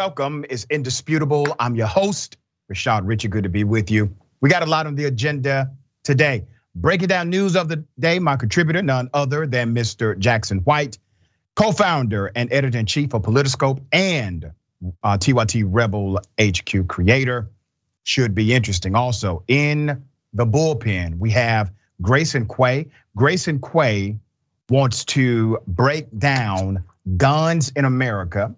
Welcome. 0.00 0.46
is 0.48 0.66
indisputable. 0.70 1.54
I'm 1.60 1.76
your 1.76 1.86
host, 1.86 2.38
Rashad 2.72 3.02
Richey. 3.04 3.28
Good 3.28 3.42
to 3.42 3.50
be 3.50 3.64
with 3.64 3.90
you. 3.90 4.16
We 4.40 4.48
got 4.48 4.62
a 4.62 4.66
lot 4.66 4.86
on 4.86 4.94
the 4.94 5.04
agenda 5.04 5.72
today. 6.04 6.46
Breaking 6.74 7.08
down 7.08 7.28
news 7.28 7.54
of 7.54 7.68
the 7.68 7.84
day, 7.98 8.18
my 8.18 8.36
contributor, 8.36 8.80
none 8.80 9.10
other 9.12 9.46
than 9.46 9.74
Mr. 9.74 10.18
Jackson 10.18 10.60
White, 10.60 10.96
co-founder 11.54 12.32
and 12.34 12.50
editor-in-chief 12.50 13.12
of 13.12 13.20
Politiscope 13.20 13.82
and 13.92 14.52
uh, 15.02 15.18
TYT 15.18 15.64
Rebel 15.66 16.18
HQ 16.40 16.88
creator. 16.88 17.50
Should 18.02 18.34
be 18.34 18.54
interesting. 18.54 18.94
Also 18.94 19.44
in 19.48 20.06
the 20.32 20.46
bullpen, 20.46 21.18
we 21.18 21.32
have 21.32 21.70
Grayson 22.00 22.48
Quay. 22.48 22.86
Grayson 23.14 23.60
Quay 23.60 24.16
wants 24.70 25.04
to 25.04 25.58
break 25.66 26.06
down 26.18 26.84
guns 27.18 27.72
in 27.76 27.84
America 27.84 28.54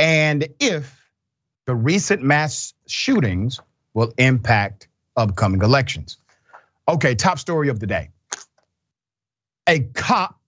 and 0.00 0.48
if 0.58 0.98
the 1.66 1.74
recent 1.74 2.22
mass 2.22 2.72
shootings 2.86 3.60
will 3.92 4.14
impact 4.16 4.88
upcoming 5.14 5.60
elections. 5.60 6.16
Okay, 6.88 7.14
top 7.14 7.38
story 7.38 7.68
of 7.68 7.78
the 7.78 7.86
day. 7.86 8.08
A 9.68 9.80
cop, 9.80 10.40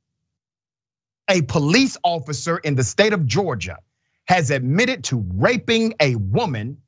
a 1.28 1.42
police 1.42 1.98
officer 2.02 2.56
in 2.56 2.77
the 2.77 2.83
state 2.83 3.12
of 3.12 3.27
Georgia 3.27 3.78
has 4.25 4.51
admitted 4.51 5.05
to 5.05 5.23
raping 5.34 5.95
a 6.00 6.17
woman 6.17 6.78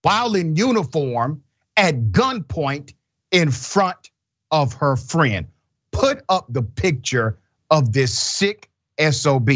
while 0.00 0.34
in 0.34 0.56
uniform 0.56 1.42
at 1.76 2.12
gunpoint 2.12 2.94
in 3.30 3.50
front 3.50 4.10
of 4.50 4.72
her 4.74 4.96
friend. 4.96 5.48
Put 5.92 6.24
up 6.30 6.46
the 6.48 6.62
picture 6.62 7.38
of 7.70 7.92
this 7.92 8.18
sick 8.18 8.70
SOB. 8.98 9.50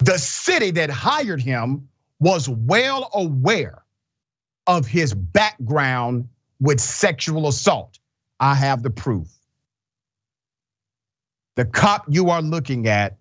The 0.00 0.18
city 0.18 0.72
that 0.72 0.90
hired 0.90 1.40
him 1.40 1.88
was 2.18 2.48
well 2.48 3.10
aware 3.12 3.82
of 4.66 4.86
his 4.86 5.14
background 5.14 6.28
with 6.60 6.80
sexual 6.80 7.48
assault. 7.48 7.98
I 8.40 8.54
have 8.54 8.82
the 8.82 8.90
proof. 8.90 9.28
The 11.56 11.64
cop 11.64 12.06
you 12.08 12.30
are 12.30 12.42
looking 12.42 12.88
at 12.88 13.18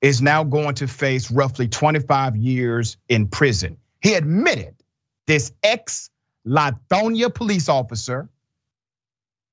is 0.00 0.22
now 0.22 0.44
going 0.44 0.74
to 0.76 0.88
face 0.88 1.30
roughly 1.30 1.68
25 1.68 2.36
years 2.36 2.96
in 3.08 3.28
prison. 3.28 3.76
He 4.00 4.14
admitted 4.14 4.74
this 5.26 5.52
ex 5.62 6.10
Lithonia 6.46 7.32
police 7.32 7.68
officer 7.68 8.28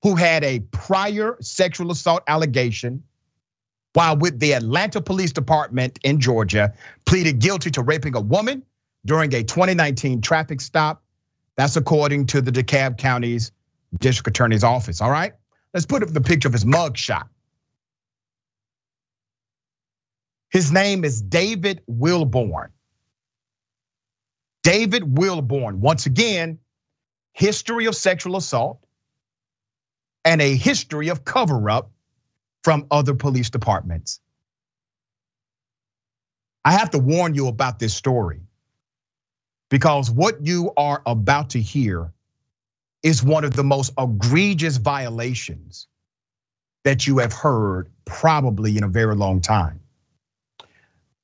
who 0.02 0.16
had 0.16 0.44
a 0.44 0.60
prior 0.60 1.38
sexual 1.42 1.92
assault 1.92 2.24
allegation 2.28 3.04
while 3.94 4.18
with 4.18 4.40
the 4.40 4.54
Atlanta 4.54 5.02
Police 5.02 5.32
Department 5.32 6.00
in 6.04 6.20
Georgia, 6.20 6.74
pleaded 7.06 7.40
guilty 7.40 7.72
to 7.72 7.82
raping 7.82 8.16
a 8.16 8.22
woman 8.22 8.64
during 9.06 9.34
a 9.34 9.44
2019 9.44 10.22
traffic 10.22 10.62
stop. 10.62 11.04
That's 11.56 11.76
according 11.76 12.28
to 12.28 12.42
the 12.42 12.52
DeKalb 12.52 12.98
County's 12.98 13.52
district 13.98 14.28
attorney's 14.30 14.64
office. 14.64 15.02
All 15.02 15.12
right, 15.12 15.34
let's 15.74 15.86
put 15.86 16.04
up 16.04 16.10
the 16.10 16.22
picture 16.22 16.48
of 16.48 16.54
his 16.54 16.66
mugshot. 16.66 17.28
His 20.52 20.72
name 20.72 21.04
is 21.04 21.22
David 21.22 21.82
Wilborn. 21.90 22.70
David 24.64 25.04
Wilborn, 25.04 25.76
once 25.76 26.06
again, 26.06 26.60
history 27.34 27.86
of 27.86 27.96
sexual 27.96 28.36
assault 28.36 28.84
and 30.26 30.42
a 30.42 30.56
history 30.56 31.10
of 31.10 31.24
cover 31.24 31.70
up 31.70 31.92
from 32.64 32.88
other 32.92 33.14
police 33.14 33.50
departments. 33.50 34.20
I 36.66 36.74
have 36.74 36.92
to 36.92 37.00
warn 37.00 37.36
you 37.36 37.48
about 37.48 37.80
this 37.80 37.94
story 37.94 38.42
because 39.70 40.12
what 40.12 40.46
you 40.46 40.72
are 40.76 41.02
about 41.06 41.52
to 41.52 41.62
hear 41.62 42.12
is 43.04 43.24
one 43.24 43.46
of 43.46 43.54
the 43.54 43.64
most 43.64 43.94
egregious 43.98 44.78
violations 44.78 45.88
that 46.84 47.08
you 47.08 47.20
have 47.20 47.34
heard 47.34 47.90
probably 48.06 48.78
in 48.78 48.84
a 48.84 48.88
very 48.88 49.16
long 49.16 49.42
time. 49.42 49.80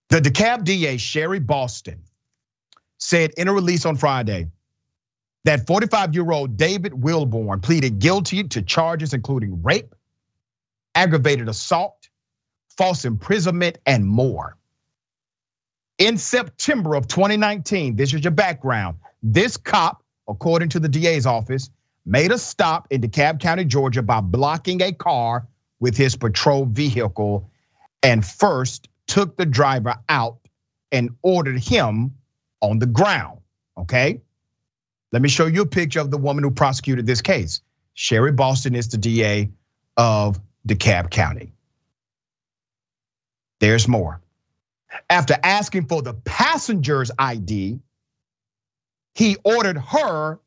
The 0.10 0.20
DeKalb 0.20 0.64
DA, 0.64 0.98
Sherry 0.98 1.40
Boston, 1.40 2.04
said 2.98 3.32
in 3.38 3.48
a 3.48 3.54
release 3.54 3.86
on 3.86 3.98
Friday 3.98 4.48
that 5.44 5.68
45 5.68 6.14
year 6.14 6.32
old 6.32 6.58
David 6.58 6.94
Wilborn 6.94 7.62
pleaded 7.62 8.00
guilty 8.00 8.44
to 8.44 8.62
charges 8.62 9.14
including 9.14 9.64
rape, 9.64 9.95
aggravated 10.96 11.50
assault, 11.50 12.10
false 12.78 13.06
imprisonment, 13.06 13.78
and 13.86 14.06
more. 14.06 14.58
In 15.98 16.18
September 16.18 16.96
of 16.96 17.08
2019, 17.08 17.96
this 17.96 18.14
is 18.14 18.24
your 18.24 18.32
background. 18.32 18.98
This 19.22 19.58
cop, 19.58 20.04
according 20.28 20.70
to 20.70 20.80
the 20.80 20.90
DA's 20.90 21.26
office, 21.26 21.70
made 22.06 22.32
a 22.32 22.38
stop 22.38 22.88
in 22.90 23.02
DeKalb 23.02 23.40
County, 23.40 23.66
Georgia 23.66 24.02
by 24.02 24.22
blocking 24.22 24.82
a 24.82 24.92
car 24.92 25.48
with 25.80 25.96
his 25.98 26.16
patrol 26.16 26.66
vehicle 26.66 27.50
and 28.04 28.26
first 28.26 28.88
took 29.08 29.38
the 29.38 29.46
driver 29.46 29.96
out 30.08 30.38
and 30.92 31.12
ordered 31.22 31.60
him 31.60 32.16
on 32.62 32.80
the 32.80 32.86
ground. 32.86 33.40
Okay? 33.78 34.22
Let 35.12 35.22
me 35.22 35.30
show 35.30 35.46
you 35.46 35.62
a 35.62 35.66
picture 35.66 36.00
of 36.00 36.12
the 36.12 36.18
woman 36.18 36.44
who 36.44 36.52
prosecuted 36.52 37.06
this 37.06 37.22
case. 37.22 37.62
Sherry 37.94 38.32
Boston 38.32 38.76
is 38.76 38.90
the 38.90 38.98
DA 38.98 39.52
of 39.96 40.40
DeKalb 40.68 41.10
County. 41.10 41.54
There's 43.60 43.88
more. 43.88 44.22
After 45.10 45.36
asking 45.42 45.88
for 45.88 46.02
the 46.02 46.14
passenger's 46.14 47.12
ID, 47.18 47.80
he 49.14 49.38
ordered 49.44 49.78
her 49.78 50.40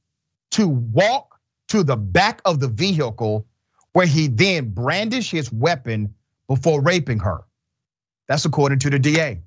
to 0.53 0.69
walk 0.69 1.39
to 1.69 1.83
the 1.83 1.97
back 1.97 2.41
of 2.45 2.61
the 2.61 2.69
vehicle 2.69 3.47
where 3.93 4.07
he 4.07 4.28
then 4.28 4.71
brandished 4.71 5.31
his 5.31 5.53
weapon 5.53 6.15
before 6.47 6.81
raping 6.81 7.21
her. 7.21 7.45
That's 8.27 8.45
according 8.45 8.81
to 8.81 8.91
the 8.91 8.99
DA. 8.99 9.41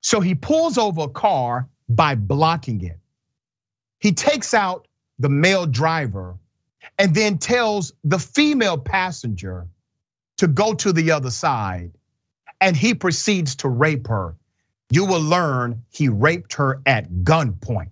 So 0.00 0.20
he 0.20 0.34
pulls 0.34 0.78
over 0.78 1.02
a 1.02 1.08
car 1.08 1.68
by 1.88 2.14
blocking 2.14 2.84
it. 2.84 2.98
He 3.98 4.12
takes 4.12 4.54
out 4.54 4.86
the 5.18 5.28
male 5.28 5.66
driver 5.66 6.38
and 6.98 7.14
then 7.14 7.38
tells 7.38 7.92
the 8.04 8.18
female 8.18 8.78
passenger 8.78 9.66
to 10.38 10.46
go 10.46 10.74
to 10.74 10.92
the 10.92 11.12
other 11.12 11.30
side 11.30 11.92
and 12.60 12.76
he 12.76 12.94
proceeds 12.94 13.56
to 13.56 13.68
rape 13.68 14.08
her. 14.08 14.36
You 14.90 15.04
will 15.06 15.20
learn 15.20 15.82
he 15.90 16.08
raped 16.08 16.54
her 16.54 16.80
at 16.86 17.10
gunpoint. 17.10 17.90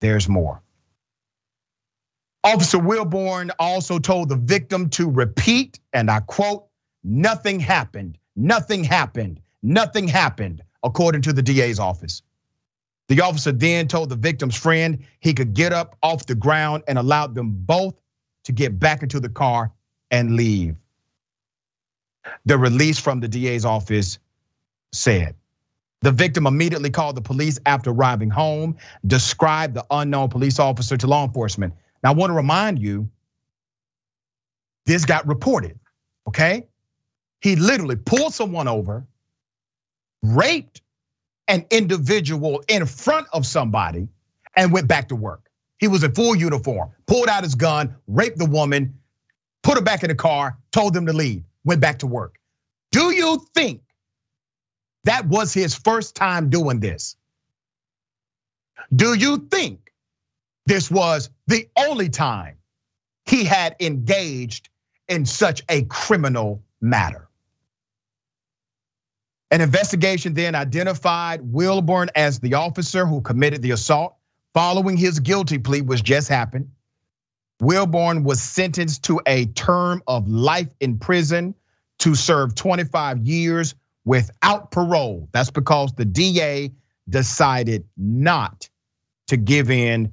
There's 0.00 0.28
more. 0.28 0.62
Officer 2.44 2.78
Wilborn 2.78 3.50
also 3.58 3.98
told 3.98 4.28
the 4.28 4.36
victim 4.36 4.90
to 4.90 5.10
repeat, 5.10 5.80
and 5.92 6.10
I 6.10 6.20
quote, 6.20 6.68
nothing 7.02 7.58
happened, 7.58 8.18
nothing 8.36 8.84
happened, 8.84 9.40
nothing 9.62 10.06
happened, 10.06 10.62
according 10.82 11.22
to 11.22 11.32
the 11.32 11.42
DA's 11.42 11.80
office. 11.80 12.22
The 13.08 13.20
officer 13.22 13.52
then 13.52 13.88
told 13.88 14.10
the 14.10 14.16
victim's 14.16 14.56
friend 14.56 15.04
he 15.20 15.34
could 15.34 15.54
get 15.54 15.72
up 15.72 15.96
off 16.02 16.26
the 16.26 16.34
ground 16.34 16.84
and 16.86 16.98
allowed 16.98 17.34
them 17.34 17.50
both 17.50 17.94
to 18.44 18.52
get 18.52 18.78
back 18.78 19.02
into 19.02 19.20
the 19.20 19.28
car 19.28 19.72
and 20.10 20.36
leave. 20.36 20.76
The 22.44 22.58
release 22.58 22.98
from 22.98 23.20
the 23.20 23.28
DA's 23.28 23.64
office 23.64 24.18
said. 24.92 25.36
The 26.02 26.12
victim 26.12 26.46
immediately 26.46 26.90
called 26.90 27.16
the 27.16 27.22
police 27.22 27.58
after 27.64 27.90
arriving 27.90 28.30
home, 28.30 28.76
described 29.06 29.74
the 29.74 29.84
unknown 29.90 30.28
police 30.28 30.58
officer 30.58 30.96
to 30.96 31.06
law 31.06 31.24
enforcement. 31.24 31.74
Now, 32.02 32.10
I 32.10 32.14
want 32.14 32.30
to 32.30 32.34
remind 32.34 32.78
you, 32.78 33.08
this 34.84 35.04
got 35.04 35.26
reported, 35.26 35.78
okay? 36.28 36.66
He 37.40 37.56
literally 37.56 37.96
pulled 37.96 38.34
someone 38.34 38.68
over, 38.68 39.06
raped 40.22 40.82
an 41.48 41.66
individual 41.70 42.62
in 42.68 42.86
front 42.86 43.26
of 43.32 43.46
somebody, 43.46 44.08
and 44.54 44.72
went 44.72 44.88
back 44.88 45.08
to 45.08 45.16
work. 45.16 45.50
He 45.78 45.88
was 45.88 46.02
in 46.02 46.14
full 46.14 46.34
uniform, 46.34 46.90
pulled 47.06 47.28
out 47.28 47.42
his 47.42 47.54
gun, 47.54 47.96
raped 48.06 48.38
the 48.38 48.46
woman, 48.46 48.98
put 49.62 49.76
her 49.76 49.82
back 49.82 50.02
in 50.02 50.08
the 50.08 50.14
car, 50.14 50.56
told 50.72 50.94
them 50.94 51.06
to 51.06 51.12
leave 51.12 51.42
went 51.66 51.82
back 51.82 51.98
to 51.98 52.06
work. 52.06 52.38
Do 52.92 53.10
you 53.10 53.44
think 53.54 53.82
that 55.04 55.26
was 55.26 55.52
his 55.52 55.74
first 55.74 56.14
time 56.14 56.48
doing 56.48 56.80
this? 56.80 57.16
Do 58.94 59.12
you 59.12 59.48
think 59.50 59.92
this 60.64 60.90
was 60.90 61.28
the 61.46 61.68
only 61.76 62.08
time 62.08 62.56
he 63.26 63.44
had 63.44 63.76
engaged 63.80 64.70
in 65.08 65.26
such 65.26 65.62
a 65.68 65.82
criminal 65.82 66.62
matter? 66.80 67.28
An 69.50 69.60
investigation 69.60 70.34
then 70.34 70.54
identified 70.54 71.40
Wilborn 71.40 72.08
as 72.14 72.40
the 72.40 72.54
officer 72.54 73.06
who 73.06 73.20
committed 73.20 73.62
the 73.62 73.72
assault 73.72 74.16
following 74.54 74.96
his 74.96 75.20
guilty 75.20 75.58
plea, 75.58 75.82
which 75.82 76.02
just 76.02 76.28
happened. 76.28 76.70
Wilborn 77.60 78.22
was 78.22 78.42
sentenced 78.42 79.04
to 79.04 79.20
a 79.26 79.46
term 79.46 80.02
of 80.06 80.28
life 80.28 80.68
in 80.80 80.98
prison 80.98 81.54
to 82.00 82.14
serve 82.14 82.54
25 82.54 83.26
years 83.26 83.74
without 84.04 84.70
parole. 84.70 85.28
That's 85.32 85.50
because 85.50 85.94
the 85.94 86.04
DA 86.04 86.72
decided 87.08 87.86
not 87.96 88.68
to 89.28 89.36
give 89.36 89.70
in 89.70 90.12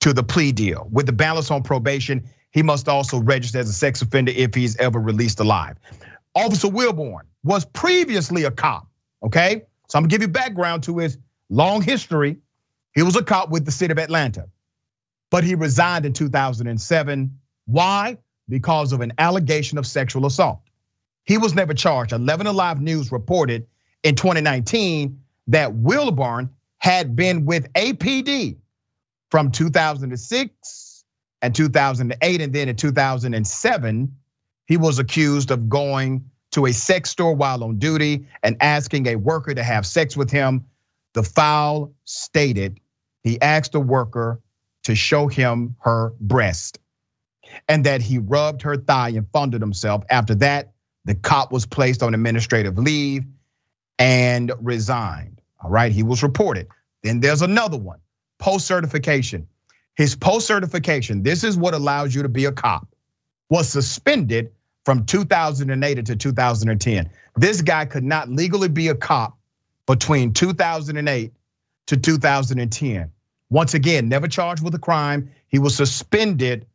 to 0.00 0.12
the 0.12 0.22
plea 0.22 0.52
deal. 0.52 0.88
With 0.90 1.06
the 1.06 1.12
balance 1.12 1.50
on 1.50 1.62
probation, 1.62 2.28
he 2.50 2.62
must 2.62 2.88
also 2.88 3.18
register 3.18 3.58
as 3.58 3.68
a 3.68 3.72
sex 3.72 4.02
offender 4.02 4.32
if 4.34 4.54
he's 4.54 4.76
ever 4.76 4.98
released 4.98 5.40
alive. 5.40 5.76
Officer 6.34 6.68
Wilborn 6.68 7.22
was 7.42 7.64
previously 7.64 8.44
a 8.44 8.50
cop, 8.50 8.86
okay? 9.22 9.62
So 9.88 9.98
I'm 9.98 10.04
gonna 10.04 10.10
give 10.10 10.22
you 10.22 10.28
background 10.28 10.84
to 10.84 10.98
his 10.98 11.18
long 11.48 11.82
history. 11.82 12.38
He 12.94 13.02
was 13.02 13.16
a 13.16 13.22
cop 13.22 13.50
with 13.50 13.64
the 13.64 13.72
city 13.72 13.92
of 13.92 13.98
Atlanta, 13.98 14.48
but 15.36 15.44
he 15.44 15.54
resigned 15.54 16.06
in 16.06 16.14
2007. 16.14 17.38
Why? 17.66 18.16
Because 18.48 18.94
of 18.94 19.02
an 19.02 19.12
allegation 19.18 19.76
of 19.76 19.86
sexual 19.86 20.24
assault. 20.24 20.60
He 21.24 21.36
was 21.36 21.54
never 21.54 21.74
charged. 21.74 22.14
11 22.14 22.46
Alive 22.46 22.80
News 22.80 23.12
reported 23.12 23.66
in 24.02 24.14
2019 24.14 25.20
that 25.48 25.74
Wilborn 25.74 26.48
had 26.78 27.16
been 27.16 27.44
with 27.44 27.70
APD 27.74 28.56
from 29.30 29.50
2006 29.50 31.04
and 31.42 31.54
2008, 31.54 32.40
and 32.40 32.52
then 32.54 32.70
in 32.70 32.76
2007, 32.76 34.16
he 34.64 34.78
was 34.78 34.98
accused 34.98 35.50
of 35.50 35.68
going 35.68 36.30
to 36.52 36.64
a 36.64 36.72
sex 36.72 37.10
store 37.10 37.34
while 37.34 37.62
on 37.62 37.78
duty 37.78 38.26
and 38.42 38.56
asking 38.62 39.06
a 39.06 39.16
worker 39.16 39.52
to 39.52 39.62
have 39.62 39.84
sex 39.84 40.16
with 40.16 40.30
him. 40.30 40.64
The 41.12 41.22
file 41.22 41.92
stated 42.04 42.80
he 43.22 43.38
asked 43.38 43.72
the 43.72 43.80
worker 43.80 44.40
to 44.86 44.94
show 44.94 45.26
him 45.26 45.74
her 45.80 46.12
breast 46.20 46.78
and 47.68 47.86
that 47.86 48.02
he 48.02 48.18
rubbed 48.18 48.62
her 48.62 48.76
thigh 48.76 49.10
and 49.10 49.28
fondled 49.32 49.60
himself. 49.60 50.04
After 50.08 50.36
that, 50.36 50.72
the 51.04 51.16
cop 51.16 51.50
was 51.50 51.66
placed 51.66 52.04
on 52.04 52.14
administrative 52.14 52.78
leave 52.78 53.24
and 53.98 54.52
resigned. 54.60 55.40
All 55.60 55.70
right, 55.70 55.90
he 55.90 56.04
was 56.04 56.22
reported. 56.22 56.68
Then 57.02 57.18
there's 57.18 57.42
another 57.42 57.76
one 57.76 57.98
post 58.38 58.66
certification. 58.66 59.48
His 59.96 60.14
post 60.14 60.46
certification, 60.46 61.24
this 61.24 61.42
is 61.42 61.56
what 61.56 61.74
allows 61.74 62.14
you 62.14 62.22
to 62.22 62.28
be 62.28 62.44
a 62.44 62.52
cop, 62.52 62.86
was 63.50 63.68
suspended 63.68 64.52
from 64.84 65.04
2008 65.04 66.06
to 66.06 66.14
2010. 66.14 67.10
This 67.34 67.62
guy 67.62 67.86
could 67.86 68.04
not 68.04 68.28
legally 68.28 68.68
be 68.68 68.86
a 68.86 68.94
cop 68.94 69.36
between 69.84 70.32
2008 70.32 71.32
to 71.86 71.96
2010. 71.96 73.10
Once 73.48 73.74
again, 73.74 74.08
never 74.08 74.28
charged 74.28 74.62
with 74.62 74.74
a 74.74 74.78
crime. 74.78 75.30
He 75.48 75.58
was 75.58 75.76
suspended 75.76 76.66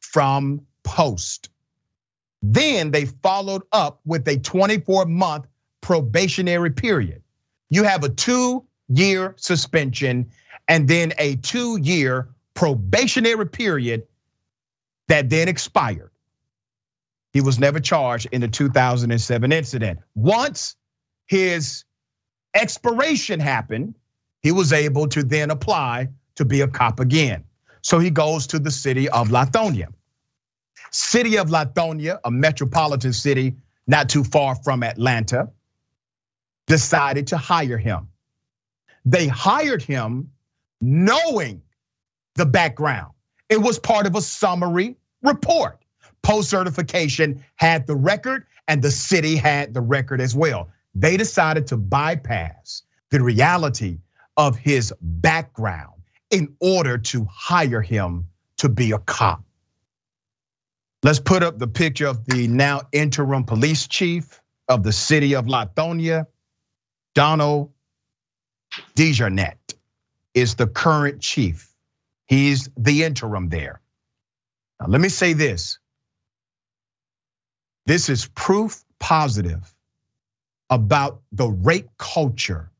from 0.00 0.66
post. 0.84 1.50
Then 2.42 2.90
they 2.90 3.06
followed 3.06 3.62
up 3.72 4.00
with 4.04 4.26
a 4.28 4.38
24 4.38 5.06
month 5.06 5.46
probationary 5.80 6.70
period. 6.70 7.22
You 7.70 7.84
have 7.84 8.04
a 8.04 8.08
two 8.08 8.64
year 8.88 9.34
suspension 9.36 10.30
and 10.68 10.86
then 10.86 11.12
a 11.18 11.36
two 11.36 11.78
year 11.78 12.28
probationary 12.54 13.48
period 13.48 14.06
that 15.08 15.30
then 15.30 15.48
expired. 15.48 16.10
He 17.32 17.40
was 17.40 17.58
never 17.58 17.80
charged 17.80 18.28
in 18.30 18.42
the 18.42 18.48
2007 18.48 19.52
incident. 19.52 20.00
Once 20.14 20.76
his 21.26 21.84
expiration 22.54 23.40
happened, 23.40 23.94
he 24.42 24.52
was 24.52 24.72
able 24.72 25.08
to 25.08 25.22
then 25.22 25.50
apply 25.50 26.08
to 26.36 26.44
be 26.44 26.60
a 26.60 26.68
cop 26.68 27.00
again. 27.00 27.44
So 27.82 27.98
he 27.98 28.10
goes 28.10 28.48
to 28.48 28.58
the 28.58 28.70
city 28.70 29.08
of 29.08 29.28
Lithonia. 29.28 29.88
City 30.90 31.38
of 31.38 31.48
Lithonia, 31.48 32.18
a 32.24 32.30
metropolitan 32.30 33.12
city 33.12 33.56
not 33.86 34.08
too 34.08 34.24
far 34.24 34.54
from 34.54 34.82
Atlanta, 34.82 35.50
decided 36.66 37.28
to 37.28 37.36
hire 37.36 37.78
him. 37.78 38.08
They 39.04 39.26
hired 39.26 39.82
him 39.82 40.30
knowing 40.80 41.62
the 42.34 42.46
background. 42.46 43.12
It 43.48 43.60
was 43.60 43.78
part 43.78 44.06
of 44.06 44.14
a 44.14 44.20
summary 44.20 44.96
report. 45.22 45.78
Post 46.22 46.50
certification 46.50 47.44
had 47.56 47.86
the 47.86 47.96
record, 47.96 48.46
and 48.68 48.80
the 48.80 48.90
city 48.90 49.36
had 49.36 49.74
the 49.74 49.80
record 49.80 50.20
as 50.20 50.34
well. 50.34 50.70
They 50.94 51.16
decided 51.16 51.68
to 51.68 51.76
bypass 51.76 52.82
the 53.10 53.22
reality 53.22 53.98
of 54.36 54.56
his 54.56 54.92
background 55.00 56.02
in 56.30 56.56
order 56.60 56.98
to 56.98 57.26
hire 57.30 57.82
him 57.82 58.28
to 58.58 58.68
be 58.68 58.92
a 58.92 58.98
cop. 58.98 59.42
Let's 61.02 61.20
put 61.20 61.42
up 61.42 61.58
the 61.58 61.66
picture 61.66 62.06
of 62.06 62.24
the 62.24 62.46
now 62.48 62.82
interim 62.92 63.44
police 63.44 63.88
chief 63.88 64.40
of 64.68 64.82
the 64.82 64.92
city 64.92 65.34
of 65.34 65.46
Lithonia, 65.46 66.26
Donald 67.14 67.72
DeJarnette 68.96 69.74
is 70.34 70.54
the 70.54 70.66
current 70.66 71.20
chief. 71.20 71.68
He's 72.26 72.70
the 72.76 73.04
interim 73.04 73.48
there. 73.48 73.80
Now, 74.80 74.86
let 74.86 75.00
me 75.00 75.08
say 75.08 75.34
this. 75.34 75.78
This 77.84 78.08
is 78.08 78.26
proof 78.26 78.82
positive 78.98 79.74
about 80.70 81.20
the 81.32 81.48
rape 81.48 81.90
culture, 81.98 82.70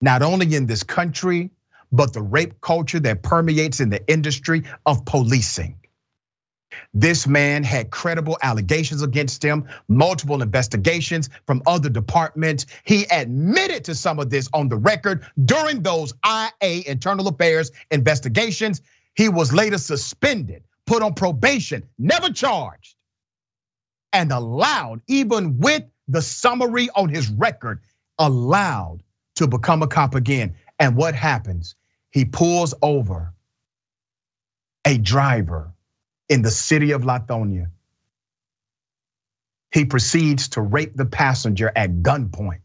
not 0.00 0.22
only 0.22 0.54
in 0.54 0.66
this 0.66 0.82
country, 0.82 1.50
but 1.92 2.12
the 2.12 2.22
rape 2.22 2.60
culture 2.60 3.00
that 3.00 3.22
permeates 3.22 3.80
in 3.80 3.90
the 3.90 4.06
industry 4.08 4.64
of 4.84 5.04
policing. 5.04 5.78
This 6.92 7.26
man 7.26 7.62
had 7.62 7.90
credible 7.90 8.36
allegations 8.42 9.02
against 9.02 9.42
him, 9.42 9.68
multiple 9.88 10.42
investigations 10.42 11.30
from 11.46 11.62
other 11.66 11.88
departments. 11.88 12.66
He 12.84 13.04
admitted 13.10 13.84
to 13.84 13.94
some 13.94 14.18
of 14.18 14.30
this 14.30 14.48
on 14.52 14.68
the 14.68 14.76
record 14.76 15.24
during 15.42 15.82
those 15.82 16.12
IA 16.24 16.82
internal 16.86 17.28
affairs 17.28 17.70
investigations. 17.90 18.82
He 19.14 19.28
was 19.28 19.52
later 19.52 19.78
suspended, 19.78 20.64
put 20.86 21.02
on 21.02 21.14
probation, 21.14 21.84
never 21.98 22.30
charged, 22.30 22.96
and 24.12 24.32
allowed, 24.32 25.00
even 25.06 25.58
with 25.58 25.84
the 26.08 26.22
summary 26.22 26.88
on 26.94 27.08
his 27.08 27.28
record, 27.30 27.80
allowed 28.18 29.02
to 29.36 29.46
become 29.46 29.82
a 29.82 29.86
cop 29.86 30.14
again. 30.14 30.56
And 30.78 30.96
what 30.96 31.14
happens? 31.14 31.74
He 32.10 32.24
pulls 32.24 32.74
over 32.82 33.32
a 34.84 34.98
driver 34.98 35.72
in 36.28 36.42
the 36.42 36.50
city 36.50 36.92
of 36.92 37.02
Lithonia. 37.02 37.70
He 39.72 39.84
proceeds 39.84 40.50
to 40.50 40.60
rape 40.60 40.94
the 40.94 41.04
passenger 41.06 41.70
at 41.74 41.90
gunpoint 42.02 42.60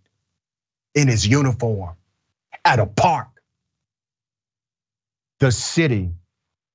in 0.95 1.07
his 1.07 1.25
uniform 1.27 1.95
at 2.63 2.79
a 2.79 2.85
park. 2.85 3.27
The 5.39 5.51
city 5.51 6.11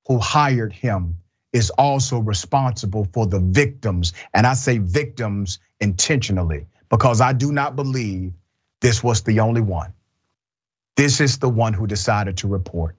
who 0.07 0.19
hired 0.19 0.73
him 0.73 1.17
is 1.53 1.69
also 1.71 2.19
responsible 2.19 3.07
for 3.13 3.25
the 3.25 3.39
victims. 3.39 4.13
And 4.33 4.45
I 4.45 4.53
say 4.53 4.77
victims 4.77 5.59
intentionally 5.79 6.67
because 6.89 7.21
I 7.21 7.33
do 7.33 7.51
not 7.51 7.75
believe 7.75 8.33
this 8.81 9.03
was 9.03 9.23
the 9.23 9.41
only 9.41 9.61
one. 9.61 9.93
This 10.95 11.21
is 11.21 11.37
the 11.39 11.49
one 11.49 11.73
who 11.73 11.87
decided 11.87 12.37
to 12.37 12.47
report. 12.47 12.97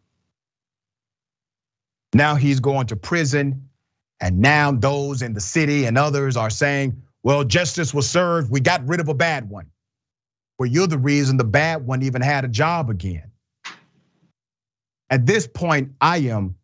Now 2.15 2.37
he's 2.37 2.61
going 2.61 2.89
to 2.89 2.97
prison 2.97 3.69
and 4.21 4.41
now 4.41 4.73
those 4.73 5.23
in 5.23 5.35
the 5.35 5.41
city 5.41 5.85
and 5.85 5.97
others 5.99 6.37
are 6.37 6.51
saying, 6.51 7.03
well, 7.23 7.45
justice 7.45 7.93
was 7.93 8.09
served. 8.09 8.51
We 8.51 8.61
got 8.61 8.87
rid 8.87 9.01
of 9.01 9.09
a 9.09 9.15
bad 9.15 9.49
one. 9.49 9.67
Well, 10.59 10.67
you're 10.69 10.87
the 10.87 10.99
reason 10.99 11.37
the 11.37 11.45
bad 11.45 11.87
one 11.87 12.03
even 12.03 12.23
had 12.23 12.45
a 12.45 12.49
job 12.49 12.91
again. 12.91 13.31
At 15.11 15.25
this 15.27 15.47
point, 15.47 15.93
I 16.01 16.19
am 16.19 16.57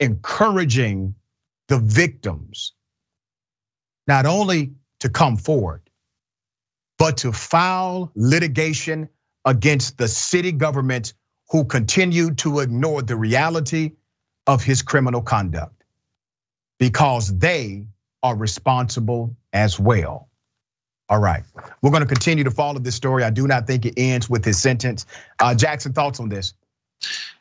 encouraging 0.00 1.14
the 1.68 1.78
victims 1.78 2.72
not 4.06 4.26
only 4.26 4.72
to 5.00 5.08
come 5.08 5.36
forward, 5.36 5.83
but 7.04 7.18
to 7.18 7.32
file 7.32 8.10
litigation 8.16 9.10
against 9.44 9.98
the 9.98 10.08
city 10.08 10.52
government 10.52 11.12
who 11.50 11.66
continue 11.66 12.32
to 12.32 12.60
ignore 12.60 13.02
the 13.02 13.14
reality 13.14 13.92
of 14.46 14.64
his 14.64 14.80
criminal 14.80 15.20
conduct 15.20 15.84
because 16.78 17.28
they 17.28 17.84
are 18.22 18.34
responsible 18.34 19.36
as 19.52 19.78
well. 19.78 20.30
All 21.06 21.18
right, 21.18 21.42
we're 21.82 21.90
going 21.90 22.04
to 22.04 22.08
continue 22.08 22.44
to 22.44 22.50
follow 22.50 22.78
this 22.78 22.94
story. 22.94 23.22
I 23.22 23.28
do 23.28 23.46
not 23.46 23.66
think 23.66 23.84
it 23.84 23.98
ends 23.98 24.30
with 24.30 24.42
his 24.42 24.58
sentence. 24.58 25.04
Uh, 25.38 25.54
Jackson, 25.54 25.92
thoughts 25.92 26.20
on 26.20 26.30
this? 26.30 26.54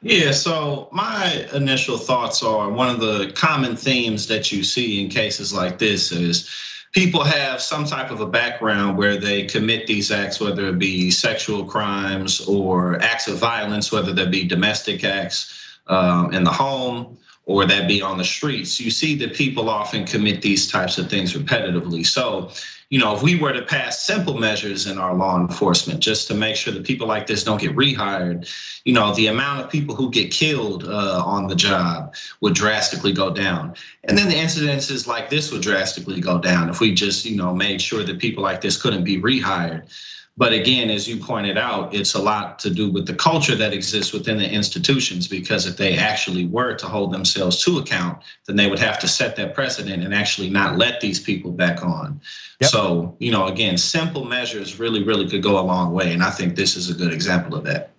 Yeah, 0.01 0.32
so 0.32 0.89
my 0.91 1.48
initial 1.53 1.98
thoughts 1.98 2.43
are 2.43 2.70
one 2.70 2.89
of 2.89 3.00
the 3.00 3.32
common 3.34 3.77
themes 3.77 4.27
that 4.27 4.51
you 4.51 4.65
see 4.65 5.01
in 5.01 5.10
cases 5.10 5.53
like 5.53 5.77
this 5.77 6.12
is 6.12 6.50
people 6.93 7.23
have 7.23 7.62
some 7.62 7.85
type 7.85 8.12
of 8.12 8.21
a 8.21 8.25
background 8.25 8.97
where 8.97 9.17
they 9.17 9.45
commit 9.45 9.88
these 9.88 10.12
acts, 10.12 10.39
whether 10.39 10.67
it 10.67 10.79
be 10.79 11.12
sexual 11.12 11.65
crimes 11.65 12.41
or 12.47 13.01
acts 13.01 13.27
of 13.27 13.38
violence, 13.38 13.91
whether 13.91 14.13
they 14.13 14.27
be 14.27 14.45
domestic 14.45 15.03
acts 15.03 15.77
um, 15.88 16.33
in 16.33 16.43
the 16.43 16.51
home 16.51 17.17
or 17.45 17.65
that 17.65 17.88
be 17.88 18.01
on 18.01 18.17
the 18.17 18.23
streets, 18.23 18.79
you 18.79 18.89
see 18.89 19.15
that 19.15 19.33
people 19.33 19.69
often 19.69 20.05
commit 20.05 20.41
these 20.41 20.71
types 20.71 20.97
of 20.97 21.09
things 21.09 21.33
repetitively. 21.33 22.05
So, 22.05 22.51
you 22.89 23.00
know, 23.00 23.15
if 23.15 23.21
we 23.21 23.35
were 23.35 23.51
to 23.51 23.63
pass 23.63 24.05
simple 24.05 24.38
measures 24.38 24.88
in 24.88 24.97
our 24.97 25.13
law 25.13 25.38
enforcement 25.38 26.00
just 26.00 26.27
to 26.27 26.35
make 26.35 26.55
sure 26.55 26.71
that 26.71 26.85
people 26.85 27.07
like 27.07 27.27
this 27.27 27.43
don't 27.43 27.59
get 27.59 27.75
rehired, 27.75 28.47
you 28.85 28.93
know, 28.93 29.13
the 29.13 29.27
amount 29.27 29.62
of 29.62 29.69
people 29.69 29.95
who 29.95 30.09
get 30.09 30.31
killed 30.31 30.85
uh, 30.85 31.21
on 31.25 31.47
the 31.47 31.55
job 31.55 32.15
would 32.39 32.53
drastically 32.53 33.12
go 33.12 33.33
down. 33.33 33.73
And 34.05 34.17
then 34.17 34.29
the 34.29 34.35
incidences 34.35 35.05
like 35.05 35.29
this 35.29 35.51
would 35.51 35.63
drastically 35.63 36.21
go 36.21 36.39
down 36.39 36.69
if 36.69 36.79
we 36.79 36.93
just, 36.93 37.25
you 37.25 37.35
know, 37.35 37.53
made 37.53 37.81
sure 37.81 38.03
that 38.03 38.19
people 38.19 38.43
like 38.43 38.62
this 38.62 38.81
couldn't 38.81 39.03
be 39.03 39.19
rehired. 39.19 39.89
But 40.36 40.52
again, 40.52 40.90
as 40.90 41.08
you 41.08 41.18
pointed 41.18 41.60
out, 41.60 41.94
it's 41.94 42.16
a 42.16 42.22
lot 42.22 42.58
to 42.60 42.72
do 42.72 42.92
with 42.92 43.06
the 43.06 43.13
culture 43.13 43.56
that 43.56 43.72
exists 43.72 44.12
within 44.12 44.38
the 44.38 44.50
institutions 44.50 45.28
because 45.28 45.68
if 45.68 45.78
they 45.78 45.96
actually 45.96 46.48
were 46.48 46.74
to 46.75 46.88
hold 46.88 47.13
themselves 47.13 47.63
to 47.66 47.78
account, 47.78 48.24
then 48.48 48.56
they 48.56 48.68
would 48.68 48.80
have 48.80 48.98
to 49.00 49.08
set 49.08 49.36
that 49.36 49.54
precedent 49.54 50.04
and 50.04 50.12
actually 50.12 50.50
not 50.50 50.75
let 50.75 51.02
these 51.02 51.20
people 51.20 51.52
back 51.52 51.84
on. 51.84 52.20
Yep. 52.62 52.72
So, 52.72 53.16
you 53.20 53.32
know, 53.32 53.46
again, 53.46 53.78
simple 53.78 54.25
measures 54.25 54.80
really, 54.80 55.04
really 55.04 55.30
could 55.30 55.44
go 55.44 55.60
a 55.60 55.62
long 55.62 55.94
way. 55.94 56.13
And 56.13 56.24
I 56.24 56.32
think 56.32 56.56
this 56.56 56.78
is 56.78 56.90
a 56.90 56.96
good 56.96 57.13
example 57.13 57.56
of 57.56 57.66
that. 57.66 57.92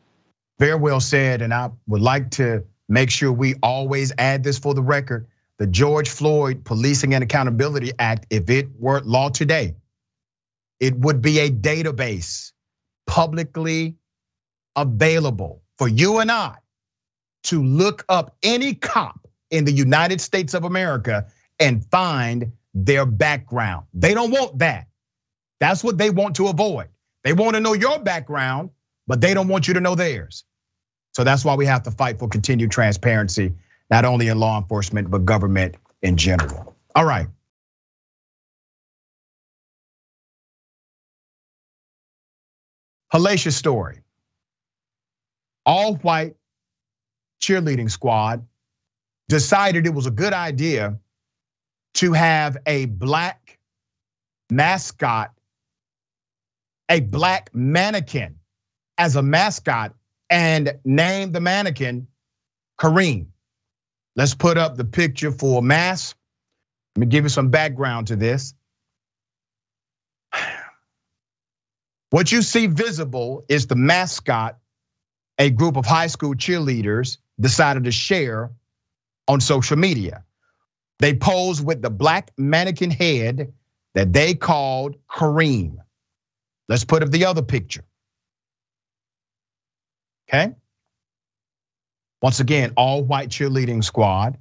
Very 0.58 0.76
well 0.76 1.00
said. 1.00 1.40
And 1.40 1.54
I 1.54 1.70
would 1.86 2.02
like 2.02 2.32
to 2.32 2.64
make 2.88 3.10
sure 3.10 3.30
we 3.30 3.54
always 3.62 4.12
add 4.18 4.42
this 4.42 4.58
for 4.58 4.74
the 4.74 4.82
record. 4.82 5.28
The 5.58 5.68
George 5.68 6.08
Floyd 6.08 6.64
Policing 6.64 7.14
and 7.14 7.22
Accountability 7.22 7.92
Act, 7.96 8.26
if 8.28 8.50
it 8.50 8.68
were 8.76 9.00
law 9.02 9.28
today, 9.28 9.76
it 10.80 10.96
would 10.98 11.22
be 11.22 11.40
a 11.40 11.50
database 11.50 12.52
publicly 13.06 13.96
available 14.76 15.62
for 15.78 15.88
you 15.88 16.18
and 16.18 16.30
I 16.30 16.56
to 17.44 17.62
look 17.62 18.04
up 18.08 18.36
any 18.42 18.74
cop 18.74 19.28
in 19.50 19.64
the 19.64 19.72
United 19.72 20.20
States 20.20 20.54
of 20.54 20.64
America 20.64 21.26
and 21.60 21.84
find 21.86 22.52
their 22.74 23.06
background. 23.06 23.86
They 23.94 24.14
don't 24.14 24.30
want 24.30 24.58
that. 24.58 24.88
That's 25.60 25.84
what 25.84 25.98
they 25.98 26.10
want 26.10 26.36
to 26.36 26.48
avoid. 26.48 26.88
They 27.22 27.32
want 27.32 27.54
to 27.54 27.60
know 27.60 27.72
your 27.72 27.98
background, 28.00 28.70
but 29.06 29.20
they 29.20 29.34
don't 29.34 29.48
want 29.48 29.68
you 29.68 29.74
to 29.74 29.80
know 29.80 29.94
theirs. 29.94 30.44
So 31.12 31.24
that's 31.24 31.44
why 31.44 31.54
we 31.54 31.66
have 31.66 31.84
to 31.84 31.90
fight 31.90 32.18
for 32.18 32.28
continued 32.28 32.70
transparency, 32.70 33.54
not 33.90 34.04
only 34.04 34.28
in 34.28 34.38
law 34.38 34.58
enforcement, 34.58 35.10
but 35.10 35.24
government 35.24 35.76
in 36.02 36.16
general. 36.16 36.74
All 36.94 37.04
right. 37.04 37.28
Hellacious 43.14 43.52
story. 43.52 44.00
All 45.64 45.94
white 45.94 46.34
cheerleading 47.40 47.88
squad 47.88 48.44
decided 49.28 49.86
it 49.86 49.94
was 49.94 50.06
a 50.06 50.10
good 50.10 50.32
idea 50.32 50.98
to 51.94 52.12
have 52.12 52.56
a 52.66 52.86
black 52.86 53.58
mascot, 54.50 55.32
a 56.88 56.98
black 56.98 57.50
mannequin 57.54 58.40
as 58.98 59.14
a 59.14 59.22
mascot, 59.22 59.94
and 60.28 60.80
name 60.84 61.30
the 61.30 61.40
mannequin 61.40 62.08
Kareem. 62.80 63.28
Let's 64.16 64.34
put 64.34 64.58
up 64.58 64.76
the 64.76 64.84
picture 64.84 65.30
for 65.30 65.62
mass. 65.62 66.16
Let 66.96 67.00
me 67.00 67.06
give 67.06 67.24
you 67.24 67.28
some 67.28 67.50
background 67.50 68.08
to 68.08 68.16
this. 68.16 68.54
What 72.14 72.30
you 72.30 72.42
see 72.42 72.68
visible 72.68 73.44
is 73.48 73.66
the 73.66 73.74
mascot 73.74 74.56
a 75.36 75.50
group 75.50 75.76
of 75.76 75.84
high 75.84 76.06
school 76.06 76.36
cheerleaders 76.36 77.18
decided 77.40 77.82
to 77.84 77.90
share 77.90 78.52
on 79.26 79.40
social 79.40 79.76
media. 79.76 80.22
They 81.00 81.16
posed 81.16 81.66
with 81.66 81.82
the 81.82 81.90
black 81.90 82.30
mannequin 82.38 82.92
head 82.92 83.52
that 83.94 84.12
they 84.12 84.34
called 84.34 84.94
Kareem. 85.10 85.78
Let's 86.68 86.84
put 86.84 87.02
up 87.02 87.10
the 87.10 87.24
other 87.24 87.42
picture. 87.42 87.84
Okay. 90.28 90.54
Once 92.22 92.38
again, 92.38 92.74
all 92.76 93.02
white 93.02 93.30
cheerleading 93.30 93.82
squad. 93.82 94.38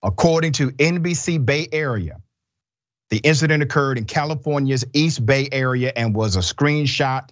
According 0.00 0.52
to 0.52 0.70
NBC 0.70 1.44
Bay 1.44 1.66
Area, 1.72 2.22
the 3.10 3.18
incident 3.18 3.62
occurred 3.62 3.98
in 3.98 4.04
California's 4.04 4.84
East 4.94 5.24
Bay 5.24 5.48
area 5.50 5.92
and 5.94 6.14
was 6.14 6.36
a 6.36 6.40
screenshot 6.40 7.28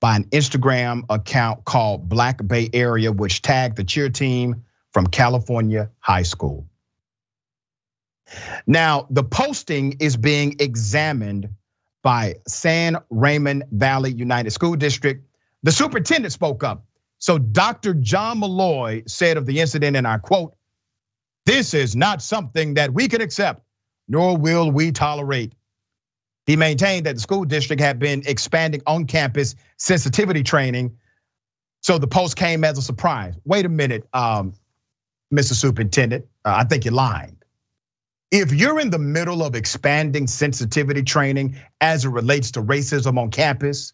by 0.00 0.16
an 0.16 0.24
Instagram 0.24 1.04
account 1.08 1.64
called 1.64 2.08
Black 2.08 2.44
Bay 2.44 2.68
Area, 2.72 3.12
which 3.12 3.40
tagged 3.40 3.76
the 3.76 3.84
cheer 3.84 4.08
team 4.08 4.64
from 4.92 5.06
California 5.06 5.90
High 6.00 6.24
School. 6.24 6.66
Now, 8.66 9.06
the 9.10 9.22
posting 9.22 9.96
is 10.00 10.16
being 10.16 10.56
examined 10.58 11.50
by 12.02 12.36
San 12.48 12.96
Ramon 13.10 13.64
Valley 13.70 14.10
Unified 14.10 14.52
School 14.52 14.74
District. 14.76 15.24
The 15.62 15.72
superintendent 15.72 16.32
spoke 16.32 16.64
up. 16.64 16.86
So, 17.18 17.38
Dr. 17.38 17.94
John 17.94 18.40
Malloy 18.40 19.02
said 19.06 19.36
of 19.36 19.46
the 19.46 19.60
incident, 19.60 19.96
and 19.96 20.06
I 20.06 20.18
quote, 20.18 20.54
This 21.44 21.74
is 21.74 21.94
not 21.94 22.22
something 22.22 22.74
that 22.74 22.94
we 22.94 23.08
can 23.08 23.20
accept 23.20 23.62
nor 24.10 24.36
will 24.36 24.70
we 24.70 24.90
tolerate. 24.90 25.54
He 26.44 26.56
maintained 26.56 27.06
that 27.06 27.14
the 27.14 27.20
school 27.20 27.44
district 27.44 27.80
had 27.80 28.00
been 28.00 28.24
expanding 28.26 28.82
on 28.84 29.06
campus 29.06 29.54
sensitivity 29.76 30.42
training. 30.42 30.98
So 31.80 31.96
the 31.96 32.08
post 32.08 32.36
came 32.36 32.64
as 32.64 32.76
a 32.76 32.82
surprise. 32.82 33.34
Wait 33.44 33.64
a 33.64 33.68
minute, 33.68 34.06
um, 34.12 34.54
Mr. 35.32 35.54
Superintendent, 35.54 36.26
uh, 36.44 36.54
I 36.56 36.64
think 36.64 36.84
you're 36.84 36.92
lying. 36.92 37.36
If 38.32 38.52
you're 38.52 38.80
in 38.80 38.90
the 38.90 38.98
middle 38.98 39.44
of 39.44 39.54
expanding 39.54 40.26
sensitivity 40.26 41.04
training 41.04 41.56
as 41.80 42.04
it 42.04 42.08
relates 42.08 42.52
to 42.52 42.62
racism 42.62 43.16
on 43.16 43.30
campus, 43.30 43.92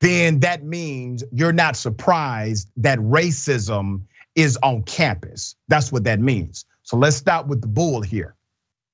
then 0.00 0.40
that 0.40 0.62
means 0.62 1.24
you're 1.32 1.52
not 1.52 1.76
surprised 1.76 2.68
that 2.78 2.98
racism 2.98 4.02
is 4.34 4.58
on 4.62 4.82
campus. 4.82 5.56
That's 5.68 5.90
what 5.90 6.04
that 6.04 6.20
means. 6.20 6.66
So 6.82 6.98
let's 6.98 7.16
start 7.16 7.46
with 7.46 7.62
the 7.62 7.68
bull 7.68 8.02
here. 8.02 8.36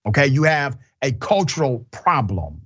Okay, 0.06 0.26
you 0.26 0.44
have 0.44 0.78
a 1.02 1.12
cultural 1.12 1.86
problem 1.90 2.62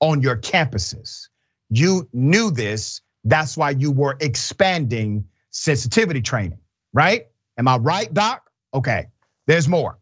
on 0.00 0.22
your 0.22 0.36
campuses. 0.36 1.28
You 1.70 2.08
knew 2.12 2.50
this, 2.50 3.02
that's 3.24 3.56
why 3.56 3.70
you 3.70 3.92
were 3.92 4.16
expanding 4.20 5.26
sensitivity 5.50 6.22
training, 6.22 6.58
right? 6.92 7.26
Am 7.58 7.68
I 7.68 7.76
right, 7.76 8.12
Doc? 8.12 8.48
Okay, 8.72 9.08
there's 9.46 9.68
more. 9.68 9.98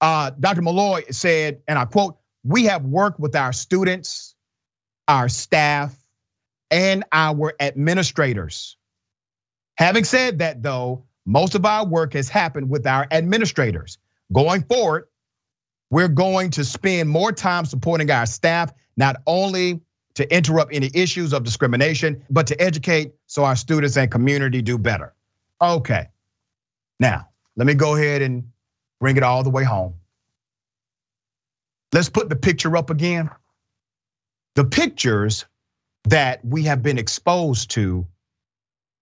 Uh, 0.00 0.30
Dr. 0.38 0.62
Malloy 0.62 1.04
said, 1.10 1.62
and 1.68 1.78
I 1.78 1.84
quote, 1.84 2.16
we 2.44 2.64
have 2.66 2.84
worked 2.84 3.20
with 3.20 3.36
our 3.36 3.52
students, 3.52 4.34
our 5.08 5.28
staff, 5.28 5.94
and 6.70 7.04
our 7.12 7.52
administrators. 7.60 8.76
Having 9.76 10.04
said 10.04 10.38
that, 10.38 10.62
though, 10.62 11.04
most 11.26 11.54
of 11.54 11.66
our 11.66 11.86
work 11.86 12.14
has 12.14 12.28
happened 12.28 12.70
with 12.70 12.86
our 12.86 13.06
administrators. 13.10 13.98
Going 14.32 14.62
forward, 14.62 15.06
we're 15.90 16.08
going 16.08 16.50
to 16.50 16.64
spend 16.64 17.08
more 17.08 17.32
time 17.32 17.64
supporting 17.64 18.10
our 18.10 18.26
staff, 18.26 18.72
not 18.96 19.16
only 19.26 19.80
to 20.14 20.34
interrupt 20.34 20.72
any 20.72 20.90
issues 20.92 21.32
of 21.32 21.44
discrimination, 21.44 22.24
but 22.30 22.48
to 22.48 22.60
educate 22.60 23.12
so 23.26 23.44
our 23.44 23.56
students 23.56 23.96
and 23.96 24.10
community 24.10 24.62
do 24.62 24.78
better. 24.78 25.14
Okay, 25.60 26.08
now 26.98 27.28
let 27.56 27.66
me 27.66 27.74
go 27.74 27.96
ahead 27.96 28.22
and 28.22 28.50
bring 29.00 29.16
it 29.16 29.22
all 29.22 29.42
the 29.42 29.50
way 29.50 29.64
home. 29.64 29.94
Let's 31.92 32.08
put 32.08 32.28
the 32.28 32.36
picture 32.36 32.76
up 32.76 32.90
again. 32.90 33.30
The 34.54 34.64
pictures 34.64 35.46
that 36.04 36.44
we 36.44 36.64
have 36.64 36.82
been 36.82 36.98
exposed 36.98 37.72
to 37.72 38.06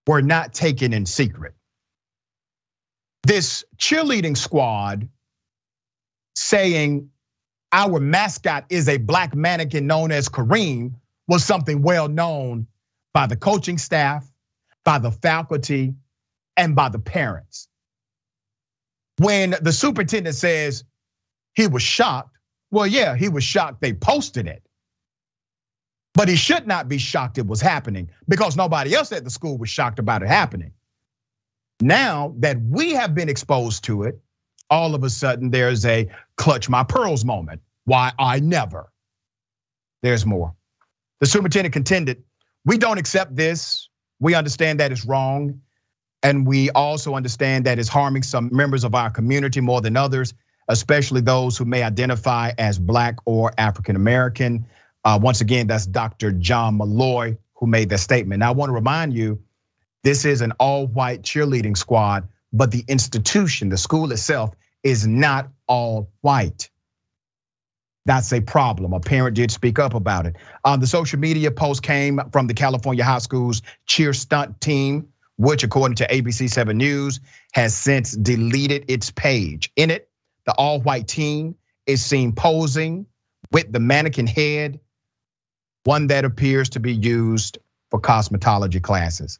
were 0.07 0.21
not 0.21 0.53
taken 0.53 0.93
in 0.93 1.05
secret. 1.05 1.53
This 3.23 3.63
cheerleading 3.77 4.35
squad 4.35 5.07
saying 6.39 7.09
our 7.71 7.99
mascot 7.99 8.65
is 8.69 8.87
a 8.87 8.97
black 8.97 9.35
mannequin 9.35 9.87
known 9.87 10.11
as 10.11 10.29
Kareem 10.29 10.93
was 11.27 11.43
something 11.43 11.81
well 11.81 12.07
known 12.07 12.67
by 13.13 13.27
the 13.27 13.35
coaching 13.35 13.77
staff, 13.77 14.25
by 14.83 14.99
the 14.99 15.11
faculty, 15.11 15.95
and 16.55 16.75
by 16.75 16.89
the 16.89 16.99
parents. 16.99 17.67
When 19.17 19.53
the 19.61 19.73
superintendent 19.73 20.35
says 20.35 20.85
he 21.53 21.67
was 21.67 21.83
shocked, 21.83 22.37
well, 22.71 22.87
yeah, 22.87 23.15
he 23.15 23.29
was 23.29 23.43
shocked 23.43 23.81
they 23.81 23.93
posted 23.93 24.47
it. 24.47 24.63
But 26.13 26.29
he 26.29 26.35
should 26.35 26.65
not 26.65 26.87
be 26.87 26.97
shocked 26.97 27.37
it 27.37 27.45
was 27.45 27.61
happening 27.61 28.09
because 28.27 28.55
nobody 28.55 28.95
else 28.95 29.11
at 29.11 29.23
the 29.23 29.29
school 29.29 29.57
was 29.57 29.69
shocked 29.69 29.99
about 29.99 30.23
it 30.23 30.29
happening. 30.29 30.71
Now 31.81 32.33
that 32.39 32.59
we 32.61 32.93
have 32.93 33.13
been 33.13 33.29
exposed 33.29 33.83
to 33.85 34.03
it, 34.03 34.21
all 34.69 34.95
of 34.95 35.03
a 35.03 35.09
sudden 35.09 35.49
there's 35.51 35.85
a 35.85 36.09
clutch 36.35 36.69
my 36.69 36.83
pearls 36.83 37.25
moment. 37.25 37.61
Why 37.85 38.11
I 38.17 38.39
never. 38.39 38.91
There's 40.01 40.25
more. 40.25 40.55
The 41.19 41.25
superintendent 41.25 41.73
contended, 41.73 42.23
we 42.65 42.77
don't 42.77 42.97
accept 42.97 43.35
this. 43.35 43.89
We 44.19 44.35
understand 44.35 44.79
that 44.79 44.91
it's 44.91 45.05
wrong. 45.05 45.61
And 46.21 46.45
we 46.45 46.69
also 46.69 47.15
understand 47.15 47.65
that 47.65 47.79
it's 47.79 47.89
harming 47.89 48.23
some 48.23 48.49
members 48.51 48.83
of 48.83 48.93
our 48.93 49.09
community 49.09 49.61
more 49.61 49.81
than 49.81 49.95
others, 49.95 50.33
especially 50.67 51.21
those 51.21 51.57
who 51.57 51.65
may 51.65 51.83
identify 51.83 52.51
as 52.57 52.77
Black 52.77 53.17
or 53.25 53.53
African 53.57 53.95
American. 53.95 54.67
Uh, 55.03 55.19
once 55.21 55.41
again, 55.41 55.67
that's 55.67 55.85
Dr. 55.85 56.31
John 56.31 56.77
Malloy 56.77 57.37
who 57.55 57.67
made 57.67 57.89
that 57.89 57.99
statement. 57.99 58.39
Now, 58.39 58.49
I 58.49 58.53
want 58.53 58.69
to 58.69 58.73
remind 58.73 59.13
you 59.13 59.41
this 60.03 60.25
is 60.25 60.41
an 60.41 60.53
all 60.59 60.87
white 60.87 61.23
cheerleading 61.23 61.77
squad, 61.77 62.27
but 62.51 62.71
the 62.71 62.83
institution, 62.87 63.69
the 63.69 63.77
school 63.77 64.11
itself, 64.11 64.55
is 64.83 65.05
not 65.05 65.49
all 65.67 66.11
white. 66.21 66.69
That's 68.05 68.31
a 68.33 68.41
problem. 68.41 68.93
A 68.93 68.99
parent 68.99 69.35
did 69.35 69.51
speak 69.51 69.77
up 69.77 69.93
about 69.93 70.25
it. 70.25 70.35
Um, 70.63 70.79
the 70.79 70.87
social 70.87 71.19
media 71.19 71.51
post 71.51 71.83
came 71.83 72.19
from 72.31 72.47
the 72.47 72.53
California 72.53 73.03
High 73.03 73.19
School's 73.19 73.61
cheer 73.85 74.13
stunt 74.13 74.59
team, 74.59 75.09
which, 75.37 75.63
according 75.63 75.97
to 75.97 76.07
ABC 76.07 76.49
7 76.49 76.75
News, 76.75 77.19
has 77.53 77.75
since 77.75 78.11
deleted 78.11 78.85
its 78.87 79.11
page. 79.11 79.71
In 79.75 79.91
it, 79.91 80.09
the 80.45 80.53
all 80.53 80.81
white 80.81 81.07
team 81.07 81.55
is 81.85 82.03
seen 82.03 82.33
posing 82.33 83.05
with 83.51 83.71
the 83.71 83.79
mannequin 83.79 84.27
head, 84.27 84.79
one 85.83 86.07
that 86.07 86.25
appears 86.25 86.69
to 86.69 86.79
be 86.79 86.93
used 86.93 87.59
for 87.89 87.99
cosmetology 87.99 88.81
classes. 88.81 89.39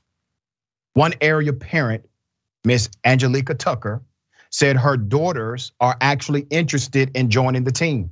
One 0.94 1.14
area 1.22 1.54
parent, 1.54 2.09
Miss 2.64 2.90
Angelica 3.04 3.54
Tucker, 3.54 4.02
said 4.50 4.78
her 4.78 4.98
daughters 4.98 5.72
are 5.80 5.96
actually 6.02 6.42
interested 6.42 7.16
in 7.16 7.30
joining 7.30 7.64
the 7.64 7.72
team, 7.72 8.12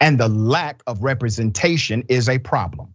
and 0.00 0.18
the 0.18 0.28
lack 0.28 0.82
of 0.86 1.02
representation 1.02 2.04
is 2.08 2.28
a 2.28 2.38
problem. 2.38 2.94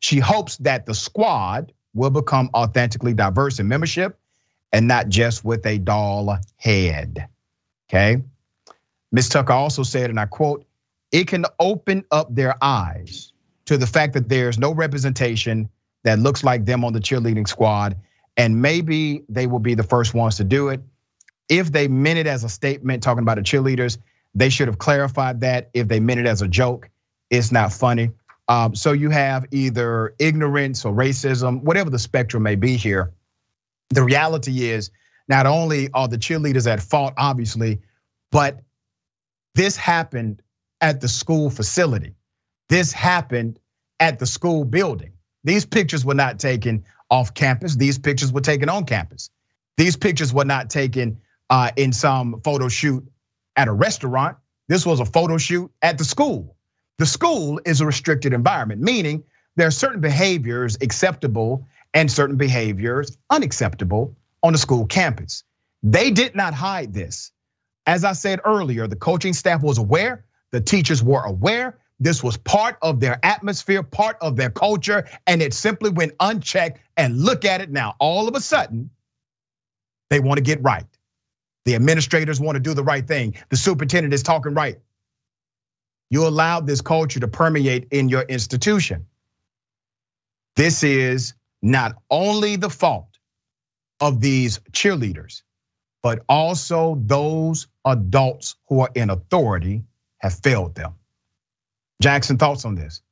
She 0.00 0.18
hopes 0.18 0.58
that 0.58 0.86
the 0.86 0.94
squad 0.94 1.72
will 1.94 2.10
become 2.10 2.50
authentically 2.54 3.14
diverse 3.14 3.58
in 3.58 3.68
membership 3.68 4.18
and 4.72 4.88
not 4.88 5.08
just 5.08 5.44
with 5.44 5.64
a 5.66 5.78
doll 5.78 6.38
head. 6.56 7.28
Okay. 7.88 8.22
Ms. 9.12 9.28
Tucker 9.28 9.52
also 9.52 9.84
said, 9.84 10.10
and 10.10 10.18
I 10.18 10.26
quote, 10.26 10.66
it 11.12 11.28
can 11.28 11.46
open 11.60 12.04
up 12.10 12.34
their 12.34 12.56
eyes 12.60 13.32
to 13.66 13.78
the 13.78 13.86
fact 13.86 14.14
that 14.14 14.28
there's 14.28 14.58
no 14.58 14.74
representation 14.74 15.70
that 16.02 16.18
looks 16.18 16.42
like 16.42 16.64
them 16.64 16.84
on 16.84 16.92
the 16.92 17.00
cheerleading 17.00 17.46
squad. 17.46 17.96
And 18.36 18.60
maybe 18.60 19.24
they 19.28 19.46
will 19.46 19.60
be 19.60 19.74
the 19.74 19.82
first 19.82 20.12
ones 20.12 20.36
to 20.36 20.44
do 20.44 20.68
it 20.70 20.80
if 21.48 21.70
they 21.70 21.88
meant 21.88 22.18
it 22.18 22.26
as 22.26 22.44
a 22.44 22.48
statement 22.48 23.02
talking 23.02 23.22
about 23.22 23.36
the 23.36 23.42
cheerleaders, 23.42 23.98
they 24.34 24.48
should 24.48 24.68
have 24.68 24.78
clarified 24.78 25.40
that. 25.40 25.70
If 25.74 25.88
they 25.88 26.00
meant 26.00 26.20
it 26.20 26.26
as 26.26 26.42
a 26.42 26.48
joke, 26.48 26.90
it's 27.30 27.52
not 27.52 27.72
funny. 27.72 28.10
Um, 28.48 28.74
so 28.74 28.92
you 28.92 29.10
have 29.10 29.46
either 29.52 30.14
ignorance 30.18 30.84
or 30.84 30.92
racism, 30.92 31.62
whatever 31.62 31.90
the 31.90 31.98
spectrum 31.98 32.42
may 32.42 32.56
be 32.56 32.76
here. 32.76 33.12
The 33.90 34.02
reality 34.02 34.64
is, 34.64 34.90
not 35.28 35.46
only 35.46 35.88
are 35.92 36.08
the 36.08 36.18
cheerleaders 36.18 36.70
at 36.70 36.82
fault, 36.82 37.14
obviously, 37.16 37.80
but 38.30 38.60
this 39.54 39.76
happened 39.76 40.42
at 40.80 41.00
the 41.00 41.08
school 41.08 41.48
facility. 41.48 42.14
This 42.68 42.92
happened 42.92 43.58
at 44.00 44.18
the 44.18 44.26
school 44.26 44.64
building. 44.64 45.12
These 45.44 45.64
pictures 45.64 46.04
were 46.04 46.14
not 46.14 46.38
taken 46.38 46.84
off 47.10 47.34
campus. 47.34 47.76
These 47.76 47.98
pictures 47.98 48.32
were 48.32 48.40
taken 48.40 48.68
on 48.68 48.84
campus. 48.84 49.30
These 49.76 49.96
pictures 49.96 50.32
were 50.32 50.44
not 50.44 50.70
taken 50.70 51.20
uh, 51.50 51.70
in 51.76 51.92
some 51.92 52.40
photo 52.42 52.68
shoot 52.68 53.04
at 53.56 53.68
a 53.68 53.72
restaurant. 53.72 54.36
This 54.68 54.86
was 54.86 55.00
a 55.00 55.04
photo 55.04 55.38
shoot 55.38 55.70
at 55.82 55.98
the 55.98 56.04
school. 56.04 56.56
The 56.98 57.06
school 57.06 57.60
is 57.64 57.80
a 57.80 57.86
restricted 57.86 58.32
environment, 58.32 58.80
meaning 58.80 59.24
there 59.56 59.66
are 59.66 59.72
certain 59.72 60.00
behaviors 60.00 60.76
acceptable 60.80 61.66
and 61.92 62.10
certain 62.10 62.36
behaviors 62.36 63.16
unacceptable 63.30 64.16
on 64.42 64.52
the 64.52 64.58
school 64.58 64.86
campus. 64.86 65.44
They 65.82 66.10
did 66.10 66.34
not 66.34 66.54
hide 66.54 66.92
this. 66.92 67.30
As 67.86 68.04
I 68.04 68.12
said 68.12 68.40
earlier, 68.44 68.86
the 68.86 68.96
coaching 68.96 69.34
staff 69.34 69.62
was 69.62 69.78
aware, 69.78 70.24
the 70.50 70.60
teachers 70.60 71.02
were 71.02 71.22
aware. 71.22 71.78
This 72.00 72.22
was 72.22 72.36
part 72.36 72.76
of 72.82 73.00
their 73.00 73.18
atmosphere, 73.24 73.82
part 73.82 74.18
of 74.20 74.36
their 74.36 74.50
culture, 74.50 75.08
and 75.26 75.40
it 75.40 75.54
simply 75.54 75.90
went 75.90 76.12
unchecked. 76.18 76.80
And 76.96 77.18
look 77.20 77.44
at 77.44 77.60
it 77.60 77.70
now. 77.70 77.96
All 77.98 78.28
of 78.28 78.36
a 78.36 78.40
sudden, 78.40 78.90
they 80.10 80.20
want 80.20 80.38
to 80.38 80.42
get 80.44 80.62
right. 80.62 80.86
The 81.64 81.74
administrators 81.74 82.40
want 82.40 82.56
to 82.56 82.60
do 82.60 82.74
the 82.74 82.84
right 82.84 83.06
thing. 83.06 83.34
The 83.48 83.56
superintendent 83.56 84.14
is 84.14 84.22
talking 84.22 84.54
right. 84.54 84.78
You 86.10 86.26
allowed 86.26 86.66
this 86.66 86.82
culture 86.82 87.20
to 87.20 87.28
permeate 87.28 87.88
in 87.90 88.08
your 88.08 88.22
institution. 88.22 89.06
This 90.56 90.84
is 90.84 91.34
not 91.62 91.96
only 92.10 92.56
the 92.56 92.70
fault 92.70 93.18
of 94.00 94.20
these 94.20 94.60
cheerleaders, 94.70 95.42
but 96.02 96.22
also 96.28 96.96
those 97.00 97.66
adults 97.84 98.56
who 98.68 98.80
are 98.80 98.90
in 98.94 99.10
authority 99.10 99.84
have 100.18 100.34
failed 100.34 100.74
them. 100.74 100.94
Jackson, 102.02 102.38
thoughts 102.38 102.64
on 102.64 102.74
this? 102.74 103.02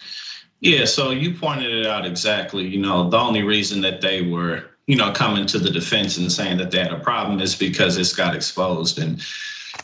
Yeah, 0.60 0.84
so 0.84 1.10
you 1.10 1.34
pointed 1.34 1.72
it 1.72 1.86
out 1.86 2.06
exactly. 2.06 2.66
You 2.66 2.80
know, 2.80 3.10
the 3.10 3.18
only 3.18 3.42
reason 3.42 3.80
that 3.82 4.00
they 4.00 4.22
were 4.22 4.64
you 4.86 4.96
know, 4.96 5.12
coming 5.12 5.46
to 5.46 5.58
the 5.58 5.70
defense 5.70 6.18
and 6.18 6.30
saying 6.30 6.58
that 6.58 6.70
they 6.70 6.78
had 6.78 6.92
a 6.92 6.98
problem 6.98 7.40
is 7.40 7.54
because 7.54 7.96
it's 7.96 8.14
got 8.14 8.34
exposed. 8.34 8.98
And, 8.98 9.24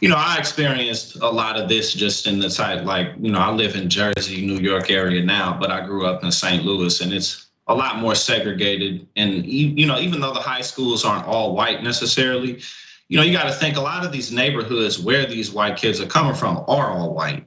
you 0.00 0.08
know, 0.08 0.16
I 0.16 0.38
experienced 0.38 1.16
a 1.16 1.30
lot 1.30 1.58
of 1.58 1.68
this 1.68 1.94
just 1.94 2.26
in 2.26 2.40
the 2.40 2.50
type, 2.50 2.84
like, 2.84 3.12
you 3.18 3.30
know, 3.30 3.38
I 3.38 3.50
live 3.50 3.76
in 3.76 3.88
Jersey, 3.88 4.44
New 4.44 4.58
York 4.58 4.90
area 4.90 5.24
now, 5.24 5.56
but 5.58 5.70
I 5.70 5.86
grew 5.86 6.06
up 6.06 6.24
in 6.24 6.32
St. 6.32 6.64
Louis 6.64 7.00
and 7.00 7.12
it's 7.12 7.46
a 7.68 7.74
lot 7.74 7.98
more 7.98 8.14
segregated. 8.14 9.06
And, 9.14 9.46
you 9.46 9.86
know, 9.86 9.98
even 9.98 10.20
though 10.20 10.34
the 10.34 10.40
high 10.40 10.62
schools 10.62 11.04
aren't 11.04 11.26
all 11.26 11.54
white 11.54 11.82
necessarily, 11.82 12.60
you 13.08 13.16
know, 13.16 13.22
you 13.22 13.32
got 13.32 13.44
to 13.44 13.52
think 13.52 13.76
a 13.76 13.80
lot 13.80 14.04
of 14.04 14.12
these 14.12 14.32
neighborhoods 14.32 14.98
where 14.98 15.26
these 15.26 15.50
white 15.50 15.76
kids 15.76 16.00
are 16.00 16.06
coming 16.06 16.34
from 16.34 16.58
are 16.66 16.90
all 16.90 17.14
white. 17.14 17.46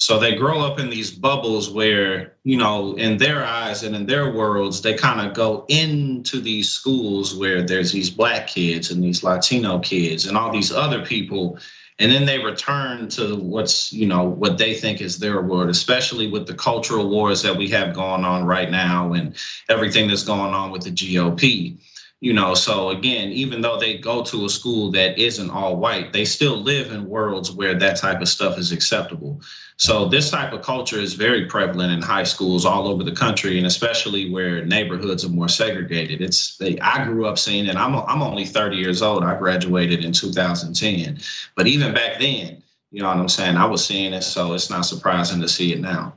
So 0.00 0.18
they 0.18 0.34
grow 0.34 0.60
up 0.60 0.80
in 0.80 0.88
these 0.88 1.10
bubbles 1.10 1.68
where, 1.68 2.32
you 2.42 2.56
know, 2.56 2.94
in 2.94 3.18
their 3.18 3.44
eyes 3.44 3.82
and 3.82 3.94
in 3.94 4.06
their 4.06 4.32
worlds, 4.32 4.80
they 4.80 4.94
kind 4.94 5.28
of 5.28 5.34
go 5.34 5.66
into 5.68 6.40
these 6.40 6.70
schools 6.70 7.34
where 7.34 7.62
there's 7.62 7.92
these 7.92 8.08
black 8.08 8.46
kids 8.46 8.90
and 8.90 9.04
these 9.04 9.22
Latino 9.22 9.78
kids 9.78 10.24
and 10.24 10.38
all 10.38 10.52
these 10.52 10.72
other 10.72 11.04
people. 11.04 11.58
And 11.98 12.10
then 12.10 12.24
they 12.24 12.38
return 12.38 13.10
to 13.10 13.36
what's, 13.36 13.92
you 13.92 14.06
know, 14.06 14.24
what 14.24 14.56
they 14.56 14.72
think 14.72 15.02
is 15.02 15.18
their 15.18 15.42
world, 15.42 15.68
especially 15.68 16.28
with 16.28 16.46
the 16.46 16.54
cultural 16.54 17.10
wars 17.10 17.42
that 17.42 17.58
we 17.58 17.68
have 17.68 17.94
going 17.94 18.24
on 18.24 18.46
right 18.46 18.70
now 18.70 19.12
and 19.12 19.36
everything 19.68 20.08
that's 20.08 20.24
going 20.24 20.54
on 20.54 20.70
with 20.70 20.82
the 20.82 20.92
GOP 20.92 21.76
you 22.20 22.34
know 22.34 22.54
so 22.54 22.90
again 22.90 23.30
even 23.30 23.62
though 23.62 23.78
they 23.78 23.96
go 23.96 24.22
to 24.22 24.44
a 24.44 24.48
school 24.48 24.90
that 24.92 25.18
isn't 25.18 25.50
all 25.50 25.76
white 25.76 26.12
they 26.12 26.24
still 26.24 26.56
live 26.56 26.92
in 26.92 27.08
worlds 27.08 27.50
where 27.50 27.74
that 27.74 27.96
type 27.96 28.20
of 28.20 28.28
stuff 28.28 28.58
is 28.58 28.72
acceptable. 28.72 29.40
So 29.76 30.08
this 30.08 30.30
type 30.30 30.52
of 30.52 30.60
culture 30.60 30.98
is 30.98 31.14
very 31.14 31.46
prevalent 31.46 31.90
in 31.90 32.02
high 32.02 32.24
schools 32.24 32.66
all 32.66 32.86
over 32.86 33.02
the 33.02 33.12
country 33.12 33.56
and 33.56 33.66
especially 33.66 34.30
where 34.30 34.62
neighborhoods 34.66 35.24
are 35.24 35.30
more 35.30 35.48
segregated. 35.48 36.20
It's 36.20 36.58
they, 36.58 36.78
i 36.80 37.04
grew 37.04 37.26
up 37.26 37.38
seeing 37.38 37.66
it. 37.66 37.76
I'm, 37.76 37.94
I'm 37.96 38.22
only 38.22 38.44
30 38.44 38.76
years 38.76 39.00
old. 39.00 39.24
I 39.24 39.38
graduated 39.38 40.04
in 40.04 40.12
2010 40.12 41.18
but 41.56 41.66
even 41.66 41.94
back 41.94 42.20
then 42.20 42.62
you 42.92 43.02
know 43.02 43.08
what 43.08 43.18
i'm 43.18 43.28
saying? 43.28 43.56
I 43.56 43.66
was 43.66 43.84
seeing 43.86 44.12
it 44.12 44.22
so 44.22 44.52
it's 44.52 44.68
not 44.68 44.82
surprising 44.82 45.40
to 45.40 45.48
see 45.48 45.72
it 45.72 45.80
now. 45.80 46.14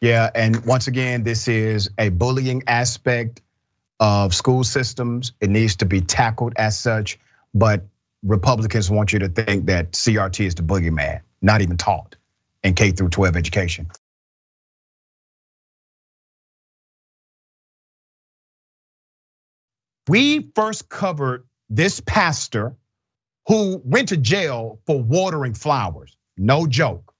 Yeah 0.00 0.30
and 0.34 0.64
once 0.64 0.86
again 0.86 1.22
this 1.22 1.48
is 1.48 1.90
a 1.98 2.08
bullying 2.08 2.62
aspect 2.66 3.42
of 4.02 4.34
school 4.34 4.64
systems. 4.64 5.32
It 5.40 5.48
needs 5.48 5.76
to 5.76 5.86
be 5.86 6.00
tackled 6.00 6.54
as 6.56 6.76
such, 6.76 7.20
but 7.54 7.86
Republicans 8.24 8.90
want 8.90 9.12
you 9.12 9.20
to 9.20 9.28
think 9.28 9.66
that 9.66 9.92
CRT 9.92 10.44
is 10.44 10.56
the 10.56 10.64
boogeyman, 10.64 11.20
not 11.40 11.62
even 11.62 11.76
taught 11.76 12.16
in 12.64 12.74
K 12.74 12.90
through 12.90 13.10
12 13.10 13.36
education. 13.36 13.88
We 20.08 20.50
first 20.56 20.88
covered 20.88 21.46
this 21.70 22.00
pastor 22.00 22.74
who 23.46 23.80
went 23.84 24.08
to 24.08 24.16
jail 24.16 24.80
for 24.86 25.00
watering 25.00 25.54
flowers. 25.54 26.16
No 26.36 26.66
joke. 26.66 27.14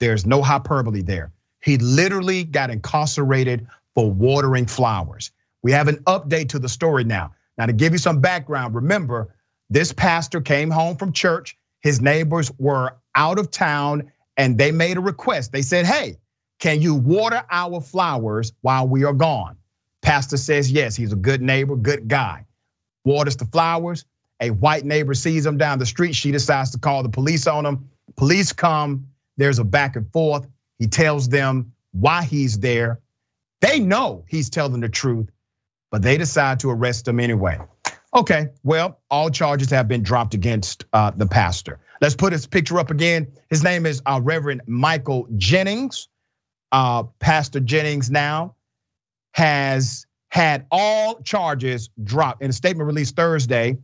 There's 0.00 0.26
no 0.26 0.42
hyperbole 0.42 1.02
there. 1.02 1.32
He 1.62 1.78
literally 1.78 2.44
got 2.44 2.70
incarcerated 2.70 3.68
for 3.94 4.10
watering 4.10 4.66
flowers. 4.66 5.30
We 5.64 5.72
have 5.72 5.88
an 5.88 6.04
update 6.04 6.50
to 6.50 6.58
the 6.58 6.68
story 6.68 7.04
now. 7.04 7.32
Now, 7.56 7.66
to 7.66 7.72
give 7.72 7.92
you 7.92 7.98
some 7.98 8.20
background, 8.20 8.74
remember, 8.74 9.34
this 9.70 9.92
pastor 9.92 10.42
came 10.42 10.70
home 10.70 10.96
from 10.98 11.12
church. 11.12 11.56
His 11.80 12.02
neighbors 12.02 12.52
were 12.58 12.98
out 13.14 13.38
of 13.38 13.50
town 13.50 14.12
and 14.36 14.58
they 14.58 14.72
made 14.72 14.98
a 14.98 15.00
request. 15.00 15.52
They 15.52 15.62
said, 15.62 15.86
Hey, 15.86 16.18
can 16.60 16.82
you 16.82 16.94
water 16.94 17.42
our 17.50 17.80
flowers 17.80 18.52
while 18.60 18.86
we 18.86 19.04
are 19.04 19.14
gone? 19.14 19.56
Pastor 20.02 20.36
says, 20.36 20.70
Yes, 20.70 20.96
he's 20.96 21.14
a 21.14 21.16
good 21.16 21.40
neighbor, 21.40 21.76
good 21.76 22.08
guy. 22.08 22.44
Waters 23.06 23.36
the 23.36 23.46
flowers. 23.46 24.04
A 24.40 24.50
white 24.50 24.84
neighbor 24.84 25.14
sees 25.14 25.46
him 25.46 25.56
down 25.56 25.78
the 25.78 25.86
street. 25.86 26.14
She 26.14 26.30
decides 26.30 26.72
to 26.72 26.78
call 26.78 27.02
the 27.02 27.08
police 27.08 27.46
on 27.46 27.64
him. 27.64 27.88
Police 28.16 28.52
come. 28.52 29.08
There's 29.38 29.60
a 29.60 29.64
back 29.64 29.96
and 29.96 30.12
forth. 30.12 30.46
He 30.78 30.88
tells 30.88 31.30
them 31.30 31.72
why 31.92 32.24
he's 32.24 32.58
there. 32.58 33.00
They 33.62 33.80
know 33.80 34.26
he's 34.28 34.50
telling 34.50 34.80
the 34.80 34.90
truth 34.90 35.30
but 35.94 36.02
they 36.02 36.18
decide 36.18 36.58
to 36.58 36.70
arrest 36.70 37.06
him 37.06 37.20
anyway. 37.20 37.56
Okay, 38.12 38.48
well, 38.64 38.98
all 39.08 39.30
charges 39.30 39.70
have 39.70 39.86
been 39.86 40.02
dropped 40.02 40.34
against 40.34 40.86
uh, 40.92 41.12
the 41.12 41.26
pastor. 41.26 41.78
Let's 42.00 42.16
put 42.16 42.32
his 42.32 42.48
picture 42.48 42.80
up 42.80 42.90
again. 42.90 43.28
His 43.48 43.62
name 43.62 43.86
is 43.86 44.02
uh, 44.04 44.20
Reverend 44.20 44.62
Michael 44.66 45.28
Jennings. 45.36 46.08
Uh, 46.72 47.04
pastor 47.20 47.60
Jennings 47.60 48.10
now 48.10 48.56
has 49.34 50.06
had 50.30 50.66
all 50.68 51.22
charges 51.22 51.90
dropped. 52.02 52.42
In 52.42 52.50
a 52.50 52.52
statement 52.52 52.88
released 52.88 53.14
Thursday, 53.14 53.78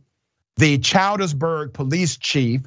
the 0.57 0.79
Childersburg 0.79 1.71
police 1.71 2.17
chief, 2.17 2.59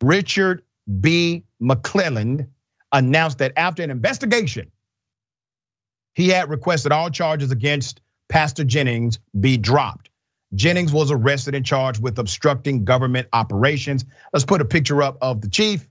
Richard 0.00 0.62
B. 1.00 1.42
McClelland, 1.60 2.50
announced 2.92 3.38
that 3.38 3.54
after 3.56 3.82
an 3.82 3.90
investigation, 3.90 4.70
he 6.14 6.28
had 6.28 6.48
requested 6.48 6.92
all 6.92 7.10
charges 7.10 7.50
against 7.50 8.00
Pastor 8.28 8.64
Jennings 8.64 9.18
be 9.38 9.56
dropped. 9.56 10.10
Jennings 10.54 10.92
was 10.92 11.10
arrested 11.10 11.54
and 11.54 11.66
charged 11.66 12.02
with 12.02 12.18
obstructing 12.18 12.84
government 12.84 13.28
operations. 13.32 14.04
Let's 14.32 14.44
put 14.44 14.60
a 14.60 14.64
picture 14.64 15.02
up 15.02 15.18
of 15.20 15.40
the 15.40 15.48
chief. 15.48 15.86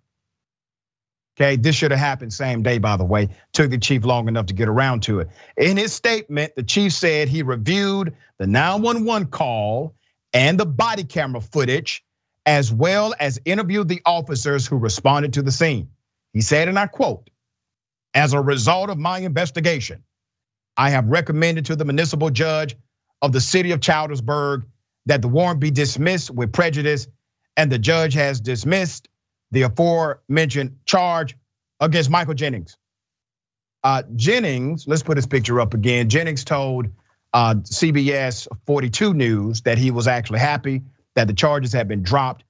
Okay, 1.38 1.58
this 1.58 1.76
should 1.76 1.91
have 1.91 2.00
happened 2.00 2.32
same 2.32 2.63
day, 2.63 2.78
by 2.78 2.95
the 2.95 3.04
way. 3.04 3.30
Took 3.52 3.69
the 3.69 3.78
chief 3.78 4.06
long 4.06 4.30
enough 4.30 4.45
to 4.48 4.54
get 4.54 4.69
around 4.69 5.04
to 5.04 5.19
it. 5.19 5.30
In 5.58 5.76
his 5.76 5.91
statement, 5.91 6.56
the 6.56 6.63
chief 6.63 6.93
said 6.93 7.28
he 7.28 7.43
reviewed 7.43 8.15
the 8.39 8.48
911 8.48 9.28
call 9.28 9.95
and 10.34 10.58
the 10.58 10.65
body 10.65 11.04
camera 11.04 11.41
footage, 11.41 12.06
as 12.45 12.71
well 12.71 13.13
as 13.19 13.39
interviewed 13.43 13.89
the 13.89 14.02
officers 14.06 14.65
who 14.65 14.78
responded 14.78 15.34
to 15.34 15.41
the 15.41 15.52
scene. 15.52 15.89
He 16.32 16.41
said, 16.41 16.69
and 16.69 16.80
I 16.80 16.88
quote, 16.88 17.30
as 18.13 18.34
a 18.34 18.39
result 18.39 18.89
of 18.89 18.98
my 18.98 19.19
investigation, 19.19 20.04
I 20.78 20.90
have 20.92 21.08
recommended 21.08 21.66
to 21.66 21.76
the 21.76 21.86
municipal 21.86 22.30
judge 22.30 22.76
of 23.22 23.32
the 23.32 23.42
city 23.42 23.72
of 23.72 23.80
Childersburg 23.80 24.66
that 25.06 25.22
the 25.22 25.28
warrant 25.28 25.60
be 25.60 25.72
dismissed 25.72 26.32
with 26.32 26.52
prejudice, 26.52 27.08
and 27.56 27.72
the 27.72 27.80
judge 27.80 28.14
has 28.16 28.42
dismissed 28.42 29.08
the 29.52 29.64
aforementioned 29.64 30.80
charge 30.86 31.38
against 31.80 32.10
Michael 32.10 32.34
Jennings. 32.34 32.78
Uh, 33.84 34.04
Jennings, 34.16 34.86
let's 34.88 35.04
put 35.04 35.18
his 35.18 35.28
picture 35.28 35.62
up 35.62 35.74
again. 35.74 36.10
Jennings 36.10 36.44
told 36.44 36.88
uh, 37.34 37.56
CBS 37.56 38.48
42 38.66 39.14
News 39.14 39.62
that 39.62 39.78
he 39.78 39.92
was 39.92 40.08
actually 40.08 40.40
happy 40.40 40.82
that 41.14 41.28
the 41.28 41.34
charges 41.34 41.72
had 41.72 41.88
been 41.88 42.02
dropped, 42.02 42.44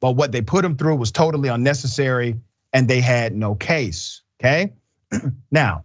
but 0.00 0.12
what 0.12 0.32
they 0.32 0.42
put 0.42 0.64
him 0.64 0.76
through 0.76 0.96
was 0.96 1.12
totally 1.12 1.48
unnecessary 1.48 2.40
and 2.72 2.88
they 2.88 3.00
had 3.00 3.34
no 3.34 3.54
case. 3.54 4.22
Okay. 4.40 4.72
now, 5.50 5.84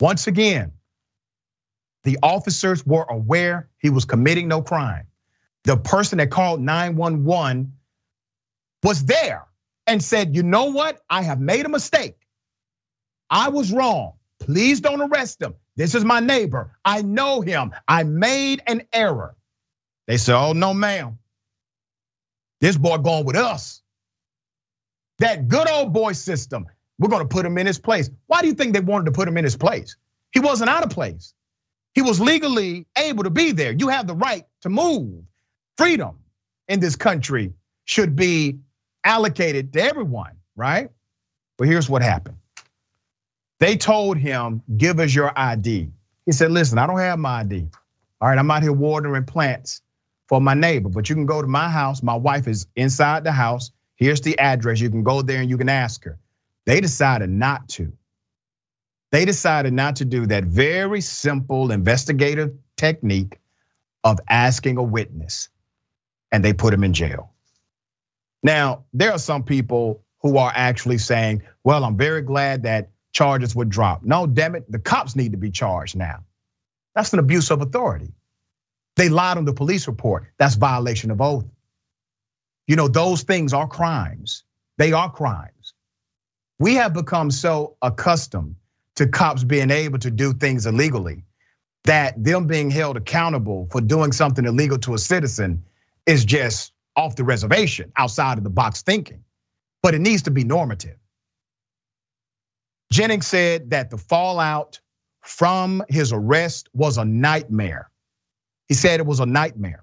once 0.00 0.26
again, 0.26 0.72
the 2.04 2.18
officers 2.22 2.84
were 2.84 3.04
aware 3.08 3.68
he 3.78 3.90
was 3.90 4.04
committing 4.04 4.48
no 4.48 4.62
crime. 4.62 5.06
The 5.64 5.76
person 5.76 6.18
that 6.18 6.30
called 6.30 6.60
911 6.60 7.74
was 8.82 9.04
there 9.04 9.46
and 9.86 10.02
said, 10.02 10.34
You 10.34 10.42
know 10.42 10.66
what? 10.66 11.00
I 11.08 11.22
have 11.22 11.40
made 11.40 11.66
a 11.66 11.68
mistake. 11.68 12.16
I 13.28 13.50
was 13.50 13.72
wrong. 13.72 14.14
Please 14.40 14.80
don't 14.80 15.02
arrest 15.02 15.42
him. 15.42 15.54
This 15.76 15.94
is 15.94 16.04
my 16.04 16.20
neighbor. 16.20 16.76
I 16.84 17.02
know 17.02 17.42
him. 17.42 17.72
I 17.86 18.04
made 18.04 18.62
an 18.66 18.82
error. 18.92 19.36
They 20.06 20.16
said, 20.16 20.36
Oh, 20.36 20.52
no, 20.52 20.72
ma'am. 20.72 21.18
This 22.60 22.76
boy 22.76 22.98
going 22.98 23.26
with 23.26 23.36
us. 23.36 23.82
That 25.18 25.48
good 25.48 25.68
old 25.68 25.92
boy 25.92 26.12
system. 26.12 26.66
We're 26.98 27.08
going 27.08 27.22
to 27.22 27.28
put 27.28 27.46
him 27.46 27.56
in 27.58 27.66
his 27.66 27.78
place. 27.78 28.10
Why 28.26 28.42
do 28.42 28.48
you 28.48 28.54
think 28.54 28.74
they 28.74 28.80
wanted 28.80 29.06
to 29.06 29.12
put 29.12 29.28
him 29.28 29.38
in 29.38 29.44
his 29.44 29.56
place? 29.56 29.96
He 30.32 30.40
wasn't 30.40 30.70
out 30.70 30.84
of 30.84 30.90
place. 30.90 31.34
He 31.94 32.02
was 32.02 32.20
legally 32.20 32.86
able 32.96 33.24
to 33.24 33.30
be 33.30 33.52
there. 33.52 33.72
You 33.72 33.88
have 33.88 34.06
the 34.06 34.14
right 34.14 34.44
to 34.62 34.68
move. 34.68 35.24
Freedom 35.76 36.18
in 36.68 36.80
this 36.80 36.96
country 36.96 37.54
should 37.84 38.16
be 38.16 38.60
allocated 39.04 39.72
to 39.72 39.82
everyone, 39.82 40.32
right? 40.56 40.90
But 41.58 41.68
here's 41.68 41.88
what 41.88 42.02
happened. 42.02 42.36
They 43.58 43.76
told 43.76 44.16
him, 44.16 44.62
give 44.74 45.00
us 45.00 45.14
your 45.14 45.32
ID. 45.36 45.90
He 46.26 46.32
said, 46.32 46.50
listen, 46.50 46.78
I 46.78 46.86
don't 46.86 46.98
have 46.98 47.18
my 47.18 47.40
ID. 47.40 47.68
All 48.20 48.28
right, 48.28 48.38
I'm 48.38 48.50
out 48.50 48.62
here 48.62 48.72
watering 48.72 49.24
plants 49.24 49.82
for 50.28 50.40
my 50.40 50.54
neighbor, 50.54 50.88
but 50.88 51.08
you 51.08 51.14
can 51.14 51.26
go 51.26 51.42
to 51.42 51.48
my 51.48 51.68
house. 51.68 52.02
My 52.02 52.14
wife 52.14 52.46
is 52.46 52.66
inside 52.76 53.24
the 53.24 53.32
house. 53.32 53.70
Here's 53.96 54.20
the 54.20 54.38
address. 54.38 54.80
You 54.80 54.90
can 54.90 55.02
go 55.02 55.22
there 55.22 55.40
and 55.40 55.50
you 55.50 55.58
can 55.58 55.68
ask 55.68 56.04
her. 56.04 56.18
They 56.66 56.80
decided 56.80 57.30
not 57.30 57.68
to. 57.70 57.92
They 59.12 59.24
decided 59.24 59.72
not 59.72 59.96
to 59.96 60.04
do 60.04 60.26
that 60.26 60.44
very 60.44 61.00
simple 61.00 61.72
investigative 61.72 62.56
technique 62.76 63.40
of 64.04 64.20
asking 64.28 64.76
a 64.76 64.82
witness, 64.82 65.48
and 66.30 66.44
they 66.44 66.52
put 66.52 66.72
him 66.72 66.84
in 66.84 66.92
jail. 66.92 67.32
Now, 68.42 68.84
there 68.92 69.12
are 69.12 69.18
some 69.18 69.42
people 69.42 70.02
who 70.22 70.38
are 70.38 70.52
actually 70.54 70.98
saying, 70.98 71.42
well, 71.64 71.84
I'm 71.84 71.96
very 71.96 72.22
glad 72.22 72.62
that 72.62 72.90
charges 73.12 73.54
were 73.54 73.64
dropped. 73.64 74.04
No, 74.04 74.26
damn 74.26 74.54
it, 74.54 74.70
the 74.70 74.78
cops 74.78 75.16
need 75.16 75.32
to 75.32 75.38
be 75.38 75.50
charged 75.50 75.96
now. 75.96 76.24
That's 76.94 77.12
an 77.12 77.18
abuse 77.18 77.50
of 77.50 77.60
authority. 77.62 78.12
They 78.96 79.08
lied 79.08 79.38
on 79.38 79.44
the 79.44 79.52
police 79.52 79.86
report. 79.86 80.26
That's 80.38 80.54
violation 80.54 81.10
of 81.10 81.20
oath. 81.20 81.46
You 82.66 82.76
know, 82.76 82.88
those 82.88 83.22
things 83.22 83.52
are 83.52 83.66
crimes. 83.66 84.44
They 84.76 84.92
are 84.92 85.10
crimes. 85.10 85.74
We 86.58 86.76
have 86.76 86.94
become 86.94 87.30
so 87.30 87.76
accustomed 87.82 88.56
to 89.00 89.08
cops 89.08 89.42
being 89.42 89.70
able 89.70 89.98
to 89.98 90.10
do 90.10 90.34
things 90.34 90.66
illegally 90.66 91.24
that 91.84 92.22
them 92.22 92.46
being 92.46 92.70
held 92.70 92.98
accountable 92.98 93.66
for 93.72 93.80
doing 93.80 94.12
something 94.12 94.44
illegal 94.44 94.76
to 94.76 94.92
a 94.92 94.98
citizen 94.98 95.64
is 96.04 96.26
just 96.26 96.72
off 96.94 97.16
the 97.16 97.24
reservation, 97.24 97.92
outside 97.96 98.36
of 98.36 98.44
the 98.44 98.50
box 98.50 98.82
thinking. 98.82 99.24
But 99.82 99.94
it 99.94 100.00
needs 100.02 100.24
to 100.24 100.30
be 100.30 100.44
normative. 100.44 100.98
Jennings 102.92 103.26
said 103.26 103.70
that 103.70 103.88
the 103.88 103.96
fallout 103.96 104.80
from 105.22 105.82
his 105.88 106.12
arrest 106.12 106.68
was 106.74 106.98
a 106.98 107.04
nightmare. 107.06 107.90
He 108.68 108.74
said 108.74 109.00
it 109.00 109.06
was 109.06 109.20
a 109.20 109.26
nightmare. 109.26 109.82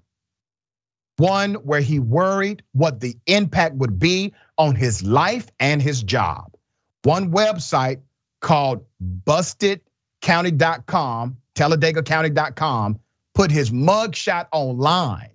One 1.17 1.55
where 1.55 1.81
he 1.81 1.97
worried 1.97 2.61
what 2.71 2.99
the 2.99 3.17
impact 3.25 3.73
would 3.77 3.97
be 3.97 4.35
on 4.59 4.75
his 4.75 5.01
life 5.01 5.47
and 5.59 5.81
his 5.81 6.03
job. 6.03 6.53
One 7.01 7.31
website 7.31 8.01
called 8.39 8.85
bustedcounty.com, 9.01 11.37
talladegacounty.com, 11.55 12.99
put 13.33 13.51
his 13.51 13.71
mugshot 13.71 14.47
online 14.51 15.31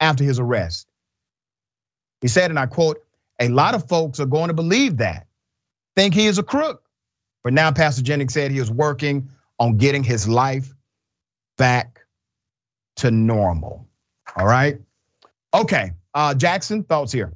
after 0.00 0.24
his 0.24 0.38
arrest. 0.38 0.88
He 2.20 2.28
said, 2.28 2.50
and 2.50 2.58
I 2.58 2.66
quote, 2.66 3.02
a 3.38 3.48
lot 3.48 3.74
of 3.74 3.88
folks 3.88 4.20
are 4.20 4.26
going 4.26 4.48
to 4.48 4.54
believe 4.54 4.98
that, 4.98 5.26
think 5.94 6.14
he 6.14 6.26
is 6.26 6.38
a 6.38 6.42
crook. 6.42 6.82
But 7.44 7.52
now 7.52 7.70
Pastor 7.70 8.02
Jennings 8.02 8.34
said 8.34 8.50
he 8.50 8.58
was 8.58 8.70
working 8.70 9.30
on 9.58 9.76
getting 9.76 10.02
his 10.02 10.26
life 10.26 10.74
back 11.56 12.00
to 12.96 13.10
normal. 13.10 13.86
All 14.36 14.46
right. 14.46 14.80
Okay. 15.54 15.92
Uh, 16.12 16.34
Jackson, 16.34 16.82
thoughts 16.82 17.12
here. 17.12 17.32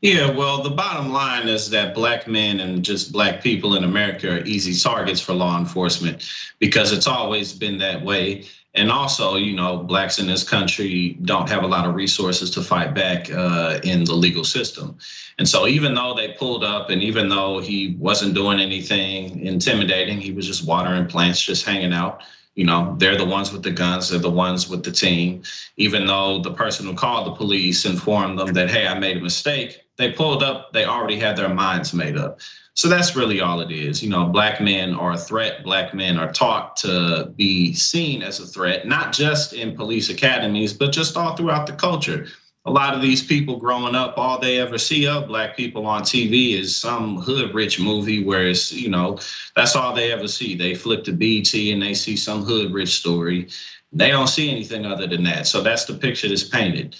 Yeah, 0.00 0.32
well, 0.32 0.62
the 0.62 0.70
bottom 0.70 1.12
line 1.12 1.48
is 1.48 1.70
that 1.70 1.94
black 1.94 2.28
men 2.28 2.60
and 2.60 2.84
just 2.84 3.10
black 3.10 3.42
people 3.42 3.74
in 3.74 3.84
America 3.84 4.32
are 4.32 4.44
easy 4.44 4.78
targets 4.78 5.20
for 5.20 5.32
law 5.32 5.58
enforcement 5.58 6.30
because 6.58 6.92
it's 6.92 7.06
always 7.06 7.54
been 7.54 7.78
that 7.78 8.04
way. 8.04 8.44
And 8.74 8.90
also, 8.90 9.36
you 9.36 9.54
know, 9.54 9.78
blacks 9.78 10.18
in 10.18 10.26
this 10.26 10.46
country 10.46 11.16
don't 11.22 11.48
have 11.48 11.62
a 11.62 11.66
lot 11.66 11.86
of 11.86 11.94
resources 11.94 12.50
to 12.50 12.62
fight 12.62 12.92
back 12.94 13.30
uh, 13.30 13.80
in 13.82 14.04
the 14.04 14.14
legal 14.14 14.44
system. 14.44 14.98
And 15.38 15.48
so, 15.48 15.66
even 15.66 15.94
though 15.94 16.14
they 16.14 16.32
pulled 16.32 16.64
up 16.64 16.90
and 16.90 17.02
even 17.02 17.28
though 17.28 17.60
he 17.60 17.96
wasn't 17.98 18.34
doing 18.34 18.60
anything 18.60 19.46
intimidating, 19.46 20.20
he 20.20 20.32
was 20.32 20.46
just 20.46 20.66
watering 20.66 21.06
plants, 21.06 21.40
just 21.40 21.64
hanging 21.64 21.94
out 21.94 22.22
you 22.54 22.64
know, 22.64 22.94
they're 22.98 23.18
the 23.18 23.24
ones 23.24 23.52
with 23.52 23.62
the 23.62 23.70
guns, 23.72 24.10
they're 24.10 24.20
the 24.20 24.30
ones 24.30 24.68
with 24.68 24.84
the 24.84 24.92
team. 24.92 25.42
Even 25.76 26.06
though 26.06 26.40
the 26.40 26.52
person 26.52 26.86
who 26.86 26.94
called 26.94 27.26
the 27.26 27.32
police 27.32 27.84
informed 27.84 28.38
them 28.38 28.52
that, 28.54 28.70
hey, 28.70 28.86
I 28.86 28.98
made 28.98 29.16
a 29.16 29.20
mistake, 29.20 29.80
they 29.96 30.12
pulled 30.12 30.42
up, 30.42 30.72
they 30.72 30.84
already 30.84 31.18
had 31.18 31.36
their 31.36 31.48
minds 31.48 31.94
made 31.94 32.16
up. 32.16 32.40
So 32.74 32.88
that's 32.88 33.14
really 33.14 33.40
all 33.40 33.60
it 33.60 33.70
is. 33.70 34.02
You 34.02 34.10
know, 34.10 34.26
black 34.26 34.60
men 34.60 34.94
are 34.94 35.12
a 35.12 35.18
threat. 35.18 35.62
Black 35.62 35.94
men 35.94 36.18
are 36.18 36.32
taught 36.32 36.76
to 36.78 37.32
be 37.36 37.72
seen 37.72 38.22
as 38.22 38.40
a 38.40 38.46
threat, 38.46 38.86
not 38.86 39.12
just 39.12 39.52
in 39.52 39.76
police 39.76 40.10
academies, 40.10 40.72
but 40.72 40.92
just 40.92 41.16
all 41.16 41.36
throughout 41.36 41.66
the 41.66 41.74
culture 41.74 42.26
a 42.66 42.70
lot 42.70 42.94
of 42.94 43.02
these 43.02 43.22
people 43.22 43.58
growing 43.58 43.94
up, 43.94 44.16
all 44.16 44.38
they 44.38 44.58
ever 44.58 44.78
see 44.78 45.06
of 45.06 45.28
black 45.28 45.56
people 45.56 45.86
on 45.86 46.02
TV 46.02 46.58
is 46.58 46.76
some 46.76 47.18
hood 47.18 47.54
rich 47.54 47.78
movie 47.78 48.24
where 48.24 48.48
it's, 48.48 48.72
you 48.72 48.88
know, 48.88 49.18
that's 49.54 49.76
all 49.76 49.94
they 49.94 50.12
ever 50.12 50.26
see. 50.26 50.56
They 50.56 50.74
flip 50.74 51.04
to 51.04 51.12
BET 51.12 51.52
and 51.54 51.82
they 51.82 51.92
see 51.92 52.16
some 52.16 52.42
hood 52.42 52.72
rich 52.72 52.96
story. 52.96 53.48
They 53.92 54.08
don't 54.08 54.28
see 54.28 54.50
anything 54.50 54.86
other 54.86 55.06
than 55.06 55.24
that. 55.24 55.46
So 55.46 55.62
that's 55.62 55.84
the 55.84 55.94
picture 55.94 56.28
that's 56.28 56.42
painted, 56.42 56.96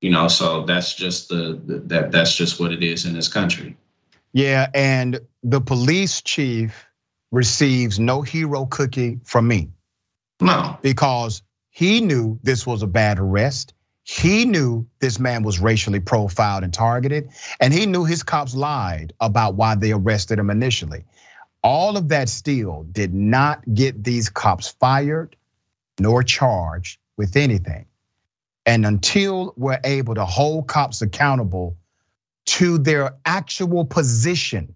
you 0.00 0.10
know, 0.10 0.28
so 0.28 0.64
that's 0.64 0.94
just 0.94 1.28
the, 1.28 1.60
that 1.86 2.12
that's 2.12 2.34
just 2.34 2.60
what 2.60 2.72
it 2.72 2.82
is 2.82 3.04
in 3.04 3.14
this 3.14 3.28
country. 3.28 3.76
Yeah, 4.32 4.68
and 4.74 5.20
the 5.42 5.60
police 5.60 6.22
chief 6.22 6.86
receives 7.30 7.98
no 7.98 8.22
hero 8.22 8.66
cookie 8.66 9.20
from 9.24 9.48
me. 9.48 9.70
No. 10.40 10.78
Because 10.82 11.42
He 11.78 12.00
knew 12.00 12.40
this 12.42 12.66
was 12.66 12.82
a 12.82 12.88
bad 12.88 13.20
arrest. 13.20 13.72
He 14.02 14.46
knew 14.46 14.88
this 14.98 15.20
man 15.20 15.44
was 15.44 15.60
racially 15.60 16.00
profiled 16.00 16.64
and 16.64 16.74
targeted, 16.74 17.28
and 17.60 17.72
he 17.72 17.86
knew 17.86 18.04
his 18.04 18.24
cops 18.24 18.56
lied 18.56 19.12
about 19.20 19.54
why 19.54 19.76
they 19.76 19.92
arrested 19.92 20.40
him 20.40 20.50
initially. 20.50 21.04
All 21.62 21.96
of 21.96 22.08
that 22.08 22.28
still 22.28 22.84
did 22.90 23.14
not 23.14 23.62
get 23.72 24.02
these 24.02 24.28
cops 24.28 24.68
fired 24.68 25.36
nor 26.00 26.24
charged 26.24 26.98
with 27.16 27.36
anything. 27.36 27.86
And 28.68 28.86
until 28.86 29.54
we're 29.56 29.80
able 29.84 30.16
to 30.16 30.26
hold 30.26 30.68
cops 30.68 31.02
accountable 31.02 31.78
to 32.46 32.78
their 32.78 33.16
actual 33.24 33.86
position, 33.86 34.74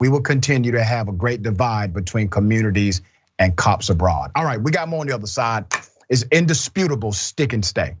we 0.00 0.10
will 0.10 0.22
continue 0.22 0.72
to 0.72 0.84
have 0.84 1.08
a 1.08 1.12
great 1.12 1.42
divide 1.42 1.94
between 1.94 2.28
communities 2.28 3.02
and 3.38 3.56
cops 3.56 3.90
abroad. 3.90 4.32
All 4.36 4.44
right, 4.44 4.60
we 4.60 4.72
got 4.72 4.88
more 4.88 5.02
on 5.02 5.08
the 5.08 5.14
other 5.14 5.28
side. 5.28 5.66
It's 6.10 6.24
indisputable 6.32 7.12
stick 7.12 7.52
and 7.54 7.64
stay. 7.64 7.96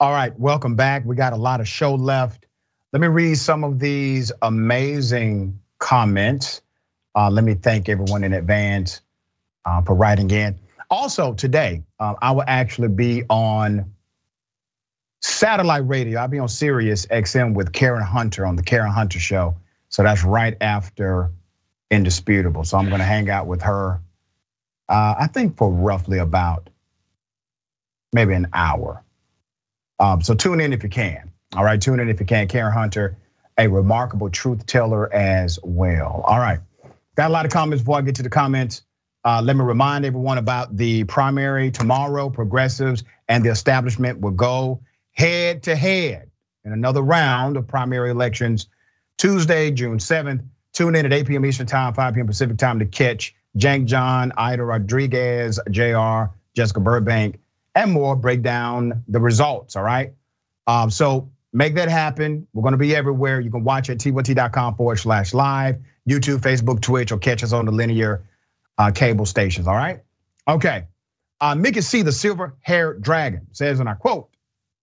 All 0.00 0.12
right, 0.12 0.38
welcome 0.38 0.76
back. 0.76 1.04
We 1.06 1.16
got 1.16 1.32
a 1.32 1.36
lot 1.38 1.60
of 1.60 1.68
show 1.68 1.94
left. 1.96 2.46
Let 2.92 3.00
me 3.00 3.08
read 3.08 3.36
some 3.36 3.64
of 3.64 3.78
these 3.80 4.32
amazing 4.42 5.60
comments. 5.78 6.62
Uh, 7.14 7.30
let 7.30 7.44
me 7.44 7.54
thank 7.54 7.88
everyone 7.88 8.24
in 8.24 8.32
advance 8.32 9.00
uh, 9.64 9.82
for 9.82 9.94
writing 9.94 10.30
in. 10.30 10.58
Also, 10.90 11.34
today, 11.34 11.82
uh, 11.98 12.14
I 12.20 12.32
will 12.32 12.44
actually 12.46 12.88
be 12.88 13.24
on 13.28 13.94
satellite 15.20 15.86
radio. 15.86 16.20
I'll 16.20 16.28
be 16.28 16.38
on 16.38 16.48
Sirius 16.48 17.06
XM 17.06 17.54
with 17.54 17.72
Karen 17.72 18.02
Hunter 18.02 18.46
on 18.46 18.56
the 18.56 18.62
Karen 18.62 18.92
Hunter 18.92 19.18
Show. 19.18 19.56
So 19.88 20.02
that's 20.02 20.24
right 20.24 20.56
after 20.60 21.32
Indisputable. 21.90 22.64
So 22.64 22.76
I'm 22.76 22.88
going 22.88 22.98
to 22.98 23.04
hang 23.04 23.30
out 23.30 23.46
with 23.46 23.62
her. 23.62 24.00
I 24.88 25.26
think 25.26 25.56
for 25.56 25.70
roughly 25.70 26.18
about 26.18 26.70
maybe 28.12 28.34
an 28.34 28.48
hour. 28.52 29.02
Um, 29.98 30.22
so 30.22 30.34
tune 30.34 30.60
in 30.60 30.72
if 30.72 30.82
you 30.82 30.88
can. 30.88 31.32
All 31.54 31.64
right, 31.64 31.80
tune 31.80 32.00
in 32.00 32.08
if 32.08 32.20
you 32.20 32.26
can. 32.26 32.48
Karen 32.48 32.72
Hunter, 32.72 33.16
a 33.56 33.68
remarkable 33.68 34.30
truth 34.30 34.66
teller 34.66 35.12
as 35.12 35.58
well. 35.62 36.22
All 36.24 36.38
right, 36.38 36.60
got 37.18 37.30
a 37.30 37.32
lot 37.32 37.44
of 37.44 37.50
comments 37.50 37.82
before 37.82 37.98
I 37.98 38.02
get 38.02 38.14
to 38.14 38.22
the 38.22 38.30
comments. 38.30 38.82
Uh, 39.24 39.42
let 39.42 39.56
me 39.56 39.64
remind 39.64 40.04
everyone 40.04 40.38
about 40.38 40.76
the 40.76 41.02
primary 41.02 41.72
tomorrow. 41.72 42.30
Progressives 42.30 43.02
and 43.26 43.44
the 43.44 43.50
establishment 43.50 44.20
will 44.20 44.30
go 44.30 44.82
head 45.10 45.64
to 45.64 45.74
head 45.74 46.30
in 46.64 46.72
another 46.72 47.02
round 47.02 47.56
of 47.56 47.66
primary 47.66 48.12
elections 48.12 48.68
Tuesday, 49.16 49.72
June 49.72 49.98
7th. 49.98 50.44
Tune 50.72 50.94
in 50.94 51.06
at 51.06 51.12
8 51.12 51.26
p.m. 51.26 51.44
Eastern 51.44 51.66
Time, 51.66 51.92
5 51.92 52.14
p.m. 52.14 52.28
Pacific 52.28 52.56
Time 52.56 52.78
to 52.78 52.86
catch 52.86 53.34
Cenk 53.56 53.86
John, 53.86 54.32
Ida 54.36 54.62
Rodriguez, 54.62 55.58
Jayar, 55.68 56.30
Jessica 56.54 56.78
Burbank, 56.78 57.40
and 57.74 57.90
more. 57.90 58.14
Break 58.14 58.42
down 58.42 59.02
the 59.08 59.18
results, 59.18 59.74
all 59.74 59.82
right? 59.82 60.12
Um, 60.68 60.92
so 60.92 61.30
make 61.52 61.74
that 61.74 61.88
happen. 61.88 62.46
We're 62.52 62.62
gonna 62.62 62.76
be 62.76 62.94
everywhere. 62.94 63.40
You 63.40 63.50
can 63.50 63.64
watch 63.64 63.90
at 63.90 63.98
tyt.com 63.98 64.76
forward 64.76 64.96
slash 64.96 65.34
live, 65.34 65.78
YouTube, 66.08 66.38
Facebook, 66.38 66.80
Twitch, 66.80 67.12
or 67.12 67.18
catch 67.18 67.42
us 67.42 67.52
on 67.52 67.64
the 67.64 67.72
linear 67.72 68.24
uh, 68.76 68.90
cable 68.92 69.26
stations, 69.26 69.66
all 69.66 69.74
right? 69.76 70.00
Okay. 70.46 70.86
Uh, 71.40 71.54
Mickey 71.54 71.80
C, 71.82 72.02
the 72.02 72.12
silver 72.12 72.56
haired 72.60 73.02
dragon, 73.02 73.48
says, 73.52 73.80
and 73.80 73.88
I 73.88 73.94
quote, 73.94 74.30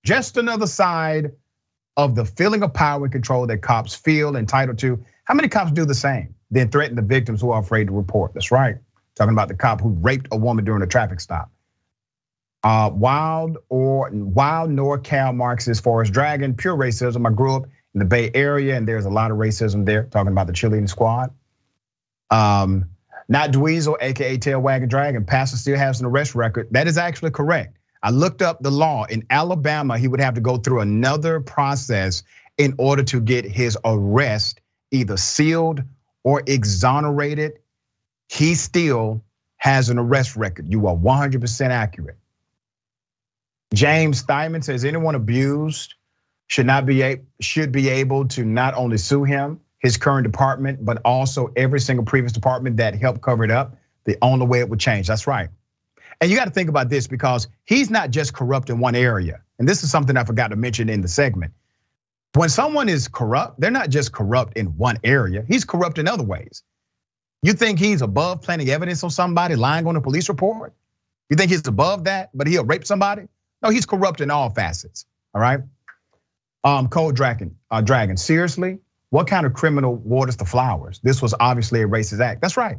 just 0.04 0.38
another 0.38 0.68
side 0.68 1.34
of 1.98 2.16
the 2.16 2.26
feeling 2.26 2.64
of 2.64 2.74
power 2.74 3.04
and 3.04 3.12
control 3.12 3.48
that 3.48 3.62
cops 3.62 3.96
feel 3.96 4.36
entitled 4.36 4.80
to. 4.80 5.04
How 5.24 5.34
many 5.34 5.48
cops 5.48 5.72
do 5.72 5.86
the 5.86 5.96
same? 5.96 6.36
Then 6.52 6.70
threaten 6.70 6.96
the 6.96 7.02
victims 7.02 7.42
who 7.42 7.52
are 7.52 7.62
afraid 7.62 7.88
to 7.88 7.94
report. 7.94 8.34
That's 8.34 8.52
right. 8.52 8.78
Talking 9.16 9.34
about 9.34 9.48
the 9.48 9.56
cop 9.56 9.82
who 9.82 9.90
raped 9.90 10.28
a 10.32 10.38
woman 10.38 10.66
during 10.66 10.84
a 10.84 10.88
traffic 10.88 11.20
stop. 11.20 11.50
Uh, 12.66 12.90
wild 12.90 13.60
or 13.70 14.10
wild 14.12 14.72
NorCal 14.72 15.36
Marxist 15.36 15.84
Forest 15.84 16.12
Dragon, 16.12 16.56
pure 16.56 16.76
racism. 16.76 17.28
I 17.28 17.32
grew 17.32 17.58
up 17.58 17.66
in 17.94 18.00
the 18.00 18.06
Bay 18.06 18.32
Area 18.34 18.76
and 18.76 18.88
there's 18.88 19.06
a 19.06 19.10
lot 19.12 19.30
of 19.30 19.38
racism 19.38 19.86
there, 19.86 20.06
talking 20.06 20.32
about 20.32 20.48
the 20.48 20.54
Chilean 20.54 20.88
squad. 20.88 21.30
Um, 22.32 22.90
not 23.28 23.52
Dweezil, 23.52 23.98
aka 24.02 24.38
Tail 24.38 24.60
Wagging 24.60 24.88
Dragon, 24.88 25.26
Pastor 25.26 25.58
still 25.58 25.78
has 25.78 26.00
an 26.00 26.08
arrest 26.08 26.34
record. 26.34 26.70
That 26.72 26.88
is 26.88 26.98
actually 26.98 27.30
correct. 27.30 27.78
I 28.02 28.10
looked 28.10 28.42
up 28.42 28.64
the 28.64 28.72
law. 28.72 29.04
In 29.04 29.28
Alabama, 29.30 30.00
he 30.00 30.08
would 30.08 30.20
have 30.20 30.34
to 30.34 30.42
go 30.42 30.58
through 30.58 30.80
another 30.80 31.42
process 31.42 32.24
in 32.58 32.74
order 32.80 33.04
to 33.04 33.22
get 33.22 33.46
his 33.46 33.78
arrest 33.86 34.60
either 34.90 35.18
sealed 35.18 35.84
or 36.24 36.42
exonerated. 36.44 37.60
He 38.28 38.56
still 38.56 39.24
has 39.58 39.90
an 39.90 40.00
arrest 40.00 40.36
record. 40.36 40.72
You 40.72 40.88
are 40.88 40.96
100% 40.96 41.70
accurate. 41.70 42.18
James 43.74 44.20
Steinman 44.20 44.62
says 44.62 44.86
anyone 44.86 45.16
abused 45.16 45.96
should 46.48 46.66
not 46.66 46.86
be 46.86 47.18
should 47.42 47.72
be 47.72 47.90
able 47.90 48.28
to 48.30 48.46
not 48.46 48.76
only 48.76 48.98
sue 48.98 49.24
him, 49.24 49.60
his 49.80 49.98
current 49.98 50.26
department, 50.26 50.84
but 50.84 51.02
also 51.06 51.52
every 51.56 51.80
single 51.80 52.06
previous 52.06 52.32
department 52.32 52.78
that 52.78 52.96
helped 52.96 53.22
cover 53.22 53.44
it 53.44 53.52
up. 53.52 53.78
The 54.06 54.18
only 54.22 54.46
way 54.46 54.60
it 54.60 54.70
would 54.70 54.80
change. 54.80 55.08
That's 55.08 55.28
right. 55.28 55.50
And 56.22 56.32
you 56.32 56.38
got 56.38 56.46
to 56.46 56.52
think 56.52 56.70
about 56.70 56.90
this 56.90 57.08
because 57.08 57.48
he's 57.66 57.90
not 57.90 58.12
just 58.12 58.34
corrupt 58.34 58.70
in 58.70 58.80
one 58.80 58.96
area. 58.96 59.42
And 59.60 59.68
this 59.68 59.84
is 59.84 59.92
something 59.92 60.16
I 60.16 60.24
forgot 60.24 60.50
to 60.50 60.56
mention 60.56 60.90
in 60.90 61.02
the 61.02 61.08
segment. 61.08 61.54
When 62.34 62.50
someone 62.50 62.90
is 62.90 63.08
corrupt, 63.08 63.60
they're 63.60 63.72
not 63.72 63.90
just 63.90 64.12
corrupt 64.12 64.58
in 64.58 64.78
one 64.78 65.00
area, 65.04 65.44
he's 65.48 65.66
corrupt 65.66 65.98
in 65.98 66.08
other 66.08 66.24
ways. 66.24 66.64
You 67.42 67.54
think 67.54 67.80
he's 67.80 68.02
above 68.02 68.42
planting 68.42 68.70
evidence 68.70 69.04
on 69.04 69.10
somebody 69.10 69.56
lying 69.56 69.86
on 69.88 69.96
a 69.96 70.02
police 70.02 70.30
report? 70.30 70.74
You 71.30 71.38
think 71.38 71.52
he's 71.52 71.68
above 71.68 72.06
that, 72.06 72.30
but 72.34 72.48
he'll 72.48 72.66
rape 72.66 72.86
somebody? 72.86 73.28
No, 73.66 73.72
he's 73.72 73.88
corrupt 73.88 74.22
in 74.22 74.30
all 74.30 74.52
facets. 74.52 75.08
All 75.34 75.42
right. 75.42 75.60
Um, 76.64 76.88
Cold 76.88 77.16
Dragon, 77.16 77.58
uh, 77.72 77.82
Dragon. 77.82 78.16
Seriously, 78.16 78.78
what 79.10 79.28
kind 79.28 79.48
of 79.48 79.54
criminal 79.54 79.96
waters 79.96 80.38
the 80.38 80.46
flowers? 80.46 81.00
This 81.02 81.20
was 81.20 81.34
obviously 81.40 81.82
a 81.82 81.88
racist 81.88 82.20
act. 82.20 82.42
That's 82.42 82.58
right. 82.58 82.78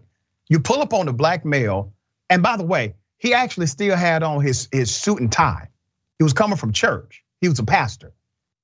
You 0.49 0.61
pull 0.61 0.81
up 0.81 0.95
on 0.95 1.07
the 1.07 1.13
black 1.13 1.45
male, 1.45 1.93
and 2.31 2.41
by 2.41 2.57
the 2.57 2.65
way, 2.65 2.95
he 3.19 3.35
actually 3.35 3.67
still 3.67 3.97
had 3.97 4.23
on 4.23 4.43
his, 4.43 4.69
his 4.71 4.95
suit 4.95 5.19
and 5.19 5.33
tie. 5.33 5.71
He 6.19 6.23
was 6.23 6.35
coming 6.35 6.57
from 6.57 6.73
church. 6.73 7.25
He 7.41 7.49
was 7.49 7.59
a 7.59 7.65
pastor. 7.65 8.13